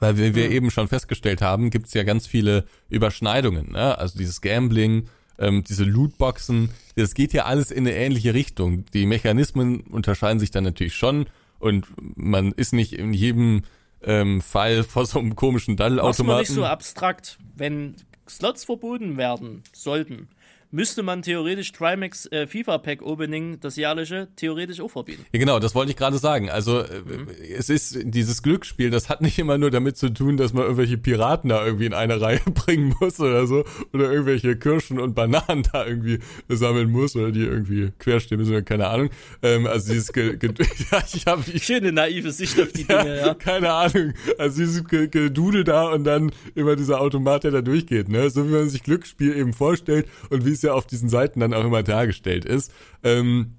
[0.00, 0.52] Weil wie wir mhm.
[0.52, 3.72] eben schon festgestellt haben, gibt es ja ganz viele Überschneidungen.
[3.72, 3.98] Ne?
[3.98, 8.84] Also dieses Gambling, ähm, diese Lootboxen, das geht ja alles in eine ähnliche Richtung.
[8.92, 11.26] Die Mechanismen unterscheiden sich dann natürlich schon
[11.58, 13.62] und man ist nicht in jedem
[14.02, 16.26] ähm, Fall vor so einem komischen Daddelautomaten.
[16.26, 17.38] Mach's mal nicht so abstrakt.
[17.54, 17.96] Wenn
[18.28, 20.28] Slots verboten werden sollten,
[20.76, 25.24] müsste man theoretisch Trimax äh, FIFA Pack Opening, das jährliche, theoretisch auch verbieten.
[25.32, 26.50] Ja, genau, das wollte ich gerade sagen.
[26.50, 27.28] Also äh, mhm.
[27.56, 30.98] es ist dieses Glücksspiel, das hat nicht immer nur damit zu tun, dass man irgendwelche
[30.98, 33.64] Piraten da irgendwie in eine Reihe bringen muss oder so
[33.94, 36.18] oder irgendwelche Kirschen und Bananen da irgendwie
[36.48, 39.08] sammeln muss oder die irgendwie querstehen müssen oder keine Ahnung.
[39.42, 40.52] Ähm, also dieses ge, ge
[40.92, 43.32] ja, ich habe schöne naive Sicht auf die Dinge, ja.
[43.32, 44.12] Keine Ahnung.
[44.36, 48.28] Also dieses Gedudel da und dann immer dieser Automat, der da durchgeht, ne?
[48.28, 51.54] So wie man sich Glücksspiel eben vorstellt und wie es ja auf diesen Seiten dann
[51.54, 52.72] auch immer dargestellt ist.
[53.02, 53.56] Ähm,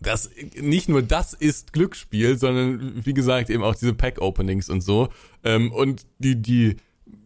[0.00, 5.08] das nicht nur das ist Glücksspiel, sondern wie gesagt eben auch diese Pack-Openings und so.
[5.44, 6.76] Ähm, und die, die,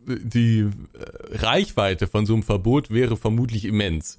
[0.07, 4.19] die äh, Reichweite von so einem Verbot wäre vermutlich immens.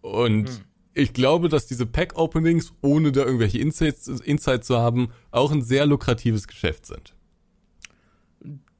[0.00, 0.56] Und hm.
[0.94, 5.86] ich glaube, dass diese Pack-Openings, ohne da irgendwelche Insights, Insights zu haben, auch ein sehr
[5.86, 7.14] lukratives Geschäft sind.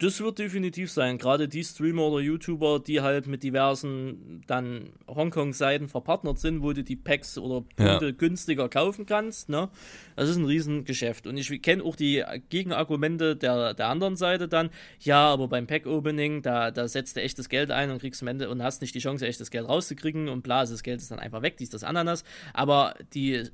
[0.02, 1.16] Das wird definitiv sein.
[1.16, 6.82] Gerade die Streamer oder YouTuber, die halt mit diversen dann Hongkong-Seiten verpartnert sind, wo du
[6.82, 8.10] die Packs oder Punkte ja.
[8.10, 9.48] günstiger kaufen kannst.
[9.48, 9.68] Ne?
[10.16, 11.28] Das ist ein Riesengeschäft.
[11.28, 14.70] Und ich kenne auch die Gegenargumente der, der anderen Seite dann.
[14.98, 18.50] Ja, aber beim Pack-Opening, da, da setzt du echtes Geld ein und kriegst am Ende
[18.50, 21.42] und hast nicht die Chance, echtes Geld rauszukriegen und bla, das Geld ist dann einfach
[21.42, 22.24] weg, dies, das Ananas.
[22.54, 23.44] Aber die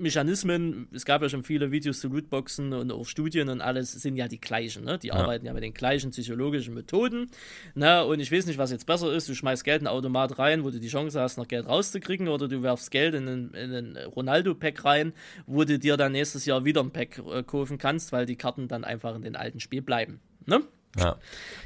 [0.00, 4.16] Mechanismen, es gab ja schon viele Videos zu Lootboxen und auch Studien und alles, sind
[4.16, 4.84] ja die gleichen.
[4.84, 4.98] Ne?
[4.98, 5.14] Die ja.
[5.14, 7.30] arbeiten ja mit den gleichen psychologischen Methoden.
[7.74, 8.04] Ne?
[8.04, 9.28] Und ich weiß nicht, was jetzt besser ist.
[9.28, 12.28] Du schmeißt Geld in einen Automat rein, wo du die Chance hast, noch Geld rauszukriegen,
[12.28, 15.12] oder du werfst Geld in einen, einen Ronaldo-Pack rein,
[15.46, 18.68] wo du dir dann nächstes Jahr wieder ein Pack äh, kaufen kannst, weil die Karten
[18.68, 20.20] dann einfach in den alten Spiel bleiben.
[20.46, 20.62] Ne?
[20.98, 21.16] Ja.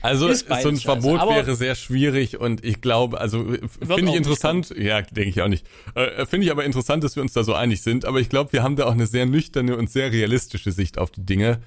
[0.03, 3.43] Also so ein Verbot wäre sehr schwierig und ich glaube, also
[3.81, 5.67] finde ich interessant, ja, denke ich auch nicht.
[5.95, 8.53] Äh, finde ich aber interessant, dass wir uns da so einig sind, aber ich glaube,
[8.53, 11.61] wir haben da auch eine sehr nüchterne und sehr realistische Sicht auf die Dinge.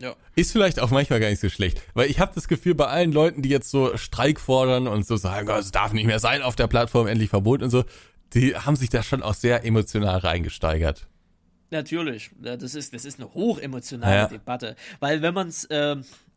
[0.00, 0.14] Ja.
[0.36, 3.12] Ist vielleicht auch manchmal gar nicht so schlecht, weil ich habe das Gefühl, bei allen
[3.12, 6.42] Leuten, die jetzt so Streik fordern und so sagen, oh, es darf nicht mehr sein
[6.42, 7.84] auf der Plattform, endlich Verbot und so,
[8.32, 11.08] die haben sich da schon auch sehr emotional reingesteigert.
[11.70, 14.28] Natürlich, das ist, das ist eine hochemotionale ja.
[14.28, 15.96] Debatte, weil wenn man es äh,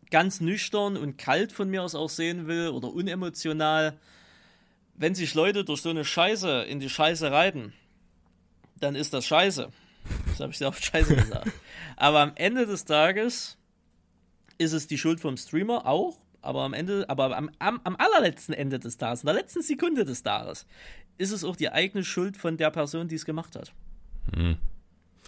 [0.09, 3.97] ganz nüchtern und kalt von mir aus auch sehen will oder unemotional,
[4.95, 7.74] wenn sich Leute durch so eine Scheiße in die Scheiße reiten,
[8.80, 9.70] dann ist das Scheiße.
[10.28, 11.52] Das habe ich sehr oft Scheiße gesagt.
[11.95, 13.58] Aber am Ende des Tages
[14.58, 18.54] ist es die Schuld vom Streamer auch, aber am Ende, aber am, am, am allerletzten
[18.54, 20.66] Ende des Tages, in der letzten Sekunde des Tages,
[21.18, 23.74] ist es auch die eigene Schuld von der Person, die es gemacht hat.
[24.34, 24.58] Hm.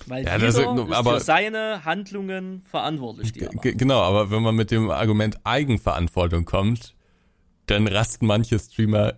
[0.08, 3.34] Weil ja, jeder das, ist aber, für seine Handlungen verantwortlich.
[3.62, 6.96] genau, aber wenn man mit dem Argument Eigenverantwortung kommt,
[7.68, 9.14] dann rasten manche Streamer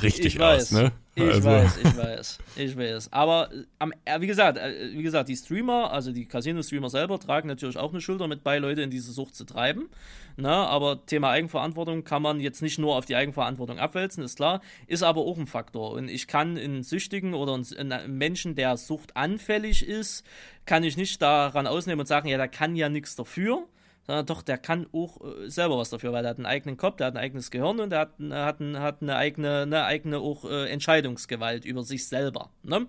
[0.00, 0.92] richtig ich aus, ne?
[1.28, 1.48] Ich also.
[1.48, 3.12] weiß, ich weiß, ich weiß.
[3.12, 7.18] Aber äh, am, äh, wie gesagt, äh, wie gesagt, die Streamer, also die Casino-Streamer selber,
[7.18, 9.88] tragen natürlich auch eine Schulter mit bei, Leute in diese Sucht zu treiben.
[10.36, 14.62] Na, aber Thema Eigenverantwortung kann man jetzt nicht nur auf die Eigenverantwortung abwälzen, ist klar,
[14.86, 15.92] ist aber auch ein Faktor.
[15.92, 20.24] Und ich kann in Süchtigen oder in einem Menschen, der suchtanfällig ist,
[20.64, 23.66] kann ich nicht daran ausnehmen und sagen, ja, der kann ja nichts dafür
[24.06, 26.96] sondern doch, der kann auch äh, selber was dafür, weil er hat einen eigenen Kopf,
[26.96, 30.44] der hat ein eigenes Gehirn und der hat, hat, hat eine eigene, eine eigene auch
[30.44, 32.50] äh, Entscheidungsgewalt über sich selber.
[32.62, 32.86] Ne?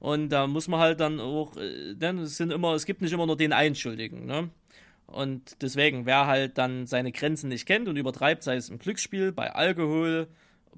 [0.00, 3.12] Und da muss man halt dann auch, äh, denn es sind immer, es gibt nicht
[3.12, 4.50] immer nur den Einschuldigen, ne?
[5.06, 9.32] Und deswegen, wer halt dann seine Grenzen nicht kennt und übertreibt, sei es im Glücksspiel,
[9.32, 10.28] bei Alkohol,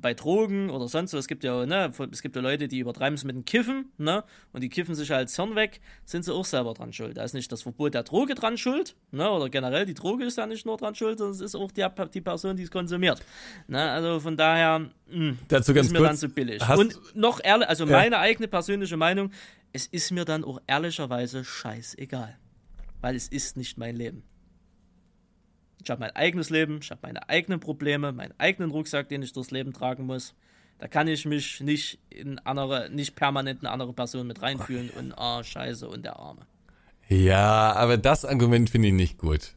[0.00, 3.14] bei Drogen oder sonst was, es gibt ja, ne, es gibt ja Leute, die übertreiben
[3.14, 6.32] es mit dem Kiffen, ne, und die kiffen sich halt das Hirn weg, sind sie
[6.32, 7.16] auch selber dran schuld.
[7.16, 10.38] Da ist nicht das Verbot der Droge dran schuld, ne, oder generell die Droge ist
[10.38, 11.84] da nicht nur dran schuld, sondern es ist auch die,
[12.14, 13.22] die Person, die es konsumiert.
[13.68, 16.68] Ne, also von daher, mh, hm, Dazu ganz ist mir kurz, dann zu billig.
[16.68, 17.92] Und noch ehrlich, also ja.
[17.92, 19.30] meine eigene persönliche Meinung,
[19.72, 22.36] es ist mir dann auch ehrlicherweise scheißegal.
[23.00, 24.22] Weil es ist nicht mein Leben.
[25.86, 29.32] Ich habe mein eigenes Leben, ich habe meine eigenen Probleme, meinen eigenen Rucksack, den ich
[29.32, 30.34] durchs Leben tragen muss.
[30.80, 35.16] Da kann ich mich nicht in andere, nicht permanent in andere Personen mit reinfühlen und
[35.16, 36.40] ah, scheiße und der Arme.
[37.08, 39.54] Ja, aber das Argument finde ich nicht gut.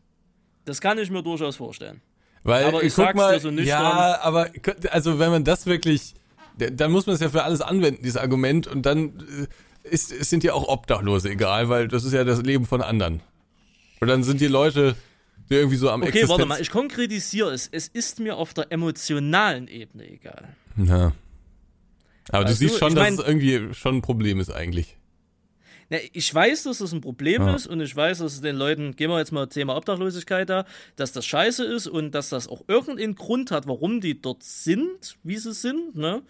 [0.65, 1.99] Das kann ich mir durchaus vorstellen.
[2.43, 4.51] Weil, aber ich guck mal, so ja, aber
[4.91, 6.13] also wenn man das wirklich,
[6.59, 9.47] dann muss man es ja für alles anwenden, dieses Argument, und dann
[9.83, 13.21] äh, ist, sind ja auch Obdachlose egal, weil das ist ja das Leben von anderen.
[13.99, 14.95] Und dann sind die Leute,
[15.49, 17.67] der irgendwie so am Okay, Existenz warte mal, ich konkretisiere es.
[17.71, 20.49] Es ist mir auf der emotionalen Ebene egal.
[20.77, 21.13] Ja.
[22.31, 24.97] Aber weißt du siehst schon, dass mein, es irgendwie schon ein Problem ist eigentlich.
[25.89, 27.55] Na, ich weiß, dass das ein Problem ja.
[27.55, 30.65] ist und ich weiß, dass es den Leuten, gehen wir jetzt mal Thema Obdachlosigkeit da,
[30.95, 35.17] dass das scheiße ist und dass das auch irgendeinen Grund hat, warum die dort sind,
[35.23, 36.21] wie sie sind, ne?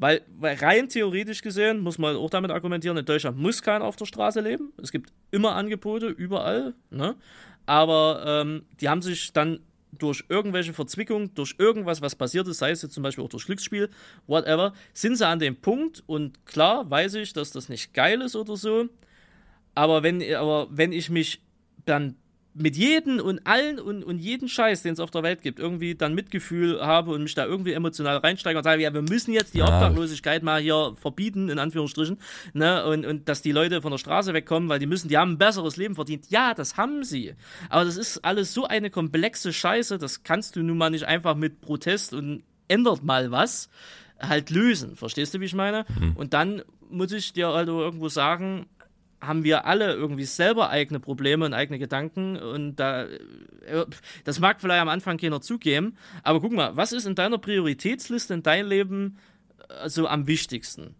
[0.00, 3.96] Weil, weil rein theoretisch gesehen, muss man auch damit argumentieren, in Deutschland muss keiner auf
[3.96, 4.72] der Straße leben.
[4.80, 6.74] Es gibt immer Angebote, überall.
[6.90, 7.16] Ne?
[7.68, 9.60] Aber ähm, die haben sich dann
[9.92, 13.44] durch irgendwelche Verzwickungen, durch irgendwas, was passiert ist, sei es jetzt zum Beispiel auch durch
[13.44, 13.90] Glücksspiel,
[14.26, 18.36] whatever, sind sie an dem Punkt und klar weiß ich, dass das nicht geil ist
[18.36, 18.88] oder so,
[19.74, 21.42] aber wenn, aber wenn ich mich
[21.84, 22.16] dann
[22.60, 25.94] mit jedem und allen und, und jeden Scheiß, den es auf der Welt gibt, irgendwie
[25.94, 29.54] dann Mitgefühl habe und mich da irgendwie emotional reinsteige und sage, ja, wir müssen jetzt
[29.54, 29.64] die ja.
[29.64, 32.18] Obdachlosigkeit mal hier verbieten, in Anführungsstrichen,
[32.52, 35.32] ne, und, und dass die Leute von der Straße wegkommen, weil die müssen, die haben
[35.32, 36.26] ein besseres Leben verdient.
[36.30, 37.34] Ja, das haben sie.
[37.68, 41.34] Aber das ist alles so eine komplexe Scheiße, das kannst du nun mal nicht einfach
[41.34, 43.68] mit Protest und ändert mal was
[44.20, 44.96] halt lösen.
[44.96, 45.84] Verstehst du, wie ich meine?
[45.98, 46.16] Mhm.
[46.16, 48.66] Und dann muss ich dir also irgendwo sagen,
[49.20, 53.84] haben wir alle irgendwie selber eigene Probleme und eigene Gedanken und da äh,
[54.24, 58.34] das mag vielleicht am Anfang keiner zugeben, aber guck mal, was ist in deiner Prioritätsliste
[58.34, 59.18] in deinem Leben
[59.68, 60.94] äh, so am wichtigsten?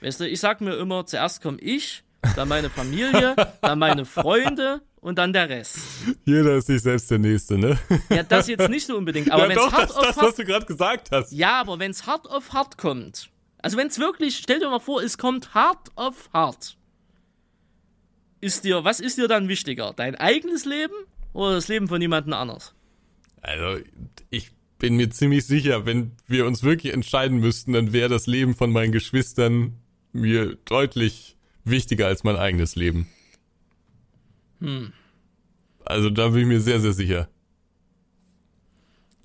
[0.00, 2.04] Weißt du, ich sag mir immer, zuerst komme ich,
[2.36, 5.78] dann meine Familie, dann meine Freunde und dann der Rest.
[6.24, 7.78] Jeder ist sich selbst der Nächste, ne?
[8.10, 9.30] Ja, das jetzt nicht so unbedingt.
[9.30, 11.32] Aber ja, wenn's doch, hart das, auf das, hart, was du gerade gesagt hast.
[11.32, 14.80] Ja, aber wenn es hart auf hart kommt, also wenn es wirklich, stell dir mal
[14.80, 16.76] vor, es kommt hart auf hart
[18.46, 19.92] ist dir, was ist dir dann wichtiger?
[19.94, 20.94] Dein eigenes Leben
[21.32, 22.74] oder das Leben von jemandem anders?
[23.42, 23.82] Also,
[24.30, 28.54] ich bin mir ziemlich sicher, wenn wir uns wirklich entscheiden müssten, dann wäre das Leben
[28.54, 29.74] von meinen Geschwistern
[30.12, 33.08] mir deutlich wichtiger als mein eigenes Leben.
[34.60, 34.92] Hm.
[35.84, 37.28] Also da bin ich mir sehr, sehr sicher.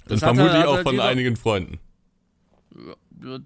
[0.09, 1.79] Und vermutlich auch von einigen Freunden.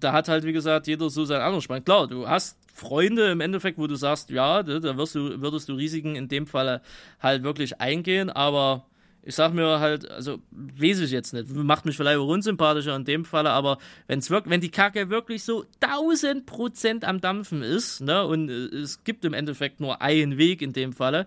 [0.00, 1.84] Da hat halt, wie gesagt, jeder so seinen Anspruch.
[1.84, 5.74] Klar, du hast Freunde im Endeffekt, wo du sagst, ja, da wirst du, würdest du
[5.74, 6.82] Risiken in dem Fall
[7.20, 8.86] halt wirklich eingehen, aber
[9.22, 13.04] ich sag mir halt, also weiß ich jetzt nicht, macht mich vielleicht auch unsympathischer in
[13.06, 18.02] dem Falle, aber wenn's wirklich, wenn die Kacke wirklich so 1000 Prozent am Dampfen ist,
[18.02, 21.26] ne, und es gibt im Endeffekt nur einen Weg in dem Falle,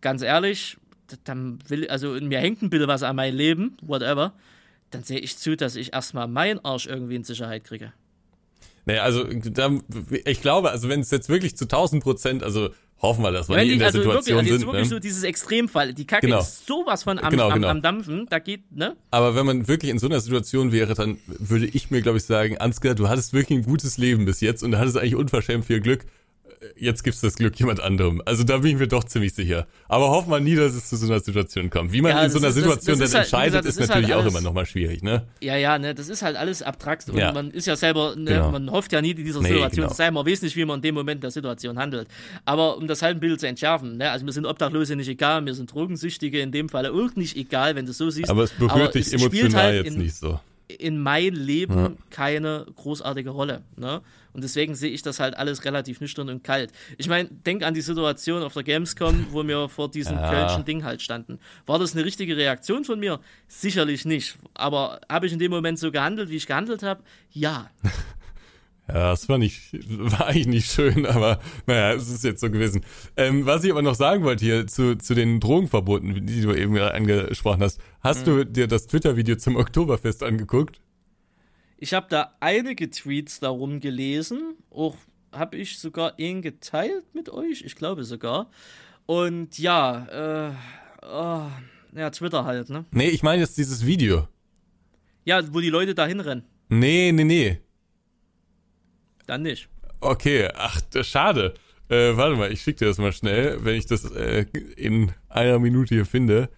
[0.00, 0.78] ganz ehrlich,
[1.22, 4.34] dann will, also mir hängt ein bisschen was an mein Leben, whatever,
[4.90, 7.92] dann sehe ich zu, dass ich erstmal meinen Arsch irgendwie in Sicherheit kriege.
[8.88, 9.70] Naja, also da,
[10.24, 12.70] ich glaube, also wenn es jetzt wirklich zu 1000 Prozent, also
[13.02, 14.66] hoffen wir, dass wir ja, nie in der also Situation wirklich, also sind.
[14.66, 14.94] wirklich ne?
[14.94, 15.92] so dieses Extremfall.
[15.92, 16.40] Die Kacke genau.
[16.40, 17.68] ist sowas von am, genau, genau.
[17.68, 18.96] Am, am, Dampfen, da geht, ne?
[19.10, 22.24] Aber wenn man wirklich in so einer Situation wäre, dann würde ich mir, glaube ich,
[22.24, 25.66] sagen, Ansgar, du hattest wirklich ein gutes Leben bis jetzt und du hattest eigentlich unverschämt
[25.66, 26.06] viel Glück
[26.76, 28.22] jetzt gibt's das Glück jemand anderem.
[28.24, 29.66] Also da bin ich mir doch ziemlich sicher.
[29.88, 31.92] Aber hoffen wir nie, dass es zu so einer Situation kommt.
[31.92, 33.78] Wie man ja, in so einer ist, Situation das, das dann halt, entscheidet, gesagt, ist,
[33.78, 35.24] ist, natürlich halt alles, auch immer nochmal schwierig, ne?
[35.40, 37.32] Ja, ja, ne, das ist halt alles abstrakt und ja.
[37.32, 38.50] man ist ja selber, ne, genau.
[38.50, 39.88] man hofft ja nie in dieser nee, Situation genau.
[39.88, 42.08] zu sein, man weiß nicht, wie man in dem Moment der Situation handelt.
[42.44, 45.42] Aber um das halt ein Bild zu entschärfen, ne, also mir sind Obdachlose nicht egal,
[45.42, 48.30] mir sind Drogensüchtige in dem Fall auch nicht egal, wenn du so siehst.
[48.30, 50.40] Aber es berührt dich emotional halt jetzt in, nicht so.
[50.66, 51.92] in mein Leben ja.
[52.10, 53.62] keine großartige Rolle.
[53.76, 54.00] Ne?
[54.32, 56.72] Und deswegen sehe ich das halt alles relativ nüchtern und kalt.
[56.96, 60.30] Ich meine, denk an die Situation auf der Gamescom, wo wir vor diesem ja.
[60.30, 61.38] kölschen Ding halt standen.
[61.66, 63.20] War das eine richtige Reaktion von mir?
[63.46, 64.36] Sicherlich nicht.
[64.54, 67.02] Aber habe ich in dem Moment so gehandelt, wie ich gehandelt habe?
[67.30, 67.70] Ja.
[68.88, 72.80] Ja, das war nicht, war eigentlich nicht schön, aber naja, es ist jetzt so gewesen.
[73.16, 76.78] Ähm, was ich aber noch sagen wollte hier zu, zu den Drogenverboten, die du eben
[76.78, 77.80] angesprochen hast.
[78.00, 78.30] Hast mhm.
[78.30, 80.80] du dir das Twitter-Video zum Oktoberfest angeguckt?
[81.80, 84.56] Ich habe da einige Tweets darum gelesen.
[84.68, 84.96] Auch
[85.32, 87.62] habe ich sogar ihn geteilt mit euch.
[87.62, 88.50] Ich glaube sogar.
[89.06, 90.52] Und ja, äh,
[91.06, 91.46] oh,
[91.96, 92.84] ja, Twitter halt, ne?
[92.90, 94.26] Nee, ich meine jetzt dieses Video.
[95.24, 96.44] Ja, wo die Leute da hinrennen.
[96.68, 97.60] Nee, nee, nee.
[99.26, 99.68] Dann nicht.
[100.00, 101.54] Okay, ach, schade.
[101.88, 105.58] Äh, warte mal, ich schicke dir das mal schnell, wenn ich das äh, in einer
[105.58, 106.50] Minute hier finde.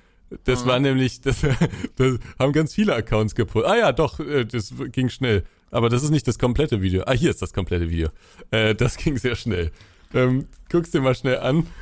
[0.45, 0.67] Das ah.
[0.67, 1.43] war nämlich, das,
[1.97, 3.71] das haben ganz viele Accounts gepostet.
[3.71, 5.45] Ah ja, doch, äh, das ging schnell.
[5.71, 7.05] Aber das ist nicht das komplette Video.
[7.07, 8.09] Ah, hier ist das komplette Video.
[8.51, 9.71] Äh, das ging sehr schnell.
[10.13, 11.67] Ähm, guck's dir mal schnell an.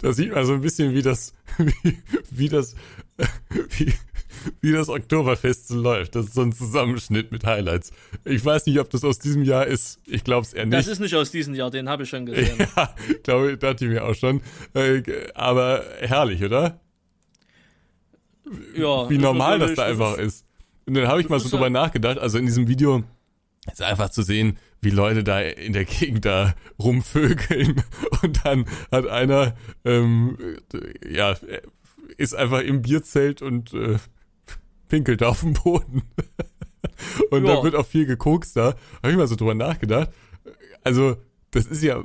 [0.00, 1.98] Da sieht man so ein bisschen, wie das, wie,
[2.30, 2.76] wie das,
[3.70, 3.92] wie,
[4.60, 6.14] wie das Oktoberfest so läuft.
[6.14, 7.90] Das ist so ein Zusammenschnitt mit Highlights.
[8.24, 9.98] Ich weiß nicht, ob das aus diesem Jahr ist.
[10.06, 10.78] Ich glaube es eher nicht.
[10.78, 12.58] Das ist nicht aus diesem Jahr, den habe ich schon gesehen.
[12.76, 12.94] ja,
[13.24, 14.40] glaube ich, dachte ich mir auch schon.
[14.74, 15.02] Äh,
[15.34, 16.78] aber herrlich, oder?
[18.74, 19.08] Ja.
[19.10, 20.44] Wie normal das da einfach ist.
[20.86, 22.18] Und dann habe ich mal so drüber nachgedacht.
[22.18, 23.02] Also in diesem Video
[23.70, 27.82] ist einfach zu sehen, wie Leute da in der Gegend da rumvögeln.
[28.22, 30.38] Und dann hat einer, ähm,
[31.08, 31.36] ja,
[32.16, 33.98] ist einfach im Bierzelt und äh,
[34.88, 36.02] pinkelt auf dem Boden.
[37.30, 37.56] und ja.
[37.56, 38.74] da wird auch viel gekokst da.
[39.02, 40.10] Habe ich mal so drüber nachgedacht.
[40.82, 41.16] Also,
[41.50, 42.02] das ist ja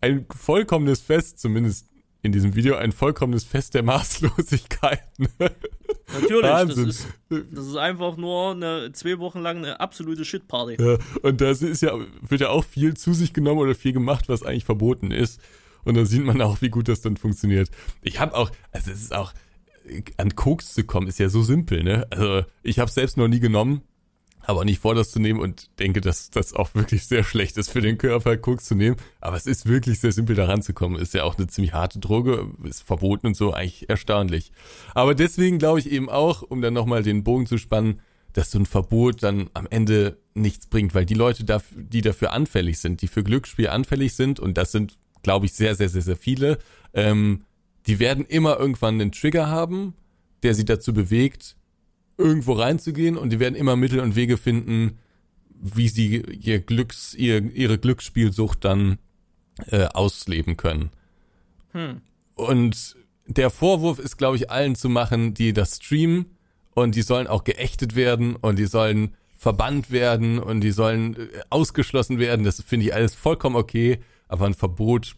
[0.00, 1.87] ein vollkommenes Fest, zumindest
[2.22, 5.02] in diesem Video, ein vollkommenes Fest der Maßlosigkeit.
[5.18, 6.86] Natürlich, Wahnsinn.
[6.86, 10.82] Das, ist, das ist einfach nur eine zwei Wochen lang eine absolute Shitparty.
[10.82, 11.92] Ja, und da ist ja,
[12.22, 15.40] wird ja auch viel zu sich genommen oder viel gemacht, was eigentlich verboten ist.
[15.84, 17.70] Und da sieht man auch, wie gut das dann funktioniert.
[18.02, 19.32] Ich habe auch, also es ist auch,
[20.16, 22.06] an Koks zu kommen, ist ja so simpel, ne?
[22.10, 23.82] Also ich habe selbst noch nie genommen,
[24.48, 27.70] aber nicht vor, das zu nehmen und denke, dass das auch wirklich sehr schlecht ist
[27.70, 28.96] für den Körper, Koks zu nehmen.
[29.20, 30.98] Aber es ist wirklich sehr simpel, da ranzukommen.
[30.98, 34.50] Ist ja auch eine ziemlich harte Droge, ist verboten und so, eigentlich erstaunlich.
[34.94, 38.00] Aber deswegen glaube ich eben auch, um dann nochmal den Bogen zu spannen,
[38.32, 41.44] dass so ein Verbot dann am Ende nichts bringt, weil die Leute,
[41.76, 45.74] die dafür anfällig sind, die für Glücksspiel anfällig sind, und das sind, glaube ich, sehr,
[45.74, 46.58] sehr, sehr, sehr viele,
[46.94, 47.44] ähm,
[47.86, 49.92] die werden immer irgendwann einen Trigger haben,
[50.42, 51.57] der sie dazu bewegt,
[52.18, 54.98] irgendwo reinzugehen und die werden immer Mittel und Wege finden,
[55.50, 58.98] wie sie ihr Glücks, ihr, ihre Glücksspielsucht dann
[59.70, 60.90] äh, ausleben können.
[61.72, 62.00] Hm.
[62.34, 62.96] Und
[63.26, 66.26] der Vorwurf ist, glaube ich, allen zu machen, die das streamen
[66.74, 71.28] und die sollen auch geächtet werden und die sollen verbannt werden und die sollen äh,
[71.50, 72.44] ausgeschlossen werden.
[72.44, 75.16] Das finde ich alles vollkommen okay, aber ein Verbot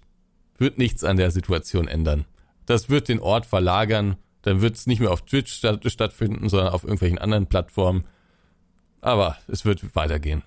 [0.58, 2.26] wird nichts an der Situation ändern.
[2.66, 4.16] Das wird den Ort verlagern.
[4.42, 8.04] Dann wird es nicht mehr auf Twitch statt, stattfinden, sondern auf irgendwelchen anderen Plattformen.
[9.00, 10.42] Aber es wird weitergehen.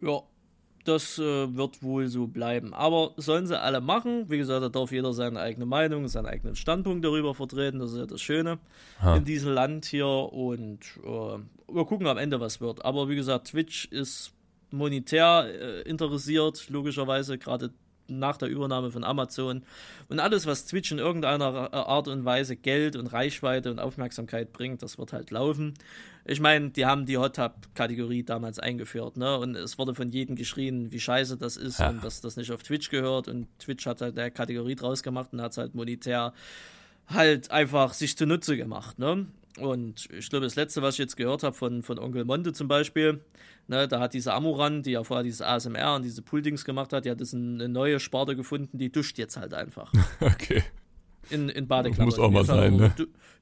[0.00, 0.22] Ja,
[0.84, 2.72] das äh, wird wohl so bleiben.
[2.72, 4.30] Aber sollen sie alle machen.
[4.30, 7.78] Wie gesagt, da darf jeder seine eigene Meinung, seinen eigenen Standpunkt darüber vertreten.
[7.78, 8.58] Das ist ja das Schöne
[9.00, 9.16] ha.
[9.16, 10.06] in diesem Land hier.
[10.06, 11.38] Und äh,
[11.72, 12.84] wir gucken am Ende, was wird.
[12.84, 14.32] Aber wie gesagt, Twitch ist
[14.70, 17.38] monetär äh, interessiert, logischerweise.
[17.38, 17.70] Gerade
[18.08, 19.62] nach der Übernahme von Amazon.
[20.08, 24.82] Und alles, was Twitch in irgendeiner Art und Weise Geld und Reichweite und Aufmerksamkeit bringt,
[24.82, 25.74] das wird halt laufen.
[26.24, 29.38] Ich meine, die haben die Hot Tub-Kategorie damals eingeführt, ne?
[29.38, 31.88] Und es wurde von jedem geschrien, wie scheiße das ist ja.
[31.88, 33.28] und dass das nicht auf Twitch gehört.
[33.28, 36.34] Und Twitch hat halt der Kategorie draus gemacht und hat es halt monetär
[37.06, 39.26] halt einfach sich zunutze gemacht, ne?
[39.60, 42.68] Und ich glaube, das letzte, was ich jetzt gehört habe von, von Onkel Monte zum
[42.68, 43.20] Beispiel,
[43.66, 47.04] ne, da hat diese Amuran, die ja vorher dieses ASMR und diese Puldings gemacht hat,
[47.04, 49.92] die hat jetzt eine neue Sparte gefunden, die duscht jetzt halt einfach.
[50.20, 50.62] Okay.
[51.30, 52.04] In, in Badeklamotten.
[52.06, 52.94] Muss auch mal sein, ne?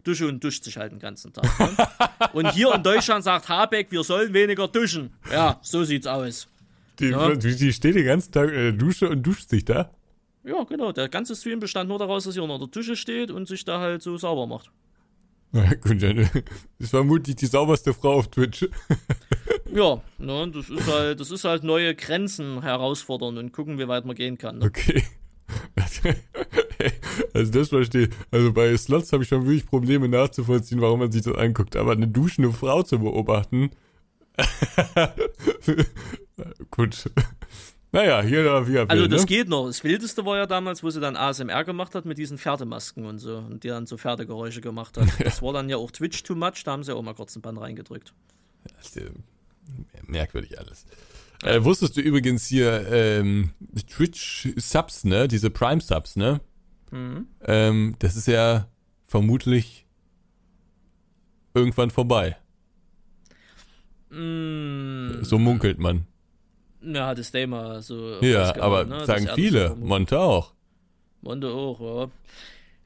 [0.02, 1.44] Dusche und duscht sich halt den ganzen Tag.
[1.58, 2.28] Ne?
[2.32, 5.12] und hier in Deutschland sagt Habeck, wir sollen weniger duschen.
[5.30, 6.48] Ja, so sieht's aus.
[6.98, 7.34] Die, ja.
[7.34, 9.90] die steht den ganzen Tag in der Dusche und duscht sich da?
[10.42, 10.92] Ja, genau.
[10.92, 13.80] Der ganze Stream bestand nur daraus, dass sie unter der Dusche steht und sich da
[13.80, 14.70] halt so sauber macht.
[15.52, 16.18] Na gut, dann
[16.78, 18.68] ist vermutlich die sauberste Frau auf Twitch.
[19.72, 24.04] ja, ne, das ist halt, das ist halt neue Grenzen herausfordern und gucken, wie weit
[24.04, 24.58] man gehen kann.
[24.58, 24.66] Ne?
[24.66, 25.02] Okay.
[27.32, 28.08] Also das verstehe.
[28.30, 31.76] Also bei Slots habe ich schon wirklich Probleme nachzuvollziehen, warum man sich das anguckt.
[31.76, 33.70] Aber eine duschende Frau zu beobachten.
[36.70, 37.10] Gut.
[37.92, 38.90] Naja, jeder wie er will.
[38.90, 39.26] Also das ne?
[39.26, 39.66] geht noch.
[39.66, 43.18] Das Wildeste war ja damals, wo sie dann ASMR gemacht hat mit diesen Pferdemasken und
[43.18, 45.06] so und die dann so Pferdegeräusche gemacht hat.
[45.18, 47.42] Das war dann ja auch Twitch too much, da haben sie auch mal kurz ein
[47.42, 48.12] Band reingedrückt.
[48.96, 49.10] Äh,
[50.06, 50.84] merkwürdig alles.
[51.42, 53.50] Äh, wusstest du übrigens hier ähm,
[53.88, 55.28] Twitch-Subs, ne?
[55.28, 56.40] Diese Prime-Subs, ne?
[56.90, 57.26] Mhm.
[57.44, 58.68] Ähm, das ist ja
[59.04, 59.86] vermutlich
[61.54, 62.36] irgendwann vorbei.
[64.10, 66.06] Mm, So munkelt man.
[66.86, 68.20] Ja, das Thema so.
[68.20, 69.68] Ja, aber ne, sagen viele.
[69.70, 69.76] so.
[69.76, 70.52] Monte auch.
[71.22, 72.10] Monte auch, ja.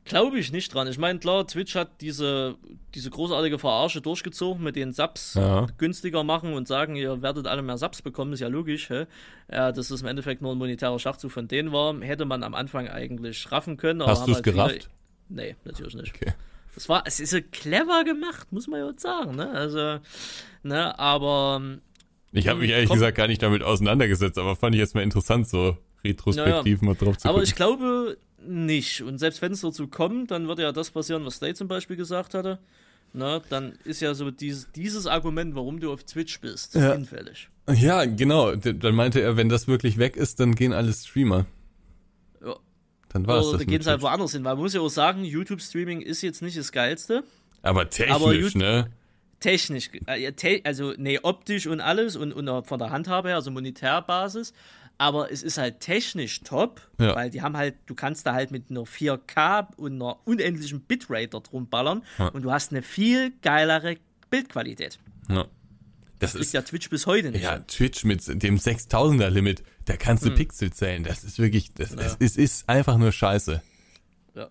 [0.05, 0.89] Glaube ich nicht dran.
[0.89, 2.57] Ich meine, klar, Twitch hat diese,
[2.95, 5.67] diese großartige Verarsche durchgezogen mit den Subs Ja.
[5.79, 8.89] günstiger machen und sagen, ihr werdet alle mehr Subs bekommen, ist ja logisch.
[8.89, 9.07] Hä?
[9.53, 12.55] Ja, dass es im Endeffekt nur ein monetärer Schachzug von denen war, hätte man am
[12.55, 14.01] Anfang eigentlich raffen können.
[14.03, 14.91] aber Hast du es halt viele- gerafft?
[15.29, 16.15] Nee, natürlich nicht.
[16.17, 16.33] Okay.
[16.75, 19.51] Das war, es ist so clever gemacht, muss man ja jetzt sagen, ne?
[19.51, 19.99] Also,
[20.63, 21.61] ne, aber
[22.33, 22.97] Ich habe mich ehrlich Komm.
[22.99, 27.19] gesagt gar nicht damit auseinandergesetzt, aber fand ich jetzt mal interessant, so retrospektiv mal drauf
[27.19, 27.49] zu Aber gucken.
[27.49, 28.17] ich glaube
[28.47, 29.03] nicht.
[29.03, 31.97] Und selbst wenn es dazu kommt, dann würde ja das passieren, was Slay zum Beispiel
[31.97, 32.59] gesagt hatte.
[33.13, 36.93] Na, dann ist ja so dieses, dieses Argument, warum du auf Twitch bist, Ja.
[36.93, 37.49] hinfällig.
[37.75, 38.55] ja, genau.
[38.55, 41.47] Dann meinte er, wenn das wirklich weg ist, dann gehen alle Streamer.
[42.45, 42.55] Ja.
[43.09, 43.67] Dann war es Oder das.
[43.67, 46.41] da gehen sie halt woanders hin, weil man muss ja auch sagen, YouTube-Streaming ist jetzt
[46.43, 47.25] nicht das Geilste.
[47.63, 48.91] aber technisch, aber ne?
[49.41, 50.31] Technisch, äh, ja,
[50.65, 54.53] also nee, optisch und alles und, und von der Handhabe her, also Monetärbasis.
[54.99, 57.15] Aber es ist halt technisch top, Ja.
[57.17, 61.29] weil die haben halt, du kannst da halt mit einer 4K und einer unendlichen Bitrate
[61.29, 62.29] da drum ballern Ja.
[62.29, 63.97] und du hast eine viel geilere
[64.29, 64.99] Bildqualität.
[65.31, 65.47] Ja.
[66.19, 67.43] Das Ist ist ja Twitch bis heute nicht.
[67.43, 70.33] ja Twitch mit dem 6000er Limit, da kannst Hm.
[70.33, 71.03] du Pixel zählen.
[71.03, 73.63] Das ist wirklich, das es, es ist einfach nur Scheiße.
[74.35, 74.49] Ja.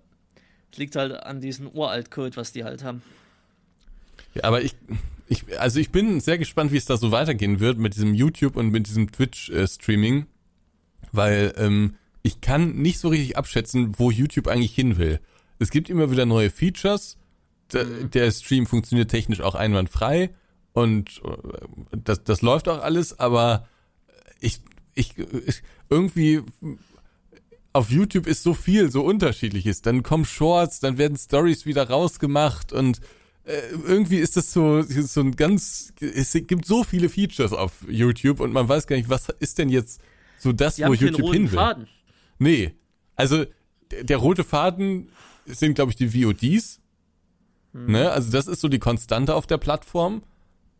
[0.71, 3.03] Es liegt halt an diesem Uralt-Code, was die halt haben.
[4.33, 4.75] Ja, aber ich,
[5.27, 8.55] ich, also ich bin sehr gespannt, wie es da so weitergehen wird mit diesem YouTube
[8.55, 10.25] und mit diesem Twitch-Streaming,
[11.11, 15.19] weil ähm, ich kann nicht so richtig abschätzen, wo YouTube eigentlich hin will.
[15.59, 17.17] Es gibt immer wieder neue Features,
[17.73, 20.31] der, der Stream funktioniert technisch auch einwandfrei
[20.73, 23.67] und äh, das, das läuft auch alles, aber
[24.39, 24.61] ich,
[24.95, 26.41] ich, ich irgendwie
[27.71, 29.81] auf YouTube ist so viel, so unterschiedliches.
[29.81, 33.01] Dann kommen Shorts, dann werden Stories wieder rausgemacht und äh,
[33.87, 38.53] irgendwie ist das so, so ein ganz, es gibt so viele Features auf YouTube und
[38.53, 40.01] man weiß gar nicht, was ist denn jetzt
[40.37, 41.57] so das, Die wo YouTube hin will.
[41.57, 41.87] Faden.
[42.37, 42.73] Nee.
[43.15, 43.45] Also
[43.91, 45.09] der, der rote Faden
[45.45, 46.79] sind, glaube ich, die VODs.
[47.73, 47.91] Hm.
[47.91, 48.11] Ne?
[48.11, 50.21] Also das ist so die Konstante auf der Plattform.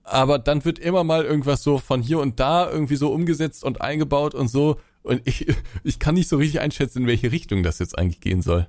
[0.04, 3.82] Aber dann wird immer mal irgendwas so von hier und da irgendwie so umgesetzt und
[3.82, 4.80] eingebaut und so.
[5.02, 5.48] Und ich,
[5.84, 8.68] ich kann nicht so richtig einschätzen, in welche Richtung das jetzt eigentlich gehen soll.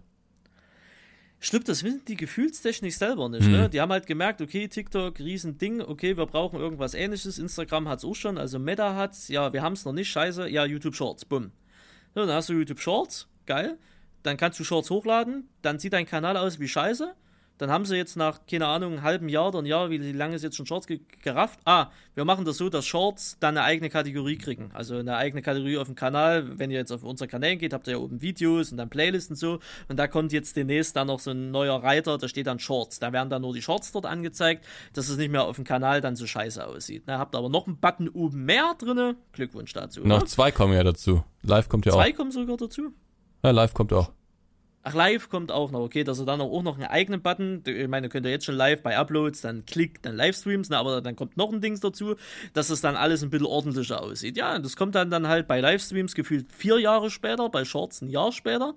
[1.42, 3.48] Stimmt, das wissen die gefühlstechnisch selber nicht.
[3.48, 3.70] Ne?
[3.70, 7.38] Die haben halt gemerkt, okay, TikTok, Riesending, okay, wir brauchen irgendwas ähnliches.
[7.38, 10.94] Instagram hat's auch schon, also Meta hat's, ja, wir haben's noch nicht, scheiße, ja, YouTube
[10.94, 11.50] Shorts, bumm.
[12.14, 13.78] So, dann hast du YouTube Shorts, geil.
[14.22, 17.14] Dann kannst du Shorts hochladen, dann sieht dein Kanal aus wie scheiße.
[17.60, 20.34] Dann haben sie jetzt nach, keine Ahnung, einem halben Jahr oder ein Jahr, wie lange
[20.34, 21.60] ist jetzt schon Shorts ge gerafft?
[21.66, 24.70] Ah, wir machen das so, dass Shorts dann eine eigene Kategorie kriegen.
[24.72, 26.58] Also eine eigene Kategorie auf dem Kanal.
[26.58, 29.34] Wenn ihr jetzt auf unsere Kanälen geht, habt ihr ja oben Videos und dann Playlisten
[29.34, 29.58] und so.
[29.88, 32.98] Und da kommt jetzt demnächst dann noch so ein neuer Reiter, da steht dann Shorts.
[32.98, 34.64] Da werden dann nur die Shorts dort angezeigt,
[34.94, 37.02] dass es nicht mehr auf dem Kanal dann so scheiße aussieht.
[37.08, 39.16] Da habt ihr aber noch einen Button oben mehr drinne.
[39.32, 40.00] Glückwunsch dazu.
[40.00, 40.24] Noch ne?
[40.24, 41.24] zwei kommen ja dazu.
[41.42, 42.16] Live kommt ja Zwei auch.
[42.16, 42.94] kommen sogar dazu.
[43.44, 44.10] Ja, live kommt auch.
[44.82, 47.86] Ach, live kommt auch noch, okay, dass er dann auch noch einen eigenen Button, ich
[47.86, 51.16] meine, könnt ihr jetzt schon live bei Uploads, dann klickt, dann Livestreams, ne, aber dann
[51.16, 52.14] kommt noch ein Dings dazu,
[52.54, 54.38] dass es dann alles ein bisschen ordentlicher aussieht.
[54.38, 58.08] Ja, das kommt dann, dann halt bei Livestreams gefühlt vier Jahre später, bei Shorts ein
[58.08, 58.74] Jahr später,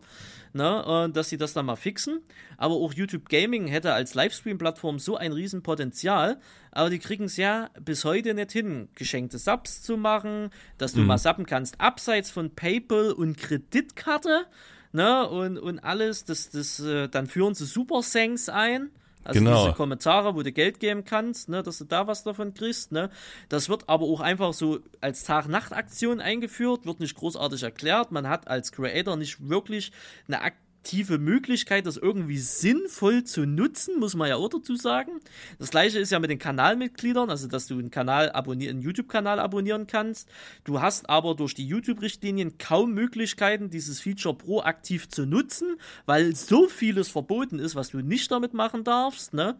[0.51, 2.19] ne, und dass sie das dann mal fixen.
[2.57, 6.37] Aber auch YouTube Gaming hätte als Livestream-Plattform so ein Riesenpotenzial,
[6.71, 10.99] aber die kriegen es ja bis heute nicht hin, geschenkte Subs zu machen, dass du
[11.01, 14.47] mal subben kannst, abseits von PayPal und Kreditkarte,
[14.93, 18.89] ne, und, und alles, das, das, äh, dann führen sie Super Thanks ein.
[19.25, 19.63] Also Genau.
[19.63, 23.09] diese Kommentare, wo du Geld geben kannst, ne, dass du da was davon kriegst, ne.
[23.47, 28.11] Das wird aber auch einfach so als Tag-Nacht-Aktion eingeführt, wird nicht großartig erklärt.
[28.11, 29.91] Man hat als Creator nicht wirklich
[30.27, 30.41] eine
[30.83, 35.21] aktive Möglichkeit, das irgendwie sinnvoll zu nutzen, muss man ja auch dazu sagen.
[35.57, 39.39] Das gleiche ist ja mit den Kanalmitgliedern, also dass du einen Kanal abonnieren, einen YouTube-Kanal
[39.39, 40.27] abonnieren kannst.
[40.65, 46.67] Du hast aber durch die YouTube-Richtlinien kaum Möglichkeiten, dieses Feature proaktiv zu nutzen, weil so
[46.67, 49.55] vieles verboten ist, was du nicht damit machen darfst, ne?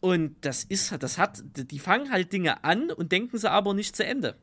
[0.00, 3.94] Und das ist, das hat, die fangen halt Dinge an und denken sie aber nicht
[3.94, 4.36] zu Ende.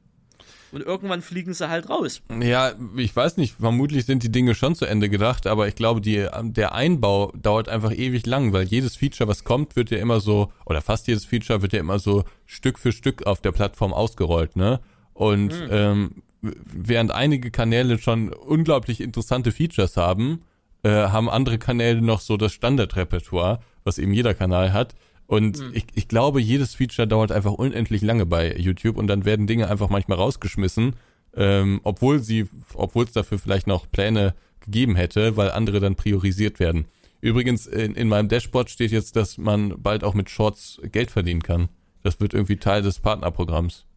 [0.74, 2.24] Und irgendwann fliegen sie halt raus.
[2.42, 6.02] Ja, ich weiß nicht, vermutlich sind die Dinge schon zu Ende gedacht, aber ich glaube,
[6.02, 10.20] die, der Einbau dauert einfach ewig lang, weil jedes Feature, was kommt, wird ja immer
[10.20, 13.94] so, oder fast jedes Feature wird ja immer so Stück für Stück auf der Plattform
[13.94, 14.80] ausgerollt, ne?
[15.14, 20.42] Und ähm, während einige Kanäle schon unglaublich interessante Features haben,
[20.82, 24.96] äh, haben andere Kanäle noch so das Standardrepertoire, was eben jeder Kanal hat.
[25.34, 25.72] Und hm.
[25.74, 29.68] ich, ich glaube, jedes Feature dauert einfach unendlich lange bei YouTube und dann werden Dinge
[29.68, 30.96] einfach manchmal rausgeschmissen,
[31.36, 36.60] ähm, obwohl sie, obwohl es dafür vielleicht noch Pläne gegeben hätte, weil andere dann priorisiert
[36.60, 36.86] werden.
[37.20, 41.42] Übrigens, in, in meinem Dashboard steht jetzt, dass man bald auch mit Shorts Geld verdienen
[41.42, 41.70] kann.
[42.04, 43.88] Das wird irgendwie Teil des Partnerprogramms.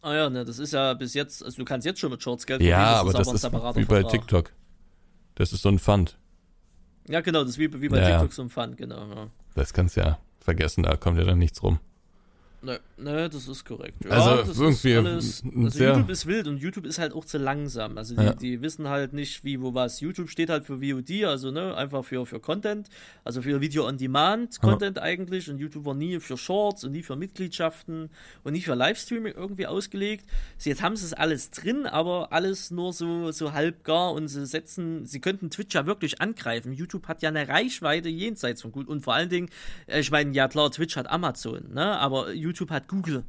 [0.00, 2.46] Ah ja, ne, das ist ja bis jetzt, also du kannst jetzt schon mit Shorts
[2.46, 2.80] Geld verdienen.
[2.80, 4.04] Ja, aber das ist, aber ist wie bei.
[4.04, 4.50] TikTok.
[5.34, 6.16] Das ist so ein Fund.
[7.10, 9.06] Ja, genau, das ist wie, wie bei ja, TikTok so ein Fund, genau.
[9.14, 9.30] Ja.
[9.54, 11.78] Das kannst du ja vergessen, da kommt ja dann nichts rum.
[12.64, 14.04] Ne, ne, das ist korrekt.
[14.04, 17.98] Ja, also irgendwie alles, also YouTube ist wild und YouTube ist halt auch zu langsam.
[17.98, 18.34] Also die, ja.
[18.34, 19.98] die, wissen halt nicht, wie, wo was.
[19.98, 22.88] YouTube steht halt für VOD, also ne, einfach für, für Content,
[23.24, 25.02] also für Video on Demand Content ja.
[25.02, 28.10] eigentlich und YouTube war nie für Shorts und nie für Mitgliedschaften
[28.44, 30.24] und nie für Livestreaming irgendwie ausgelegt.
[30.56, 34.28] Sie, jetzt haben sie es alles drin, aber alles nur so, so halb gar und
[34.28, 36.72] sie setzen, sie könnten Twitch ja wirklich angreifen.
[36.72, 39.48] YouTube hat ja eine Reichweite jenseits von gut und vor allen Dingen,
[39.88, 43.24] äh, ich meine, ja klar, Twitch hat Amazon, ne, aber YouTube YouTube hat Google.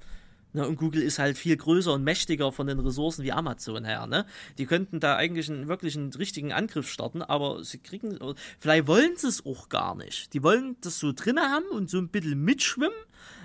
[0.56, 4.06] Ne, und Google ist halt viel größer und mächtiger von den Ressourcen wie Amazon her.
[4.06, 4.26] Ne?
[4.60, 8.20] Die könnten da eigentlich einen wirklich einen richtigen Angriff starten, aber sie kriegen,
[8.60, 10.32] vielleicht wollen sie es auch gar nicht.
[10.34, 12.94] Die wollen das so drin haben und so ein bisschen mitschwimmen,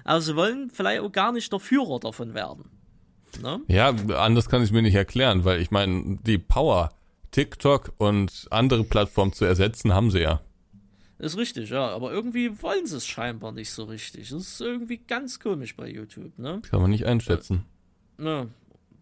[0.05, 2.65] aber sie wollen vielleicht auch gar nicht der Führer davon werden.
[3.41, 3.61] Ne?
[3.69, 6.91] Ja, anders kann ich mir nicht erklären, weil ich meine, die Power,
[7.31, 10.43] TikTok und andere Plattformen zu ersetzen, haben sie ja.
[11.19, 11.89] Ist richtig, ja.
[11.89, 14.31] Aber irgendwie wollen sie es scheinbar nicht so richtig.
[14.31, 16.61] Das ist irgendwie ganz komisch bei YouTube, ne?
[16.69, 17.65] Kann man nicht einschätzen.
[18.19, 18.24] Ja.
[18.24, 18.49] ne.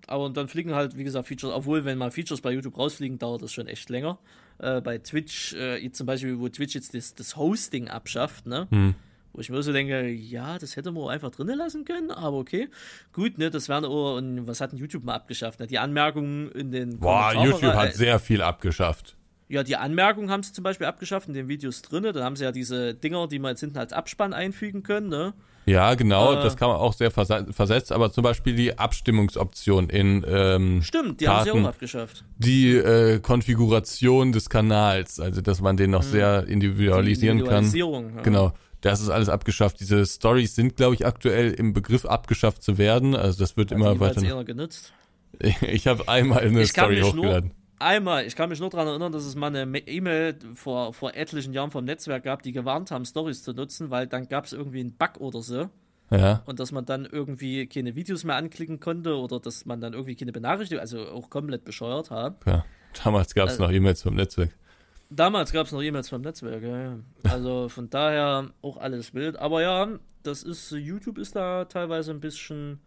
[0.07, 3.43] Aber dann fliegen halt, wie gesagt, Features, obwohl, wenn mal Features bei YouTube rausfliegen, dauert
[3.43, 4.19] das schon echt länger.
[4.59, 8.69] Äh, bei Twitch, äh, zum Beispiel, wo Twitch jetzt das, das Hosting abschafft, ne?
[8.71, 8.95] Hm.
[9.33, 12.71] Wo ich mir so denke, ja, das hätte man einfach drinnen lassen können, aber okay.
[13.13, 15.61] Gut, ne, das wären auch, und was hat denn YouTube mal abgeschafft?
[15.61, 15.67] Ne?
[15.67, 19.17] Die Anmerkungen in den Boah, YouTube hat sehr viel abgeschafft.
[19.49, 22.03] Ja, die Anmerkung haben sie zum Beispiel abgeschafft in den Videos drin.
[22.03, 25.35] Dann haben sie ja diese Dinger, die man jetzt hinten als Abspann einfügen können, ne?
[25.67, 30.25] Ja, genau, äh, das kann man auch sehr versetzt, aber zum Beispiel die Abstimmungsoption in
[30.29, 32.25] ähm, Stimmt, die Karten, haben sie auch abgeschafft.
[32.39, 36.11] Die äh, Konfiguration des Kanals, also dass man den noch mhm.
[36.11, 37.69] sehr individualisieren kann.
[37.73, 38.23] Ja.
[38.23, 38.53] Genau.
[38.81, 39.81] Das ist alles abgeschafft.
[39.81, 43.17] Diese Stories sind, glaube ich, aktuell im Begriff abgeschafft zu werden.
[43.17, 44.45] Also das wird Hat immer weiter.
[44.45, 44.93] genutzt?
[45.61, 47.51] Ich habe einmal eine ich Story hochgeladen.
[47.51, 51.15] Nur, einmal, ich kann mich nur daran erinnern, dass es mal eine E-Mail vor, vor
[51.15, 54.53] etlichen Jahren vom Netzwerk gab, die gewarnt haben, Stories zu nutzen, weil dann gab es
[54.53, 55.69] irgendwie einen Bug oder so.
[56.11, 56.43] Ja.
[56.47, 60.15] Und dass man dann irgendwie keine Videos mehr anklicken konnte oder dass man dann irgendwie
[60.15, 62.37] keine Benachrichtigung, also auch komplett bescheuert hat.
[62.47, 62.65] Ja,
[63.03, 64.51] damals gab es also, noch E-Mails vom Netzwerk.
[65.11, 66.99] Damals gab es noch E-Mails vom Netzwerk, ja.
[67.25, 69.37] Also von daher auch alles wild.
[69.37, 69.89] Aber ja,
[70.23, 72.81] das ist, YouTube ist da teilweise ein bisschen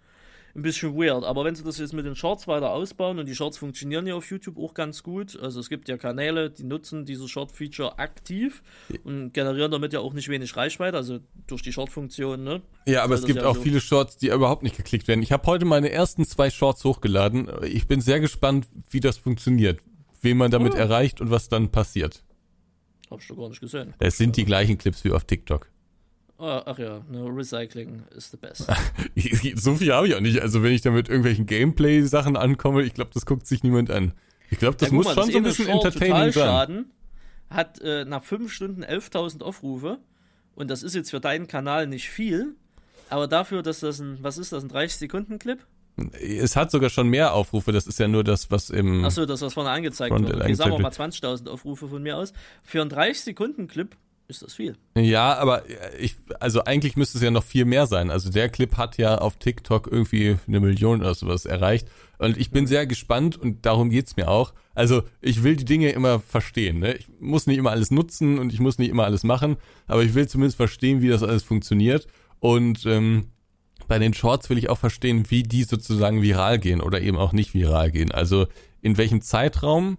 [0.56, 1.24] ein bisschen weird.
[1.24, 4.16] Aber wenn sie das jetzt mit den Shorts weiter ausbauen und die Shorts funktionieren ja
[4.16, 8.64] auf YouTube auch ganz gut, also es gibt ja Kanäle, die nutzen dieses Short-Feature aktiv
[9.04, 12.62] und generieren damit ja auch nicht wenig Reichweite, also durch die Short-Funktion, ne?
[12.86, 15.22] Ja, aber es gibt ja auch so viele Shorts, die überhaupt nicht geklickt werden.
[15.22, 17.50] Ich habe heute meine ersten zwei Shorts hochgeladen.
[17.64, 19.80] Ich bin sehr gespannt, wie das funktioniert,
[20.22, 20.78] wen man damit oh.
[20.78, 22.24] erreicht und was dann passiert.
[23.10, 23.94] Hab ich doch gar nicht gesehen.
[24.00, 25.68] Es sind die gleichen Clips wie auf TikTok.
[26.42, 28.66] Oh, ach ja, no, Recycling is the best.
[29.62, 30.42] so viel habe ich auch nicht.
[30.42, 34.14] Also wenn ich da mit irgendwelchen Gameplay-Sachen ankomme, ich glaube, das guckt sich niemand an.
[34.50, 36.32] Ich glaube, das ja, muss mal, schon das so ein bisschen entertaining sein.
[36.32, 36.92] Schaden
[37.50, 40.00] hat äh, nach fünf Stunden 11.000 Aufrufe
[40.56, 42.56] und das ist jetzt für deinen Kanal nicht viel,
[43.10, 45.60] aber dafür, dass das ein, was ist das, ein 30-Sekunden-Clip?
[46.22, 49.04] Es hat sogar schon mehr Aufrufe, das ist ja nur das, was im.
[49.04, 50.36] Achso, das, was vorne angezeigt wird.
[50.36, 52.32] Okay, sagen wir mal 20.000 Aufrufe von mir aus.
[52.64, 53.94] Für einen 30-Sekunden-Clip
[54.30, 54.78] ist das viel.
[54.96, 55.64] Ja, aber
[56.00, 58.12] ich, also eigentlich müsste es ja noch viel mehr sein.
[58.12, 61.88] Also der Clip hat ja auf TikTok irgendwie eine Million oder sowas erreicht.
[62.20, 64.54] Und ich bin sehr gespannt und darum geht's mir auch.
[64.76, 66.80] Also ich will die Dinge immer verstehen.
[66.80, 66.94] Ne?
[66.94, 69.58] Ich muss nicht immer alles nutzen und ich muss nicht immer alles machen,
[69.88, 72.06] aber ich will zumindest verstehen, wie das alles funktioniert.
[72.40, 73.30] Und ähm,
[73.88, 77.34] bei den Shorts will ich auch verstehen, wie die sozusagen viral gehen oder eben auch
[77.34, 78.12] nicht viral gehen.
[78.12, 78.46] Also
[78.82, 79.98] in welchem Zeitraum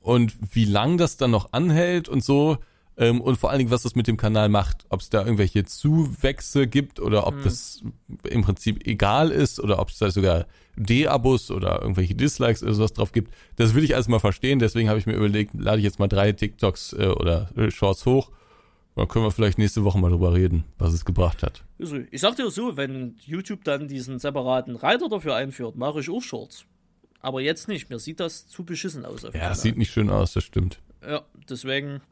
[0.00, 2.58] und wie lang das dann noch anhält und so
[3.00, 4.84] ähm, und vor allen Dingen, was das mit dem Kanal macht.
[4.90, 7.44] Ob es da irgendwelche Zuwächse gibt oder ob hm.
[7.44, 7.82] das
[8.28, 10.46] im Prinzip egal ist oder ob es da sogar
[10.76, 13.32] D-Abos oder irgendwelche Dislikes oder sowas drauf gibt.
[13.56, 14.58] Das will ich alles mal verstehen.
[14.58, 18.04] Deswegen habe ich mir überlegt, lade ich jetzt mal drei TikToks äh, oder äh, Shorts
[18.04, 18.30] hoch.
[18.96, 21.64] Dann können wir vielleicht nächste Woche mal drüber reden, was es gebracht hat.
[22.10, 26.20] Ich sag dir so, wenn YouTube dann diesen separaten Reiter dafür einführt, mache ich auch
[26.20, 26.66] Shorts.
[27.22, 27.88] Aber jetzt nicht.
[27.88, 29.22] Mir sieht das zu beschissen aus.
[29.22, 30.80] ja, das sieht nicht schön aus, das stimmt.
[31.02, 32.02] Ja, deswegen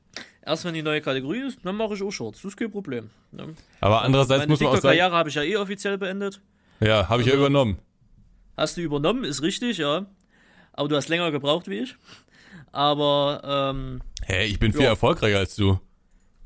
[0.49, 2.41] Erst wenn die neue Kategorie ist, dann mache ich auch Shorts.
[2.41, 3.11] Das ist kein Problem.
[3.33, 3.55] Ne?
[3.83, 4.97] Aber andererseits Meine muss man auch sagen.
[4.97, 6.41] Karriere habe ich ja eh offiziell beendet.
[6.81, 7.79] Ja, habe ich also, ja übernommen.
[8.57, 10.07] Hast du übernommen, ist richtig, ja.
[10.73, 11.97] Aber du hast länger gebraucht wie ich.
[12.73, 14.01] Aber, ähm.
[14.25, 14.89] Hä, hey, ich bin viel ja.
[14.89, 15.79] erfolgreicher als du.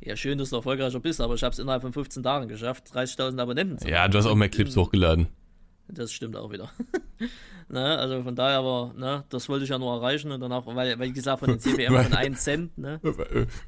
[0.00, 2.88] Ja, schön, dass du erfolgreicher bist, aber ich habe es innerhalb von 15 Tagen geschafft,
[2.92, 5.28] 30.000 Abonnenten zu Ja, du hast auch mehr Clips hochgeladen.
[5.94, 6.70] Das stimmt auch wieder.
[7.69, 10.98] ne, also von daher aber, ne, das wollte ich ja nur erreichen und danach, weil,
[10.98, 12.98] weil wie gesagt, von den CBM von 1 Cent, ne?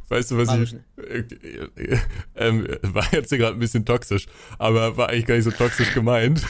[0.08, 0.74] Weißt du, was Mach ich.
[0.96, 1.98] Äh,
[2.34, 4.26] ähm, war jetzt hier gerade ein bisschen toxisch,
[4.58, 6.42] aber war eigentlich gar nicht so toxisch gemeint.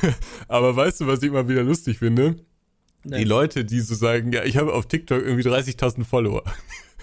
[0.48, 2.36] aber weißt du, was ich immer wieder lustig finde?
[3.02, 3.18] Ne.
[3.18, 6.44] Die Leute, die so sagen, ja, ich habe auf TikTok irgendwie 30.000 Follower.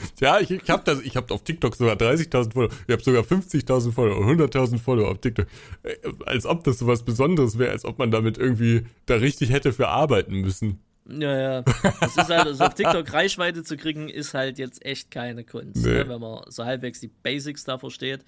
[0.19, 3.23] Ja, ich, ich habe das, ich habe auf TikTok sogar 30.000 Follower, ich habe sogar
[3.23, 5.47] 50.000 Follower und 100.000 Follower auf TikTok.
[5.83, 5.95] Äh,
[6.25, 9.73] Als ob das so was Besonderes wäre, als ob man damit irgendwie da richtig hätte
[9.73, 10.79] für arbeiten müssen.
[11.09, 11.61] Ja, ja.
[11.99, 15.83] Das ist halt, also auf TikTok Reichweite zu kriegen, ist halt jetzt echt keine Kunst,
[15.83, 15.93] Nee.
[15.93, 18.23] ne, wenn man so halbwegs die Basics da versteht.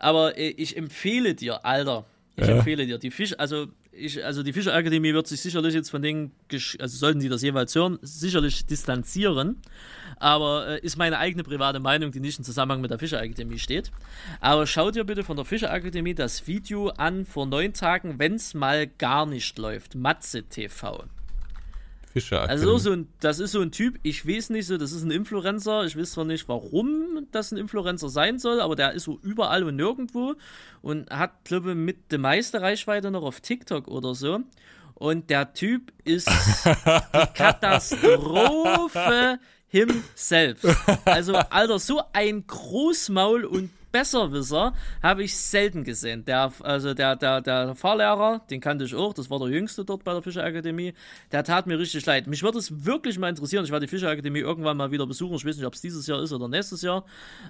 [0.00, 2.04] Aber äh, ich empfehle dir, Alter,
[2.36, 2.56] ich Ja.
[2.56, 6.32] empfehle dir, die Fisch, also ich, also die Fischerakademie wird sich sicherlich jetzt von den,
[6.50, 9.56] Gesch- also sollten die das jeweils hören, sicherlich distanzieren.
[10.16, 13.90] Aber äh, ist meine eigene private Meinung, die nicht im Zusammenhang mit der Fischerakademie steht.
[14.40, 18.54] Aber schau dir bitte von der Fischerakademie das Video an vor neun Tagen, wenn es
[18.54, 19.94] mal gar nicht läuft.
[19.94, 21.04] Matze TV.
[22.20, 22.48] Fischer.
[22.48, 25.10] Also so ein, das ist so ein Typ, ich weiß nicht so, das ist ein
[25.10, 29.18] Influencer, ich weiß zwar nicht, warum das ein Influencer sein soll, aber der ist so
[29.22, 30.34] überall und nirgendwo
[30.82, 34.40] und hat, glaube ich, mit der meiste Reichweite noch auf TikTok oder so.
[34.94, 36.70] Und der Typ ist die
[37.34, 39.38] Katastrophe
[39.68, 40.60] himself.
[41.04, 46.24] Also, Alter, so ein Großmaul und Besserwisser habe ich selten gesehen.
[46.24, 50.04] Der, also der, der, der Fahrlehrer, den kannte ich auch, das war der Jüngste dort
[50.04, 50.94] bei der Fischerakademie,
[51.32, 52.26] der tat mir richtig leid.
[52.26, 55.44] Mich würde es wirklich mal interessieren, ich werde die Fischerakademie irgendwann mal wieder besuchen, ich
[55.44, 57.04] weiß nicht, ob es dieses Jahr ist oder nächstes Jahr.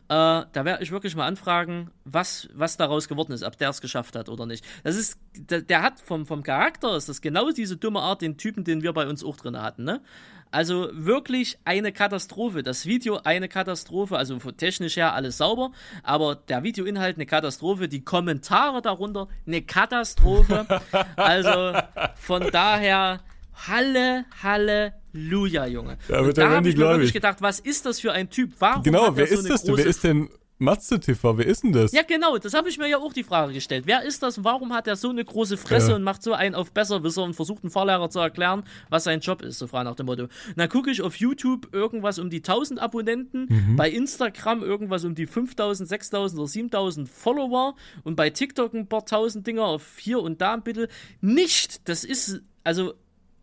[0.08, 3.80] Äh, da werde ich wirklich mal anfragen, was, was daraus geworden ist, ob der es
[3.80, 4.64] geschafft hat oder nicht.
[4.84, 8.36] Das ist, der, der hat vom, vom Charakter, ist das genau diese dumme Art, den
[8.36, 10.00] Typen, den wir bei uns auch drin hatten, ne?
[10.50, 12.62] Also wirklich eine Katastrophe.
[12.62, 14.16] Das Video eine Katastrophe.
[14.16, 15.72] Also von technisch her alles sauber,
[16.02, 17.88] aber der Videoinhalt eine Katastrophe.
[17.88, 20.66] Die Kommentare darunter eine Katastrophe.
[21.16, 21.78] Also
[22.16, 23.20] von daher
[23.66, 25.98] Halle, Halleluja, Junge.
[26.06, 28.52] Da wird Und da habe ich mir wirklich gedacht, was ist das für ein Typ?
[28.58, 30.28] Warum Genau, hat wer er so ist eine das Wer ist denn
[30.58, 31.38] Matze TV?
[31.38, 31.92] Wer ist denn das?
[31.92, 33.84] ja, genau, das habe ich mir ja auch die Frage gestellt.
[33.86, 35.96] Wer ist das warum hat er so eine große Fresse Ja.
[35.96, 39.42] und macht so einen auf Besserwisser und versucht einen Fahrlehrer zu erklären, was sein Job
[39.42, 40.26] ist, so frei nach dem Motto.
[40.56, 43.76] Dann gucke ich auf YouTube irgendwas um die 1000 Abonnenten, Mhm.
[43.76, 47.74] bei Instagram irgendwas um die 5000, 6000 oder 7000 Follower
[48.04, 50.88] und bei TikTok ein paar tausend Dinger auf hier und da ein bisschen.
[51.20, 52.94] Nicht, das ist, also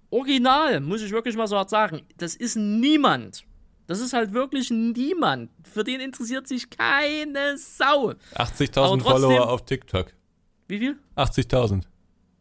[0.09, 3.43] original, muss ich wirklich mal so hart sagen, das ist niemand.
[3.87, 5.49] Das ist halt wirklich niemand.
[5.63, 8.13] Für den interessiert sich keine Sau.
[8.35, 10.07] 80.000 Aber trotzdem- Follower auf TikTok.
[10.67, 10.97] Wie viel?
[11.15, 11.83] 80.000.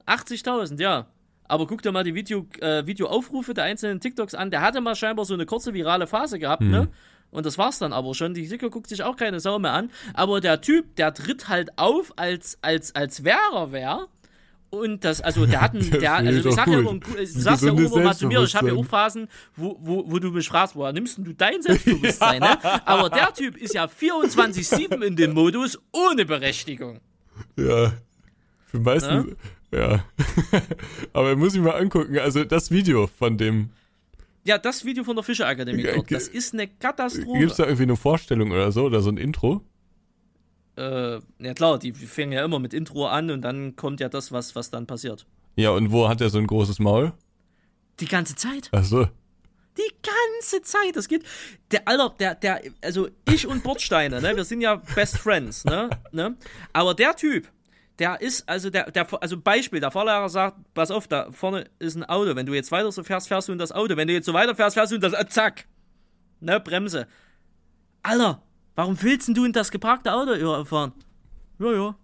[0.06, 1.06] 80.000, ja.
[1.46, 4.50] Aber guck dir mal die Video, äh, Videoaufrufe der einzelnen TikToks an.
[4.50, 6.88] Der hatte mal scheinbar so eine kurze virale Phase gehabt, ne?
[7.30, 8.32] Und das war's dann aber schon.
[8.32, 9.90] Die TikTok guckt sich auch keine Sau mehr an.
[10.14, 14.06] Aber der Typ, der tritt halt auf, als, als, als wäre er wer.
[14.74, 17.70] Und das, also der hat einen, der, also ich sag ja immer, du sagst ja
[17.70, 18.84] immer mal zu mir, ich habe ja auch.
[18.84, 22.58] Phasen, wo, wo, wo du mich fragst, woher nimmst du dein Selbstbewusstsein, ne?
[22.86, 27.00] Aber der Typ ist ja 24-7 in dem Modus ohne Berechtigung.
[27.56, 27.92] Ja.
[28.66, 29.26] Für meistens.
[29.26, 29.36] Ne?
[29.72, 30.04] Ja.
[31.12, 32.18] Aber muss ich mal angucken.
[32.18, 33.70] Also das Video von dem.
[34.44, 37.38] Ja, das Video von der Fischerakademie Ja, dort, das ist eine Katastrophe.
[37.38, 38.84] Gibt es da irgendwie eine Vorstellung oder so?
[38.84, 39.62] Oder so ein Intro?
[40.76, 44.32] Äh, ja klar, die fangen ja immer mit Intro an und dann kommt ja das,
[44.32, 45.26] was, was dann passiert.
[45.56, 47.12] Ja, und wo hat er so ein großes Maul?
[48.00, 48.68] Die ganze Zeit.
[48.72, 49.06] Ach so.
[49.76, 50.96] Die ganze Zeit.
[50.96, 51.24] Das geht.
[51.70, 55.90] Der Alter, der, der, also ich und Bordsteine, ne, wir sind ja Best Friends, ne,
[56.10, 56.36] ne?
[56.72, 57.48] Aber der Typ,
[57.98, 61.94] der ist, also der, der, also Beispiel, der Fahrlehrer sagt, pass auf, da vorne ist
[61.94, 62.34] ein Auto.
[62.34, 63.96] Wenn du jetzt weiter so fährst, fährst du in das Auto.
[63.96, 65.66] Wenn du jetzt so weiter fährst, fährst du in das, zack.
[66.40, 67.06] Ne, Bremse.
[68.02, 68.42] Alter,
[68.74, 70.92] warum willst denn du in das geparkte Auto überfahren?
[71.58, 71.96] Ja, ja.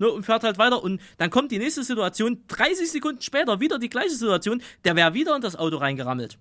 [0.00, 3.80] Ne, und fährt halt weiter und dann kommt die nächste Situation, 30 Sekunden später wieder
[3.80, 6.38] die gleiche Situation, der wäre wieder in das Auto reingerammelt.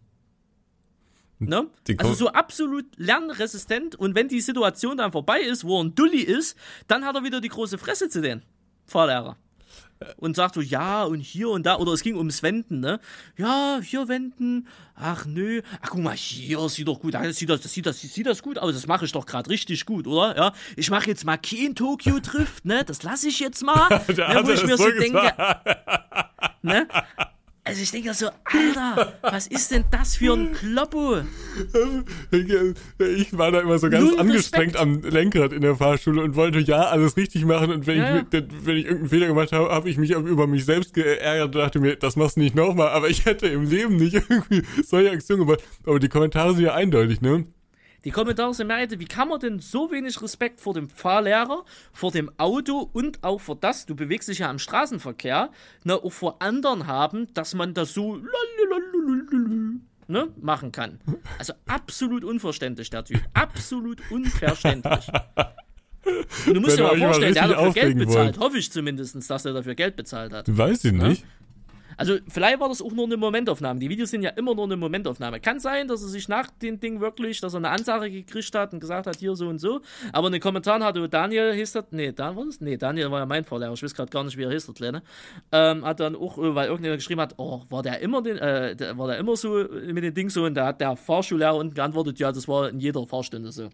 [1.39, 1.67] Ne?
[1.87, 5.95] Die Also so absolut lernresistent und wenn die Situation dann vorbei ist, wo er ein
[5.95, 6.55] Dulli ist,
[6.87, 8.43] dann hat er wieder die große Fresse zu den
[8.85, 9.37] Fahrlehrer.
[10.17, 12.99] Und sagt so, ja, und hier und da, oder es ging ums Wenden, ne?
[13.37, 17.61] Ja, hier wenden, ach nö, ach guck mal, hier sieht doch gut, aus, sieht das,
[17.61, 20.35] das sieht das, sieht das gut aus, das mache ich doch gerade richtig gut, oder?
[20.37, 22.83] Ja, ich mache jetzt mal kein Tokyo Drift, ne?
[22.85, 25.65] Das lasse ich jetzt mal, ne, wo ich das mir so so denke, gesagt.
[26.61, 26.87] ne?
[27.67, 31.17] Also ich denke so, Alter, was ist denn das für ein Kloppo?
[32.99, 34.77] Ich war da immer so ganz Null angestrengt Respekt.
[34.77, 37.71] am Lenkrad in der Fahrschule und wollte ja alles richtig machen.
[37.71, 40.65] Und wenn, Ja, ich, wenn ich irgendeinen Fehler gemacht habe, habe ich mich über mich
[40.65, 42.89] selbst geärgert und dachte mir, das machst du nicht nochmal.
[42.89, 45.63] Aber ich hätte im Leben nicht irgendwie solche Aktionen gemacht.
[45.85, 47.45] Aber die Kommentare sind ja eindeutig, ne?
[48.07, 52.09] Die Kommentare sind mir, wie kann man denn so wenig Respekt vor dem Fahrlehrer, vor
[52.09, 55.49] dem Auto und auch vor das, du bewegst dich ja im Straßenverkehr,
[55.83, 58.21] ne, auch vor anderen haben, dass man das so
[60.07, 61.01] ne, machen kann.
[61.37, 63.19] Also absolut unverständlich, der Typ.
[63.33, 65.09] Absolut unverständlich.
[66.45, 68.37] Und du musst Wenn dir mal vorstellen, der hat dafür Geld bezahlt.
[68.37, 68.39] wollt.
[68.39, 70.45] Hoffe ich zumindest, dass er dafür Geld bezahlt hat.
[70.47, 71.25] Weiß ich nicht.
[71.97, 73.79] Also vielleicht war das auch nur eine Momentaufnahme.
[73.79, 75.39] Die Videos sind ja immer nur eine Momentaufnahme.
[75.39, 78.71] Kann sein, dass er sich nach dem Ding wirklich, dass er eine Ansage gekriegt hat
[78.73, 79.81] und gesagt hat, hier so und so.
[80.13, 82.61] Aber in den Kommentaren hatte Daniel, hieß das, nee, Dan war das?
[82.61, 83.73] Nee, Daniel war ja mein Vorlehrer.
[83.73, 85.03] Ich weiß gerade gar nicht, wie er hieß, der Kleine.
[85.51, 88.75] Ähm, hat dann auch, äh, weil irgendjemand geschrieben hat, oh, war der immer den, äh,
[88.95, 92.19] war der immer so mit den Ding so und da hat der Fahrschullehrer unten geantwortet,
[92.19, 93.69] ja, das war in jeder Fahrstunde so.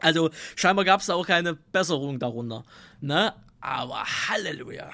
[0.00, 2.64] Also scheinbar gab es da auch keine Besserung darunter.
[3.00, 3.32] Ne?
[3.60, 4.90] Aber Halleluja.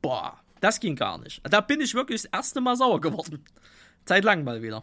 [0.00, 1.42] Boah, das ging gar nicht.
[1.44, 3.44] Da bin ich wirklich das erste Mal sauer geworden.
[4.06, 4.82] Zeit lang mal wieder.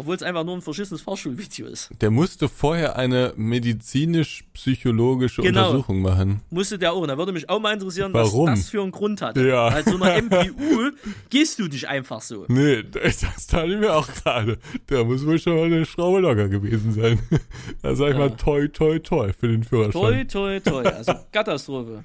[0.00, 1.90] Obwohl es einfach nur ein verschissenes Fahrschulvideo ist.
[2.00, 5.66] Der musste vorher eine medizinisch-psychologische Genau.
[5.68, 6.40] Untersuchung machen.
[6.48, 7.06] Musste der auch.
[7.06, 8.48] Da würde mich auch mal interessieren, Warum?
[8.48, 9.36] was das für einen Grund hat.
[9.36, 9.68] Ja.
[9.68, 10.90] Als so einer MPU
[11.28, 12.46] gehst du nicht einfach so.
[12.48, 14.58] Nee, das tat ich mir auch gerade.
[14.88, 17.18] Der muss wohl schon mal eine Schraube locker gewesen sein.
[17.82, 20.28] Da sag ich mal toi, toi, toi für den Toi, Führerschein.
[20.28, 20.82] toi, toi.
[20.84, 22.04] Also Katastrophe.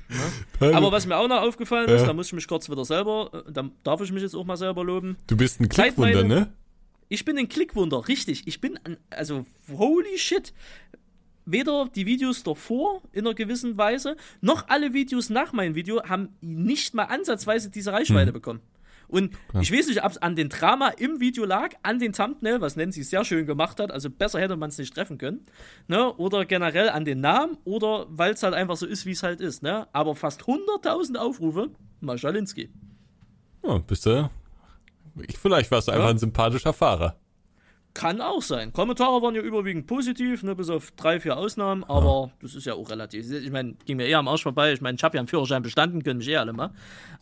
[0.60, 0.76] Ne?
[0.76, 2.08] Aber was mir auch noch aufgefallen ist, Ja.
[2.08, 4.58] da muss ich mich kurz wieder selber, äh, da darf ich mich jetzt auch mal
[4.58, 5.18] selber loben.
[5.28, 6.48] du bist ein Klickwunder, ne?
[7.08, 8.48] Ich bin ein Klickwunder, richtig.
[8.48, 10.54] Ich bin, ein, also holy shit.
[11.48, 16.30] Weder die Videos davor in einer gewissen Weise, noch alle Videos nach meinem Video haben
[16.42, 18.62] nicht mal ansatzweise diese Reichweite bekommen.
[19.08, 22.62] Und ich weiß nicht, ob es an den Drama im Video lag, an den Thumbnail,
[22.62, 25.46] was Nancy sehr schön gemacht hat, also besser hätte man es nicht treffen können,
[25.88, 26.12] ne?
[26.16, 29.42] oder generell an den Namen, oder weil es halt einfach so ist, wie es halt
[29.42, 29.62] ist.
[29.62, 29.88] Ne?
[29.94, 31.70] Aber fast 100.000 Aufrufe,
[32.02, 32.70] Maschalinski.
[33.64, 34.30] Ja, bist du.
[35.28, 36.12] Ich, vielleicht warst du einfach Ja.
[36.12, 37.16] ein sympathischer Fahrer.
[37.94, 38.74] Kann auch sein.
[38.74, 42.74] Kommentare waren ja überwiegend positiv, ne, bis auf drei, vier Ausnahmen, aber das ist ja
[42.74, 43.32] auch relativ.
[43.32, 44.74] Ich meine, ging mir eher am Arsch vorbei.
[44.74, 46.72] Ich meine, ich habe ja einen Führerschein bestanden, können mich eh alle mal.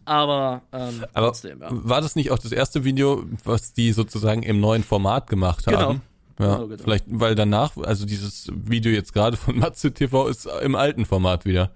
[0.05, 1.67] Aber, ähm, Aber trotzdem, ja.
[1.71, 5.79] war das nicht auch das erste Video, was die sozusagen im neuen Format gemacht Genau.
[5.79, 6.01] haben?
[6.39, 6.83] Ja, Genau, genau.
[6.83, 11.45] vielleicht, weil danach, also dieses Video jetzt gerade von Matze TV ist im alten Format
[11.45, 11.69] wieder.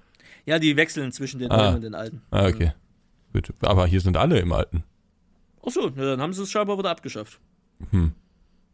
[0.48, 1.58] Ja, die wechseln zwischen den Ah.
[1.58, 2.22] neuen und den alten.
[2.32, 2.74] Ah, okay.
[3.32, 3.54] Gut.
[3.62, 4.84] Aber hier sind alle im alten.
[5.68, 7.40] Achso, ja, dann haben sie es scheinbar wieder abgeschafft.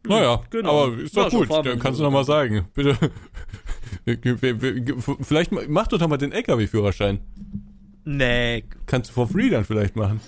[0.06, 0.84] Naja, genau.
[0.84, 1.66] aber ist Ja, doch so gut.
[1.66, 2.68] Dann kannst du noch mal sagen.
[2.72, 2.96] Bitte.
[5.22, 7.20] Vielleicht mach doch noch mal den LKW-Führerschein.
[8.04, 10.20] Nee, Kannst du for free dann vielleicht machen.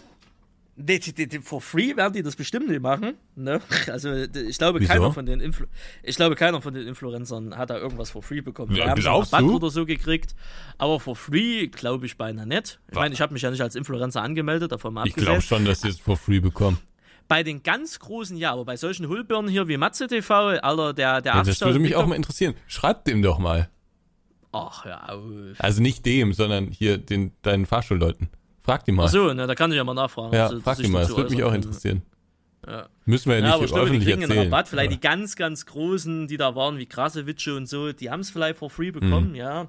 [0.79, 3.15] Die, die, die, for free werden die das bestimmt nicht machen.
[3.35, 3.61] Ne?
[3.91, 4.93] Also ich glaube, Wieso?
[4.93, 5.67] keiner von den Influ
[6.03, 8.75] ich glaube, keiner von den Influencern hat da irgendwas for free bekommen.
[8.75, 9.57] Ja, Die haben Rabatt du?
[9.57, 10.35] oder so gekriegt,
[10.77, 12.79] aber for free glaube ich beinahe nicht.
[12.89, 15.65] Ich meine, ich habe mich ja nicht als Influencer angemeldet, davon mal Ich glaube schon,
[15.65, 16.79] dass die es for free bekommen.
[17.29, 21.23] Bei den ganz großen ja, aber bei solchen Hullbirnen hier wie Matze TV, Alter, der,
[21.23, 22.55] der Ja, das 80.000 würde mich auch mal interessieren.
[22.67, 23.69] Schreib dem doch mal.
[24.53, 25.19] Ach ja.
[25.59, 28.29] Also nicht dem, sondern hier den deinen Fahrschulleuten.
[28.67, 29.05] Frag die mal.
[29.07, 30.35] Ach so, ne, da kann ich ja mal nachfragen.
[30.35, 31.01] ja, also, frag die mal.
[31.01, 32.03] Das würde mich auch interessieren.
[32.67, 32.89] Ja.
[33.05, 34.53] Müssen wir ja Ja, nicht aber ich glaube, die öffentlich kriegen einen erzählen.
[34.53, 34.69] Rabatt.
[34.69, 34.97] Vielleicht Ja.
[34.97, 38.59] die ganz, ganz großen, die da waren, wie Krasewitsche und so, die haben es vielleicht
[38.59, 39.35] for free bekommen, Mhm.
[39.37, 39.69] ja.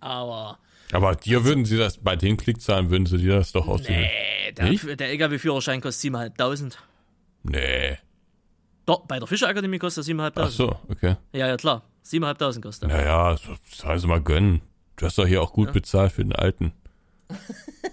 [0.00, 0.58] Aber
[0.92, 4.02] Aber dir würden sie das, bei den Klickzahlen würden sie dir das doch aussehen.
[4.02, 6.78] nee, der, der LKW-Führerschein kostet 7.500.
[7.42, 7.98] Nee.
[8.84, 10.32] Doch, bei der Fischerakademie kostet er 7.500.
[10.36, 11.16] Ach so, okay.
[11.32, 11.82] Ja, ja, klar.
[12.04, 12.96] 7.500 kostet er.
[12.98, 13.36] Naja,
[13.68, 14.60] soll sie mal gönnen.
[14.94, 16.72] Du hast doch hier auch gut bezahlt für den alten.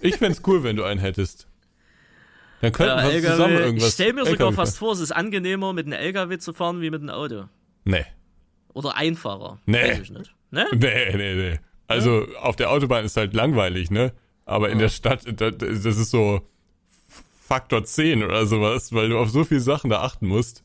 [0.00, 1.48] Ich fänd's cool, wenn du einen hättest.
[2.60, 3.88] Dann könnten Ja, wir LKW, zusammen irgendwas.
[3.88, 6.80] ich stelle mir sogar LKW fast vor, es ist angenehmer, mit einem LKW zu fahren,
[6.80, 7.44] wie mit einem Auto.
[7.84, 8.04] Nee.
[8.72, 9.58] Oder einfacher.
[9.66, 9.82] Nee.
[9.90, 10.34] Weiß ich nicht.
[10.50, 10.66] Ne?
[10.72, 11.58] Nee, nee, nee.
[11.86, 14.12] Also auf der Autobahn ist halt langweilig, ne?
[14.46, 16.40] Aber in der Stadt, da- das ist so
[17.42, 20.64] Faktor 10 oder sowas, weil du auf so viele Sachen da achten musst.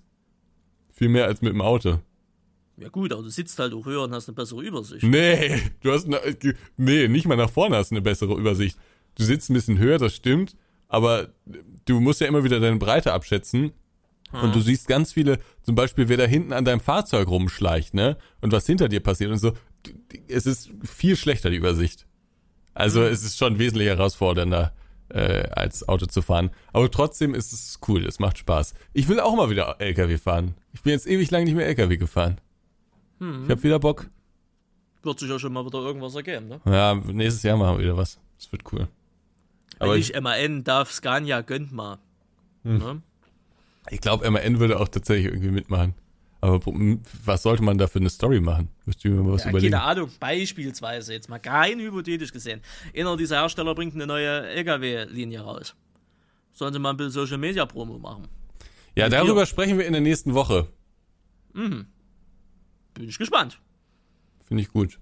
[0.94, 2.00] Viel mehr als mit dem Auto.
[2.80, 5.04] Ja gut, aber du sitzt halt auch höher und hast eine bessere Übersicht.
[5.04, 6.20] Nee, du hast, eine,
[6.78, 8.78] nee, nicht mal nach vorne hast du eine bessere Übersicht.
[9.16, 10.56] Du sitzt ein bisschen höher, das stimmt,
[10.88, 11.30] aber
[11.86, 13.74] du musst ja immer wieder deine Breite abschätzen.
[14.32, 18.16] Und du siehst ganz viele, zum Beispiel, wer da hinten an deinem Fahrzeug rumschleicht, ne?
[18.42, 19.54] Und was hinter dir passiert und so.
[20.28, 22.06] Es ist viel schlechter, die Übersicht.
[22.76, 24.74] Also es ist schon wesentlich herausfordernder,
[25.10, 26.52] äh, als Auto zu fahren.
[26.74, 28.76] Aber trotzdem ist es cool, es macht Spaß.
[28.94, 30.54] Ich will auch mal wieder LKW fahren.
[30.74, 32.40] Ich bin jetzt ewig lang nicht mehr LKW gefahren.
[33.20, 34.10] Ich habe wieder Bock.
[35.04, 36.62] Wird sich ja schon mal wieder irgendwas ergeben, ne?
[36.66, 38.20] Ja, nächstes Jahr machen wir wieder was.
[38.38, 38.88] Das wird cool.
[39.80, 42.00] Aber Wenn ich, ich MAN darf, Scania gönnt mal.
[42.64, 42.78] Hm.
[42.78, 43.02] Ne?
[43.90, 45.94] ich glaube, MAN würde auch tatsächlich irgendwie mitmachen.
[46.42, 46.62] Aber
[47.26, 48.70] was sollte man da für eine Story machen?
[48.86, 49.74] Müsste ich mir mal was Ja, überlegen.
[49.74, 52.62] keine Ahnung, beispielsweise, jetzt mal rein hypothetisch gesehen.
[52.96, 55.76] Einer dieser Hersteller bringt eine neue LKW-Linie raus.
[56.54, 58.28] Sollen sie mal ein bisschen Social Media Promo machen?
[58.96, 59.46] Ja, mit darüber dir.
[59.48, 60.68] sprechen wir in der nächsten Woche.
[63.00, 63.60] Bin ich gespannt.
[64.46, 65.00] Finde ich gut.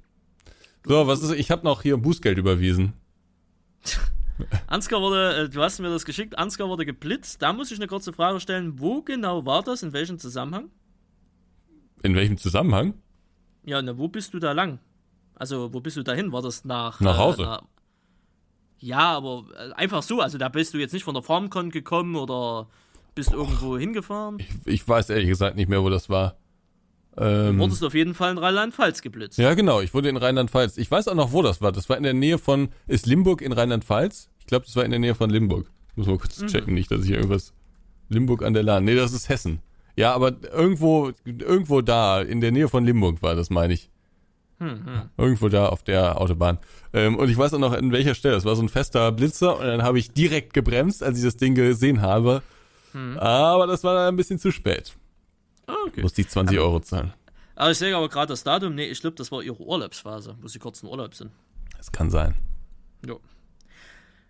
[0.85, 2.93] So, was ist, ich habe noch hier Bußgeld überwiesen.
[4.67, 7.41] Ansgar wurde, äh, du hast mir das geschickt, Ansgar wurde geblitzt.
[7.41, 8.79] Da muss ich eine kurze Frage stellen.
[8.79, 9.81] Wo genau war das?
[9.81, 10.69] In welchem Zusammenhang?
[12.03, 12.93] In welchem Zusammenhang?
[13.63, 14.79] Ja, na, wo bist du da lang?
[15.33, 16.31] Also, wo bist du dahin?
[16.31, 16.99] War das nach.
[16.99, 17.41] Nach Hause.
[17.41, 17.63] Äh, na,
[18.79, 20.21] ja, aber äh, einfach so.
[20.21, 22.69] Also, da bist du jetzt nicht von der FarmCon gekommen oder
[23.15, 24.37] bist irgendwo hingefahren.
[24.37, 26.37] Ich, ich weiß ehrlich gesagt nicht mehr, wo das war.
[27.19, 29.37] Ähm, Wurdest du auf jeden Fall in Rheinland-Pfalz geblitzt.
[29.37, 29.81] ja, genau.
[29.81, 30.77] Ich wurde in Rheinland-Pfalz.
[30.77, 31.71] Ich weiß auch noch, wo das war.
[31.71, 32.69] Das war in der Nähe von.
[32.87, 34.29] Ist Limburg in Rheinland-Pfalz?
[34.39, 35.69] Ich glaube, das war in der Nähe von Limburg.
[35.95, 37.53] Muss mal kurz checken, nicht, dass ich hier irgendwas.
[38.09, 38.85] Limburg an der Lahn.
[38.85, 39.59] Nee, das ist Hessen.
[39.95, 43.89] Ja, aber irgendwo, irgendwo da, in der Nähe von Limburg war das, meine ich.
[45.17, 46.57] Irgendwo da auf der Autobahn.
[46.93, 48.35] Ähm, und ich weiß auch noch, in welcher Stelle.
[48.35, 51.37] Es war so ein fester Blitzer und dann habe ich direkt gebremst, als ich das
[51.37, 52.41] Ding gesehen habe.
[53.17, 54.95] Aber das war dann ein bisschen zu spät.
[55.67, 56.01] Ah, okay.
[56.01, 57.13] Musste ich 20 Euro zahlen.
[57.55, 58.75] Aber ich sehe aber gerade das Datum.
[58.75, 61.31] Nee, ich glaube, das war ihre Urlaubsphase, wo sie kurz in Urlaub sind.
[61.77, 62.35] Das kann sein.
[63.05, 63.15] Ja.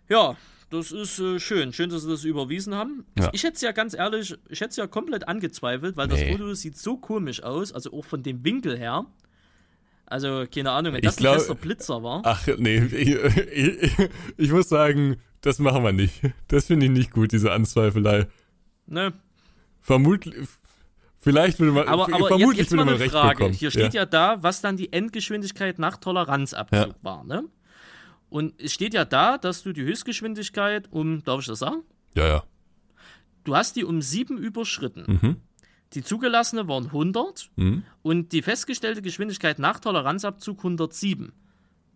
[0.08, 0.36] Ja,
[0.70, 1.72] das ist äh, schön.
[1.72, 3.04] Schön, dass sie das überwiesen haben.
[3.18, 3.28] Ja.
[3.32, 6.28] Ich hätte es ja ganz ehrlich, ich hätte es ja komplett angezweifelt, weil Nee.
[6.30, 9.04] das Foto sieht so komisch aus, also auch von dem Winkel her.
[10.06, 12.22] Also, keine Ahnung, wenn Ich das glaub- ein fester Blitzer war.
[12.24, 13.10] Ach, nee, ich,
[13.52, 13.92] ich,
[14.38, 16.22] ich muss sagen, das machen wir nicht.
[16.48, 18.26] Das finde ich nicht gut, diese Anzweifelei.
[18.86, 19.12] Ne?
[19.82, 20.34] Vermutlich,
[21.28, 23.36] vielleicht würde man, Aber, aber jetzt, vermutlich jetzt würde mal eine recht Frage.
[23.36, 23.54] bekommen.
[23.54, 24.06] Hier steht ja.
[24.06, 26.94] da, was dann die Endgeschwindigkeit nach Toleranzabzug Ja.
[27.02, 27.44] war, ne?
[28.30, 31.82] Und es steht ja da, dass du die Höchstgeschwindigkeit um, darf ich das sagen?
[32.14, 32.42] Ja, ja.
[33.44, 35.04] Du hast die um sieben überschritten.
[35.22, 35.36] Mhm.
[35.94, 37.84] Die zugelassene waren 100 Mhm.
[38.02, 41.32] und die festgestellte Geschwindigkeit nach Toleranzabzug 107.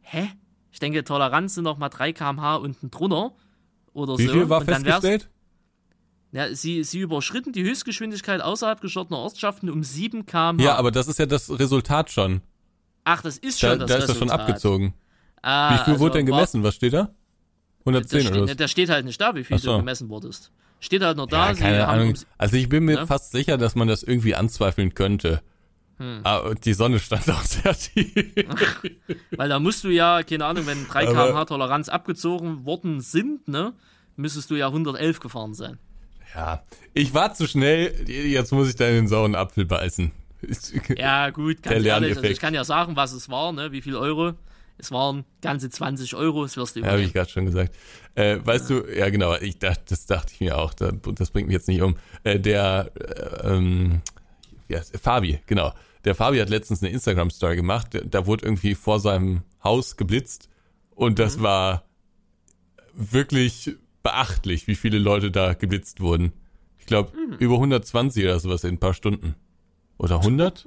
[0.00, 0.30] Hä?
[0.70, 3.32] Ich denke, Toleranz sind noch mal 3 km/h unten drunter
[3.92, 4.32] oder Wie so.
[4.32, 5.28] viel war und festgestellt?
[6.32, 10.62] Ja, sie, sie überschritten die Höchstgeschwindigkeit außerhalb geschlottener Ortschaften um 7 km/h.
[10.64, 12.40] Ja, aber das ist ja das Resultat schon.
[13.04, 14.48] Ach, das ist Da, schon das da ist das schon Resultat.
[14.48, 14.94] abgezogen.
[15.42, 16.62] Ah, Wie viel also wurde denn gemessen?
[16.62, 17.04] Was steht da?
[17.04, 18.56] Da 110 steht, oder was?
[18.56, 19.72] da steht halt nicht da, wie viel Ach so.
[19.72, 20.52] du gemessen wurdest.
[20.80, 21.48] Steht halt nur da.
[21.50, 22.10] Ja, keine Ahnung.
[22.10, 23.06] um- Also ich bin mir Ja?
[23.06, 25.42] fast sicher, dass man das irgendwie anzweifeln könnte.
[25.98, 26.20] Hm.
[26.22, 28.14] Ah, und die Sonne stand auch sehr tief.
[29.36, 33.48] Weil da musst du ja, keine Ahnung, wenn 3 Aber- km/h Toleranz abgezogen worden sind,
[33.48, 33.74] ne,
[34.16, 35.78] müsstest du ja 111 gefahren sein.
[36.34, 36.62] Ja,
[36.94, 38.08] ich war zu schnell.
[38.08, 40.10] Jetzt muss ich da in den sauren Apfel beißen.
[40.96, 43.80] Ja, gut, Der ganz ehrlich, also ich kann ja sagen, was es war, ne, wie
[43.82, 44.32] viel Euro.
[44.78, 47.12] Es waren ganze 20 Euro, das wirst du Ja, habe ich übernehmen.
[47.12, 47.74] gerade schon gesagt.
[48.16, 51.46] Äh, weißt du, ja genau, ich dachte, das dachte ich mir auch, da- das bringt
[51.46, 51.96] mich jetzt nicht um.
[52.24, 54.00] Äh, der äh, ähm,
[54.72, 55.72] heißt, Fabi, genau.
[56.04, 60.48] Der Fabi hat letztens eine Instagram-Story gemacht, da- da wurde irgendwie vor seinem Haus geblitzt
[60.96, 61.42] und das Mhm.
[61.42, 61.84] war
[62.94, 66.32] wirklich beachtlich, wie viele Leute da geblitzt wurden.
[66.78, 67.34] Ich glaube, Mhm.
[67.38, 69.34] über 120 oder sowas in ein paar Stunden.
[69.98, 70.66] Oder 100?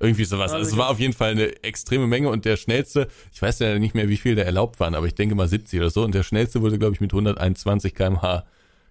[0.00, 0.50] Irgendwie sowas.
[0.52, 3.78] Also es war auf jeden Fall eine extreme Menge und der schnellste, ich weiß ja
[3.78, 6.14] nicht mehr, wie viel da erlaubt waren, aber ich denke mal 70 oder so und
[6.14, 8.44] der schnellste wurde, glaube ich, mit 121 km/h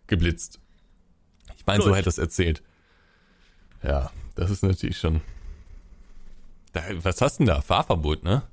[0.07, 0.59] geblitzt.
[1.57, 2.61] Ich meine, so hätte es erzählt.
[3.83, 5.21] Ja, das ist natürlich schon.
[6.73, 7.61] Da, was hast du denn da?
[7.61, 8.43] Fahrverbot, ne?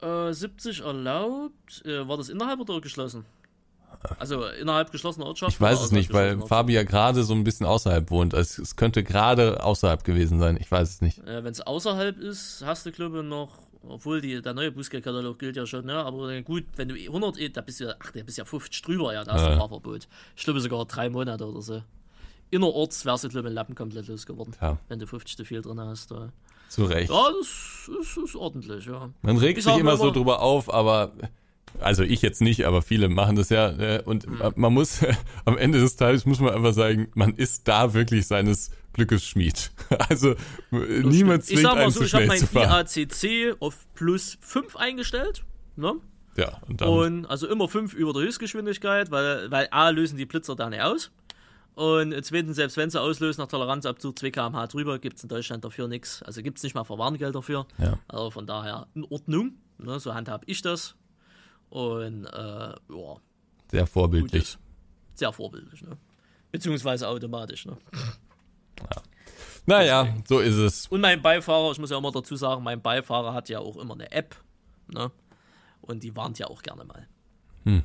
[0.00, 1.84] Äh, 70 erlaubt.
[1.84, 3.24] Äh, war das innerhalb oder geschlossen?
[4.18, 5.52] Also innerhalb geschlossener Ortschaft?
[5.54, 8.34] Ich weiß es nicht, weil Fabi ja gerade so ein bisschen außerhalb wohnt.
[8.34, 10.56] Also es könnte gerade außerhalb gewesen sein.
[10.60, 11.18] Ich weiß es nicht.
[11.26, 13.50] Äh, Wenn es außerhalb ist, hast du, glaube ich, noch,
[13.86, 15.94] obwohl die, der neue Bußgeldkatalog gilt ja schon, ne?
[15.96, 18.44] aber äh, gut, wenn du 100, eh, da bist du ja, ach, da bist ja
[18.44, 19.52] 50 drüber, ja, da hast du Ja.
[19.54, 20.06] ein Fahrverbot.
[20.36, 21.82] Ich glaube sogar drei Monate oder so.
[22.50, 24.78] Innerorts wärst du, glaube ich, in Lappen komplett losgeworden, Ja.
[24.88, 26.10] wenn du 50 zu viel drin hast.
[26.10, 26.30] Da.
[26.68, 27.10] Zu Recht.
[27.10, 29.10] Ja, das ist, ist ordentlich, ja.
[29.22, 31.12] Man regt Ich sich immer immer- so drüber auf, aber
[31.80, 34.52] also ich jetzt nicht, aber viele machen das ja äh, und Mhm.
[34.56, 35.00] man muss
[35.44, 39.70] am Ende des Tages muss man einfach sagen, man ist da wirklich seines Glückes Schmied.
[40.08, 40.34] Also
[40.70, 42.40] niemand ich zwingt sag mal so, ich habe mein.
[42.40, 45.44] IACC auf plus 5 eingestellt,
[45.76, 45.94] ne?
[46.36, 50.26] Ja, und dann Und also immer 5 über der Höchstgeschwindigkeit, weil, weil A lösen die
[50.26, 51.10] Blitzer da nicht aus.
[51.74, 55.64] Und zweitens, selbst wenn sie auslösen nach Toleranzabzug 2 km/h drüber, gibt es in Deutschland
[55.64, 56.22] dafür nichts.
[56.24, 57.66] Also gibt es nicht mal Verwarngeld dafür.
[57.78, 57.98] Ja.
[58.08, 59.52] Also von daher in Ordnung.
[59.78, 60.96] Ne, so handhab ich das.
[61.70, 63.16] Und äh, ja,
[63.70, 64.32] sehr vorbildlich.
[64.32, 64.58] Gutes.
[65.14, 65.82] sehr vorbildlich.
[65.82, 65.96] Ne?
[66.50, 67.66] Beziehungsweise automatisch.
[67.66, 67.76] Ne?
[69.66, 70.86] Naja, so ist es.
[70.86, 73.94] Und mein Beifahrer, ich muss ja immer dazu sagen, mein Beifahrer hat ja auch immer
[73.94, 74.34] eine App.
[74.86, 75.10] Ne?
[75.82, 77.06] Und die warnt ja auch gerne mal.
[77.64, 77.82] Hm.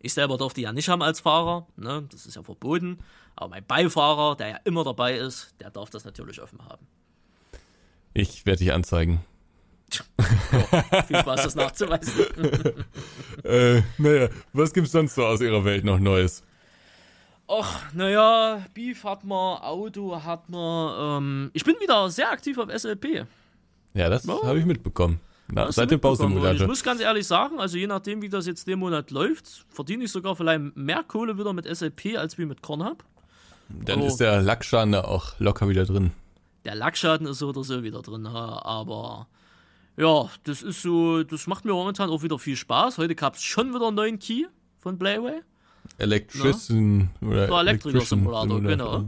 [0.00, 2.06] Ich selber durfte die ja nicht haben als Fahrer, ne?
[2.10, 2.98] das ist ja verboten.
[3.36, 6.86] Aber mein Beifahrer, der ja immer dabei ist, der darf das natürlich offen haben.
[8.12, 9.24] Ich werde dich anzeigen.
[9.90, 12.12] Viel Spaß, das nachzuweisen.
[13.44, 16.42] Äh, naja, was gibt's sonst so aus ihrer Welt noch Neues?
[17.46, 21.22] Ach, naja, Beef hat man, Auto hat man.
[21.22, 23.26] Ähm, ich bin wieder sehr aktiv auf SLP.
[23.92, 24.40] Ja, das Ja.
[24.44, 25.20] habe ich mitbekommen.
[25.48, 25.96] Na, seit dem?
[25.96, 26.66] Und Ich Bausimulator.
[26.66, 30.10] muss ganz ehrlich sagen, also je nachdem, wie das jetzt den Monat läuft, verdiene ich
[30.10, 33.04] sogar vielleicht mehr Kohle wieder mit SLP als wie mit Kornhub.
[33.68, 34.06] Dann Oh.
[34.06, 36.12] ist der Lackschaden da auch locker wieder drin.
[36.64, 39.26] Der Lackschaden ist so oder so wieder drin, aber
[39.96, 42.98] ja, das ist so, das macht mir momentan auch wieder viel Spaß.
[42.98, 44.46] Heute gab es schon wieder einen neuen Key
[44.78, 45.40] von Playway.
[45.98, 49.04] Electrician oder Der Electrician Elektriker-Simulator, genau.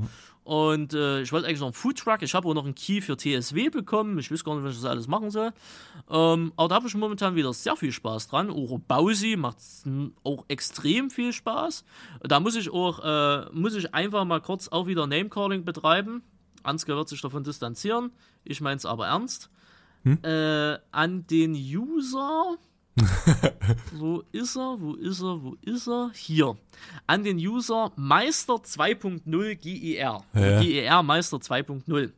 [0.47, 2.23] Und äh, ich wollte eigentlich noch einen Foodtruck.
[2.23, 4.17] Ich habe auch noch einen Key für TSW bekommen.
[4.21, 5.51] Ich weiß gar nicht, was ich das alles machen soll.
[6.09, 8.51] Ähm, aber da habe ich momentan wieder sehr viel Spaß dran.
[8.51, 9.57] Auch Bausi macht
[10.23, 11.85] auch extrem viel Spaß.
[12.23, 16.23] Da muss ich auch, äh, muss ich einfach mal kurz auch wieder Namecalling betreiben.
[16.63, 18.13] Ansgar wird sich davon distanzieren.
[18.45, 19.51] Ich meine es aber ernst.
[20.07, 22.57] Äh, an den User.
[23.93, 24.77] Wo ist er?
[24.81, 25.43] Wo ist er?
[25.43, 26.11] Wo ist er?
[26.15, 26.57] Hier.
[27.07, 30.25] An den User Meister 2.0 GER.
[30.33, 30.61] Ja.
[30.63, 32.13] GER Meister 2.0.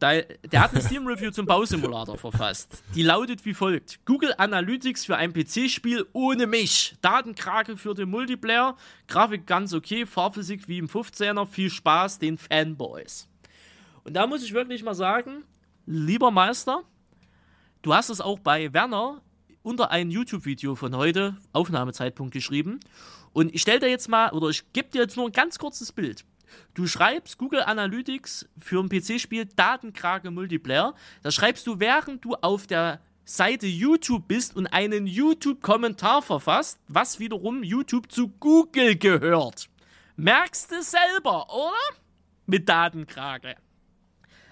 [0.00, 0.18] Da,
[0.50, 2.82] der hat eine Steam-Review zum Bausimulator verfasst.
[2.94, 6.96] Die lautet wie folgt: Google Analytics für ein PC-Spiel ohne mich.
[7.02, 8.76] Datenkrake für den Multiplayer.
[9.08, 10.06] Grafik ganz okay.
[10.06, 11.44] Fahrphysik wie im 15er.
[11.44, 13.28] Viel Spaß den Fanboys.
[14.04, 15.44] Und da muss ich wirklich mal sagen:
[15.84, 16.82] Lieber Meister,
[17.82, 19.22] du hast es auch bei Werner
[19.62, 22.80] unter ein YouTube-Video von heute, Aufnahmezeitpunkt, geschrieben.
[23.32, 25.92] Und ich stelle dir jetzt mal, oder ich gebe dir jetzt nur ein ganz kurzes
[25.92, 26.24] Bild.
[26.74, 30.94] Du schreibst Google Analytics für ein PC-Spiel Datenkrake Multiplayer.
[31.22, 37.20] Da schreibst du, während du auf der Seite YouTube bist und einen YouTube-Kommentar verfasst, was
[37.20, 39.68] wiederum YouTube zu Google gehört.
[40.16, 41.96] Merkst du selber, oder?
[42.46, 43.56] Mit Datenkrake.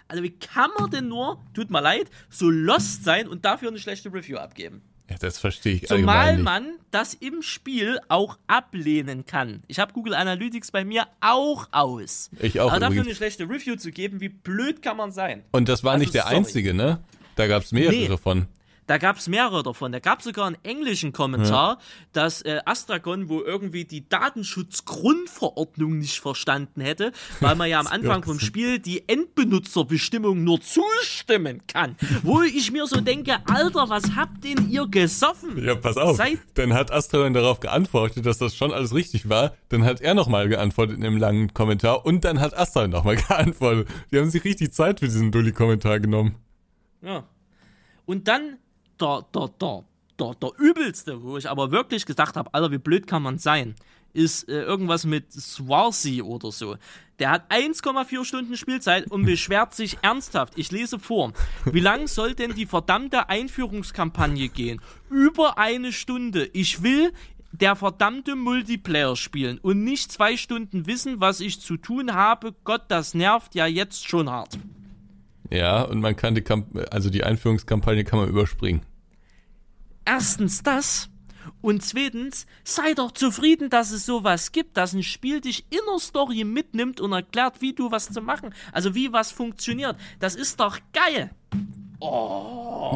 [0.09, 3.79] Also wie kann man denn nur, tut mir leid, so lost sein und dafür eine
[3.79, 4.83] schlechte Review abgeben?
[5.11, 6.45] Ja, das verstehe ich Zumal nicht.
[6.45, 9.63] man das im Spiel auch ablehnen kann.
[9.67, 12.31] Ich habe Google Analytics bei mir auch aus.
[12.41, 13.07] Ich auch Aber dafür übrigens.
[13.07, 15.45] eine schlechte Review zu geben, wie blöd kann man sein?
[15.53, 16.37] Und das war Also, nicht der sorry.
[16.37, 17.01] einzige, ne?
[17.37, 18.17] Da gab es mehrere Nee.
[18.19, 18.49] von.
[18.89, 19.93] Da gab es mehrere davon.
[19.93, 21.79] Da gab es sogar einen englischen Kommentar,
[22.13, 28.23] dass äh, Astragon wo irgendwie die Datenschutzgrundverordnung nicht verstanden hätte, weil man ja am Anfang
[28.25, 31.97] vom Spiel die Endbenutzerbestimmung nur zustimmen kann.
[32.23, 35.63] Wo ich mir so denke, Alter, was habt denn ihr gesoffen?
[35.63, 36.17] Ja, pass auf.
[36.17, 39.55] Seit- Dann hat Astra darauf geantwortet, dass das schon alles richtig war.
[39.69, 43.87] Dann hat er nochmal geantwortet in einem langen Kommentar und dann hat Astra nochmal geantwortet.
[44.11, 46.37] Die haben sich richtig Zeit für diesen Dulli-Kommentar genommen.
[47.03, 47.25] Ja.
[48.07, 48.57] Und dann
[49.01, 49.85] der, der, der,
[50.19, 53.75] der, der übelste, wo ich aber wirklich gedacht habe, Alter, wie blöd kann man sein,
[54.13, 56.77] ist äh, irgendwas mit Swarzy oder so.
[57.19, 60.55] Der hat 1,4 Stunden Spielzeit und beschwert sich ernsthaft.
[60.57, 61.33] Ich lese vor.
[61.65, 64.81] Wie lang soll denn die verdammte Einführungskampagne gehen?
[65.11, 66.49] Über eine Stunde.
[66.53, 67.13] Ich will
[67.53, 72.55] der verdammte Multiplayer spielen und nicht zwei Stunden wissen, was ich zu tun habe.
[72.65, 74.59] Gott, das nervt ja jetzt schon hart.
[75.51, 78.83] Ja, und man kann die Kamp also die Einführungskampagne kann man überspringen.
[80.09, 81.11] Erstens das
[81.61, 85.99] und zweitens sei doch zufrieden, dass es sowas gibt, dass ein Spiel dich in der
[85.99, 89.97] Story mitnimmt und erklärt, wie du was zu machen, also wie was funktioniert.
[90.21, 91.31] Das ist doch geil.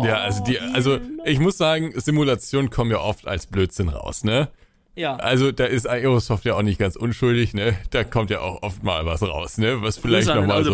[0.07, 4.49] ja, also die, also ich muss sagen, Simulationen kommen ja oft als Blödsinn raus, ne?
[4.95, 5.17] Ja.
[5.17, 7.77] Also da ist Aerosoft ja auch nicht ganz unschuldig, ne?
[7.91, 9.83] Da kommt ja auch oft mal was raus, ne?
[9.83, 10.71] Was vielleicht nochmal so.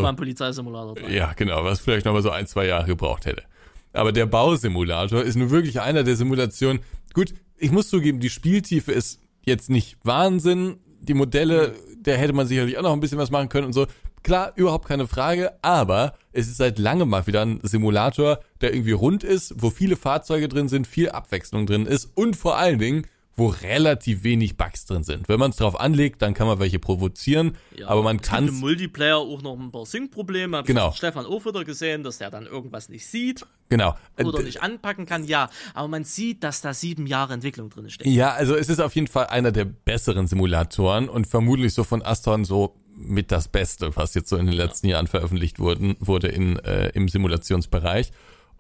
[1.09, 3.44] Ja, genau, was vielleicht nochmal so ein, zwei Jahre gebraucht hätte.
[3.93, 6.82] Aber der Bausimulator ist nun wirklich einer der Simulationen.
[7.15, 10.77] Gut, ich muss zugeben, die Spieltiefe ist jetzt nicht Wahnsinn.
[11.01, 13.86] Die Modelle, der hätte man sicherlich auch noch ein bisschen was machen können und so.
[14.23, 18.93] Klar, überhaupt keine Frage, aber es ist seit langem mal wieder ein Simulator, der irgendwie
[18.93, 23.06] rund ist, wo viele Fahrzeuge drin sind, viel Abwechslung drin ist und vor allen Dingen,
[23.39, 25.28] wo relativ wenig Bugs drin sind.
[25.28, 28.55] Wenn man es drauf anlegt, dann kann man welche provozieren, Ja, aber man kann im
[28.60, 30.62] Multiplayer auch noch ein paar Sync-Probleme.
[30.65, 30.93] Genau.
[30.93, 33.94] Stefan auch wieder gesehen, dass der dann irgendwas nicht sieht genau.
[34.23, 35.24] oder Äh, nicht anpacken kann.
[35.24, 38.10] Ja, aber man sieht, dass da sieben Jahre Entwicklung drin steckt.
[38.10, 42.02] Ja, also es ist auf jeden Fall einer der besseren Simulatoren und vermutlich so von
[42.02, 46.27] Aston so mit das Beste, was jetzt so in den letzten Jahren veröffentlicht wurden, wurde
[46.28, 48.10] in, äh, im Simulationsbereich.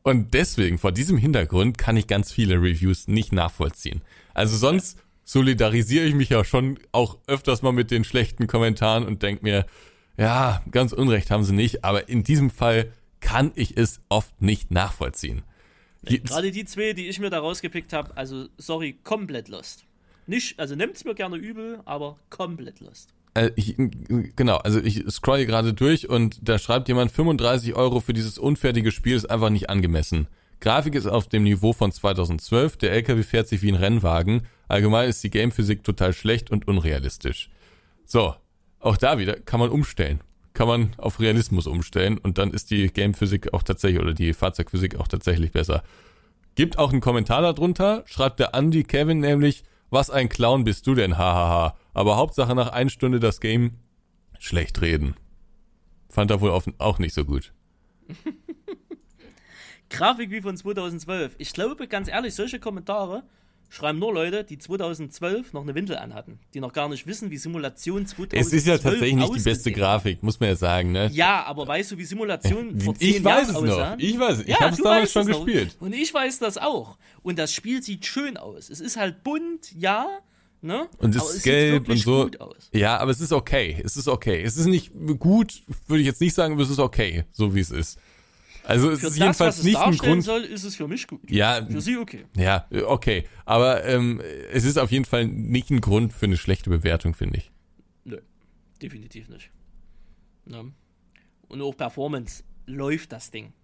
[0.02, 4.02] Und deswegen, vor diesem Hintergrund, kann ich ganz viele Reviews nicht nachvollziehen.
[4.34, 9.22] Also sonst solidarisiere ich mich ja schon auch öfters mal mit den schlechten Kommentaren und
[9.22, 9.66] denke mir,
[10.16, 14.70] ja, ganz Unrecht haben sie nicht, aber in diesem Fall kann ich es oft nicht
[14.70, 15.42] nachvollziehen.
[16.02, 19.84] Gerade die zwei, die ich mir da rausgepickt habe, also sorry, komplett lost.
[20.26, 23.14] Nicht, also nehmt's mir gerne übel, aber komplett lost.
[23.38, 23.76] Äh, ich,
[24.36, 28.90] genau, also ich scrolle gerade durch und da schreibt jemand, 35 Euro für dieses unfertige
[28.90, 30.26] Spiel ist einfach nicht angemessen.
[30.60, 35.08] Grafik ist auf dem Niveau von 2012, der LKW fährt sich wie ein Rennwagen, allgemein
[35.08, 37.48] ist die Gamephysik total schlecht und unrealistisch.
[38.04, 38.34] So,
[38.80, 40.20] auch da wieder kann man umstellen.
[40.54, 44.96] Kann man auf Realismus umstellen und dann ist die Game-Physik auch tatsächlich oder die Fahrzeugphysik
[44.96, 45.84] auch tatsächlich besser.
[46.56, 50.94] Gibt auch einen Kommentar darunter, schreibt der Andy Kevin nämlich, was ein Clown bist du
[50.94, 51.76] denn, hahaha.
[51.94, 53.78] Aber Hauptsache nach einer Stunde das Game
[54.38, 55.14] schlecht reden.
[56.08, 57.52] Fand er wohl auch nicht so gut.
[59.90, 61.36] Grafik wie von 2012.
[61.38, 63.22] Ich glaube, ganz ehrlich, solche Kommentare
[63.68, 67.36] schreiben nur Leute, die 2012 noch eine Windel anhatten, die noch gar nicht wissen, wie
[67.36, 71.10] Simulation 2012 Es ist ja tatsächlich nicht die beste Grafik, muss man ja sagen, ne?
[71.12, 73.98] Ja, aber weißt du, wie Simulation vor Ich weiß es noch.
[73.98, 74.40] Ich weiß es.
[74.42, 75.76] Ich ja, habe es damals schon gespielt.
[75.80, 75.86] Noch.
[75.86, 76.98] Und ich weiß das auch.
[77.22, 78.70] Und das Spiel sieht schön aus.
[78.70, 80.06] Es ist halt bunt, ja,
[80.60, 80.88] Ne?
[80.98, 82.28] Und es ist gelb und so.
[82.72, 83.80] Ja, aber es ist okay.
[83.84, 84.42] Es ist okay.
[84.42, 87.60] Es ist nicht gut, würde ich jetzt nicht sagen, aber es ist okay, so wie
[87.60, 87.98] es ist.
[88.68, 90.22] Also es für ist das, jedenfalls was nicht es ein Grund.
[90.22, 91.30] soll, ist es für mich gut.
[91.30, 92.26] Ja, für sie okay.
[92.36, 93.24] Ja, okay.
[93.46, 94.20] Aber ähm,
[94.52, 97.50] es ist auf jeden Fall nicht ein Grund für eine schlechte Bewertung, finde ich.
[98.04, 98.18] Nö,
[98.82, 99.50] definitiv nicht.
[100.44, 100.72] Ne?
[101.48, 103.54] Und auch Performance läuft das Ding.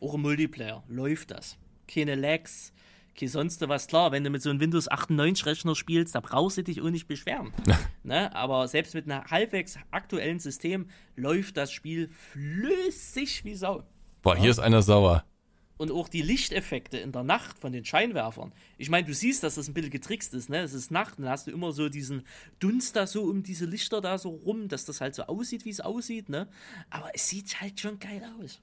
[0.00, 1.58] Auch im Multiplayer läuft das.
[1.88, 2.72] Keine Lags,
[3.18, 3.88] kein sonst was.
[3.88, 6.90] Klar, wenn du mit so einem Windows 98 Rechner spielst, da brauchst du dich auch
[6.90, 7.52] nicht beschweren.
[8.04, 8.32] ne?
[8.36, 10.86] Aber selbst mit einem halbwegs aktuellen System
[11.16, 13.82] läuft das Spiel flüssig wie Sau.
[14.22, 15.24] Boah, hier ist einer sauer.
[15.76, 18.52] Und auch die Lichteffekte in der Nacht von den Scheinwerfern.
[18.78, 20.58] Ich meine, du siehst, dass das ein bisschen getrickst ist, ne?
[20.58, 22.24] Es ist Nacht und dann hast du immer so diesen
[22.58, 25.70] Dunst da so um diese Lichter da so rum, dass das halt so aussieht, wie
[25.70, 26.48] es aussieht, ne?
[26.90, 28.60] Aber es sieht halt schon geil aus.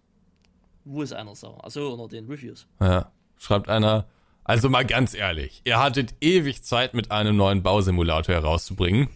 [0.84, 1.64] Wo ist einer sauer?
[1.64, 2.68] Achso, unter den Reviews.
[2.82, 4.07] Ja, schreibt einer.
[4.44, 9.07] Also mal ganz ehrlich, ihr hattet ewig Zeit, mit einem neuen Bausimulator herauszubringen.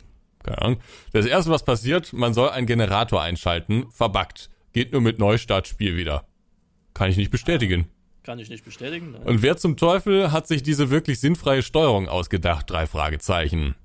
[0.42, 0.80] Keine Ahnung.
[1.12, 4.50] Das erste, was passiert, man soll einen Generator einschalten, verbuggt.
[4.72, 6.29] Geht nur mit Neustart Spiel wieder.
[6.94, 7.88] Kann ich nicht bestätigen.
[8.24, 9.12] Kann ich nicht bestätigen.
[9.14, 9.24] Nein.
[9.24, 12.70] Und wer zum Teufel hat sich diese wirklich sinnfreie Steuerung ausgedacht?
[12.70, 13.76] Drei Fragezeichen.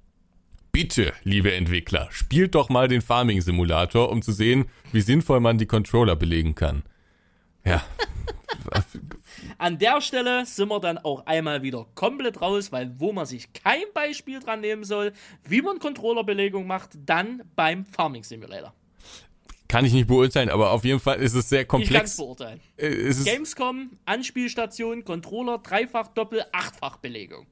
[0.73, 5.57] Bitte, liebe Entwickler, spielt doch mal den Farming Simulator, um zu sehen, wie sinnvoll man
[5.57, 6.83] die Controller belegen kann.
[7.65, 7.85] Ja.
[9.59, 13.53] An der Stelle sind wir dann auch einmal wieder komplett raus, weil wo man sich
[13.53, 15.13] kein Beispiel dran nehmen soll,
[15.45, 18.75] wie man Controllerbelegung macht, dann beim Farming Simulator.
[19.67, 21.91] Kann ich nicht beurteilen, aber auf jeden Fall ist es sehr komplex.
[21.91, 22.61] Ich kann es beurteilen.
[22.77, 27.47] Äh, Gamescom, Anspielstation, Controller, Dreifach, Doppel, Achtfach Belegung.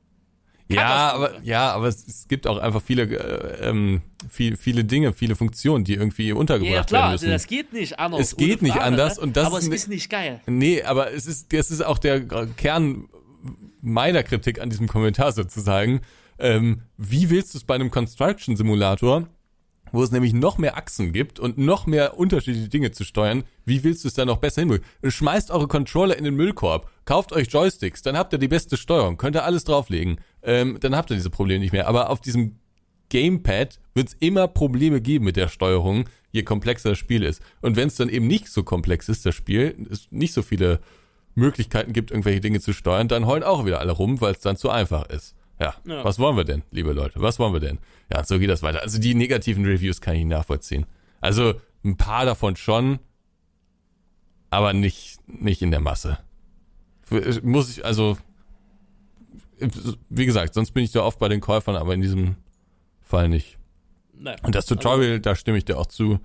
[0.69, 5.13] Ja, aber ja, aber es, es gibt auch einfach viele, äh, ähm, viel, viele Dinge,
[5.13, 7.31] viele Funktionen, die irgendwie untergebracht ja, klar, werden müssen.
[7.31, 8.21] Das geht nicht anders.
[8.21, 10.41] Es geht Frage, nicht anders und das aber ist es ist nicht geil.
[10.47, 12.25] Nee, aber es ist, das ist auch der
[12.57, 13.09] Kern
[13.81, 16.01] meiner Kritik an diesem Kommentar sozusagen.
[16.39, 19.29] Ähm, wie willst du es bei einem Construction Simulator
[19.93, 23.85] wo es nämlich noch mehr Achsen gibt und noch mehr unterschiedliche Dinge zu steuern, wie
[23.85, 24.85] willst du es dann noch besser hinbringen?
[25.07, 29.17] Schmeißt eure Controller in den Müllkorb, kauft euch Joysticks, dann habt ihr die beste Steuerung,
[29.17, 31.87] könnt ihr alles drauflegen, ähm, dann habt ihr diese Probleme nicht mehr.
[31.87, 32.57] Aber auf diesem
[33.11, 37.43] Gamepad wird es immer Probleme geben mit der Steuerung, je komplexer das Spiel ist.
[37.61, 40.81] Und wenn es dann eben nicht so komplex ist, das Spiel, es nicht so viele
[41.35, 44.57] Möglichkeiten gibt, irgendwelche Dinge zu steuern, dann heulen auch wieder alle rum, weil es dann
[44.57, 45.35] zu einfach ist.
[45.63, 45.75] Ja.
[45.85, 46.05] ja.
[46.05, 47.21] Was wollen wir denn, liebe Leute?
[47.21, 47.79] Was wollen wir denn?
[48.13, 48.83] Ja, so geht das weiter.
[48.83, 50.87] Also die negativen Reviews kann ich nachvollziehen.
[51.21, 52.99] Also ein paar davon schon,
[54.51, 56.19] aber nicht, nicht in der Masse.
[57.43, 58.19] Muss ich, also,
[60.09, 62.37] wie gesagt, sonst bin ich da oft bei den Käufern, aber in diesem
[63.01, 63.59] Fall nicht.
[64.15, 64.39] Nein.
[64.43, 66.19] Und das Tutorial, da stimme ich dir auch zu,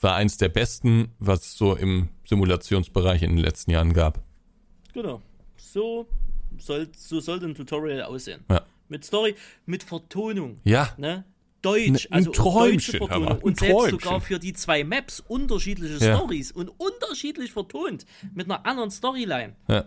[0.00, 4.22] war eins der besten, was es so im Simulationsbereich in den letzten Jahren gab.
[4.94, 5.20] Genau.
[5.56, 6.06] So
[6.56, 8.44] soll, so sollte ein Tutorial aussehen.
[8.50, 8.62] Ja.
[8.88, 9.34] Mit Story,
[9.66, 10.60] mit Vertonung.
[10.64, 10.94] Ja.
[10.96, 11.24] Ne?
[11.62, 13.38] Deutsch, ein also deutsche Vertonung.
[13.42, 16.16] Und selbst sogar für die zwei Maps unterschiedliche ja.
[16.16, 19.56] Stories und unterschiedlich vertont mit einer anderen Storyline.
[19.68, 19.86] Ja.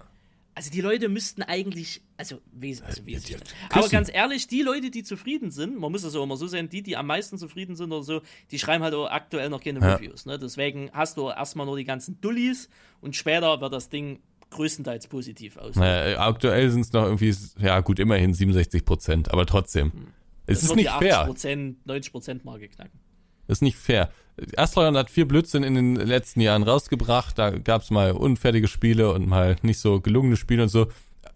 [0.54, 3.38] Also die Leute müssten eigentlich, also, wie, also wie ja,
[3.70, 6.68] aber ganz ehrlich, die Leute, die zufrieden sind, man muss es auch immer so sehen,
[6.68, 8.22] die, die am meisten zufrieden sind oder so,
[8.52, 9.96] die schreiben halt auch aktuell noch keine ja.
[9.96, 10.26] Reviews.
[10.26, 10.38] Ne?
[10.38, 12.68] Deswegen hast du erstmal nur die ganzen Dullis
[13.00, 14.20] und später wird das Ding
[14.52, 15.76] größtenteils positiv aus.
[15.76, 19.92] Naja, aktuell sind es noch irgendwie, ja gut, immerhin 67 Prozent, aber trotzdem.
[19.92, 20.08] Hm.
[20.46, 21.26] Es ist nicht fair.
[21.26, 23.00] 90 Prozent Marke knacken.
[23.48, 24.10] Das ist nicht fair.
[24.56, 27.38] Astronaut hat viel Blödsinn in den letzten Jahren rausgebracht.
[27.38, 30.88] Da gab es mal unfertige Spiele und mal nicht so gelungene Spiele und so.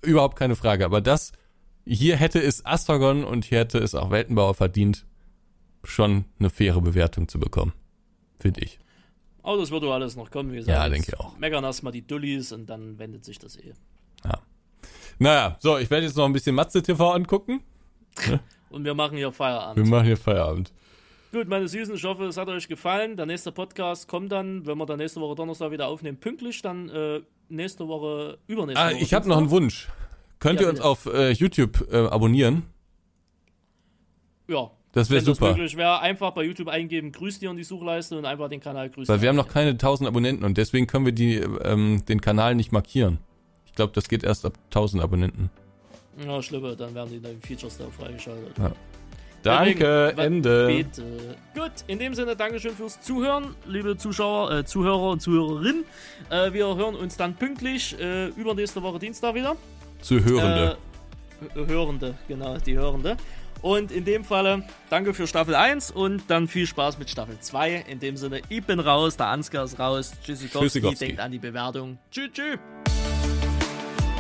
[0.02, 0.86] Überhaupt keine Frage.
[0.86, 1.34] Aber das,
[1.86, 5.06] hier hätte es Astragon und hier hätte es auch Weltenbauer verdient,
[5.84, 7.74] schon eine faire Bewertung zu bekommen.
[8.40, 8.80] Finde ich.
[9.46, 10.76] Aber das wird doch alles noch kommen, wie gesagt.
[10.76, 11.38] Ja, denke ich auch.
[11.38, 13.74] Meckern erstmal die Dullis und dann wendet sich das eh.
[14.24, 14.42] Ja.
[15.20, 17.62] Naja, so, ich werde jetzt noch ein bisschen Matze TV angucken.
[18.72, 19.78] und wir machen hier Feierabend.
[19.78, 20.74] Wir machen hier Feierabend.
[21.32, 23.18] Gut, meine Süßen, ich hoffe, es hat euch gefallen.
[23.18, 26.90] Der nächste Podcast kommt dann, wenn wir dann nächste Woche Donnerstag wieder aufnehmen, pünktlich, dann
[26.90, 28.98] äh, nächste Woche, übernächste ah, Woche.
[28.98, 29.90] Ich habe noch einen Wunsch.
[30.40, 30.90] Könnt ja, ihr uns bitte.
[30.90, 32.64] auf äh, YouTube äh, abonnieren?
[34.48, 35.52] Ja, Das wäre Wenn das super.
[35.52, 38.90] möglich wäre, einfach bei YouTube eingeben, grüß dir in die Suchleiste und einfach den Kanal
[38.90, 39.14] grüßen.
[39.14, 42.56] Weil wir haben noch keine 1000 Abonnenten und deswegen können wir die, ähm, den Kanal
[42.56, 43.18] nicht markieren.
[43.66, 45.50] Ich glaube, das geht erst ab 1000 Abonnenten.
[46.26, 48.58] Ja, schlimme, dann werden die neuen Features da freigeschaltet.
[48.58, 48.72] Ja.
[49.44, 50.68] Danke, Deswegen, Ende.
[50.68, 51.04] Bitte.
[51.54, 55.84] Gut, in dem Sinne, Dankeschön fürs Zuhören, liebe Zuschauer, äh, Zuhörer und Zuhörerinnen.
[56.30, 59.58] Äh, wir hören uns dann pünktlich äh, übernächste Woche Dienstag wieder.
[60.02, 60.78] Zu Hörende.
[61.54, 63.18] Äh, Hörende, genau, die Hörende.
[63.66, 64.62] Und in dem Falle,
[64.92, 67.86] danke für Staffel 1 und dann viel Spaß mit Staffel 2.
[67.88, 70.12] In dem Sinne, ich bin raus, der Ansgar ist raus.
[70.24, 71.98] Tschüssikowski, denkt an die Bewertung.
[72.12, 72.60] Tschüss, tschüss.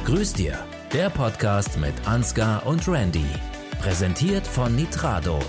[0.06, 0.58] Grüß dir,
[0.94, 3.28] der Podcast mit Ansgar und Randy.
[3.80, 5.40] Präsentiert von Nitrado.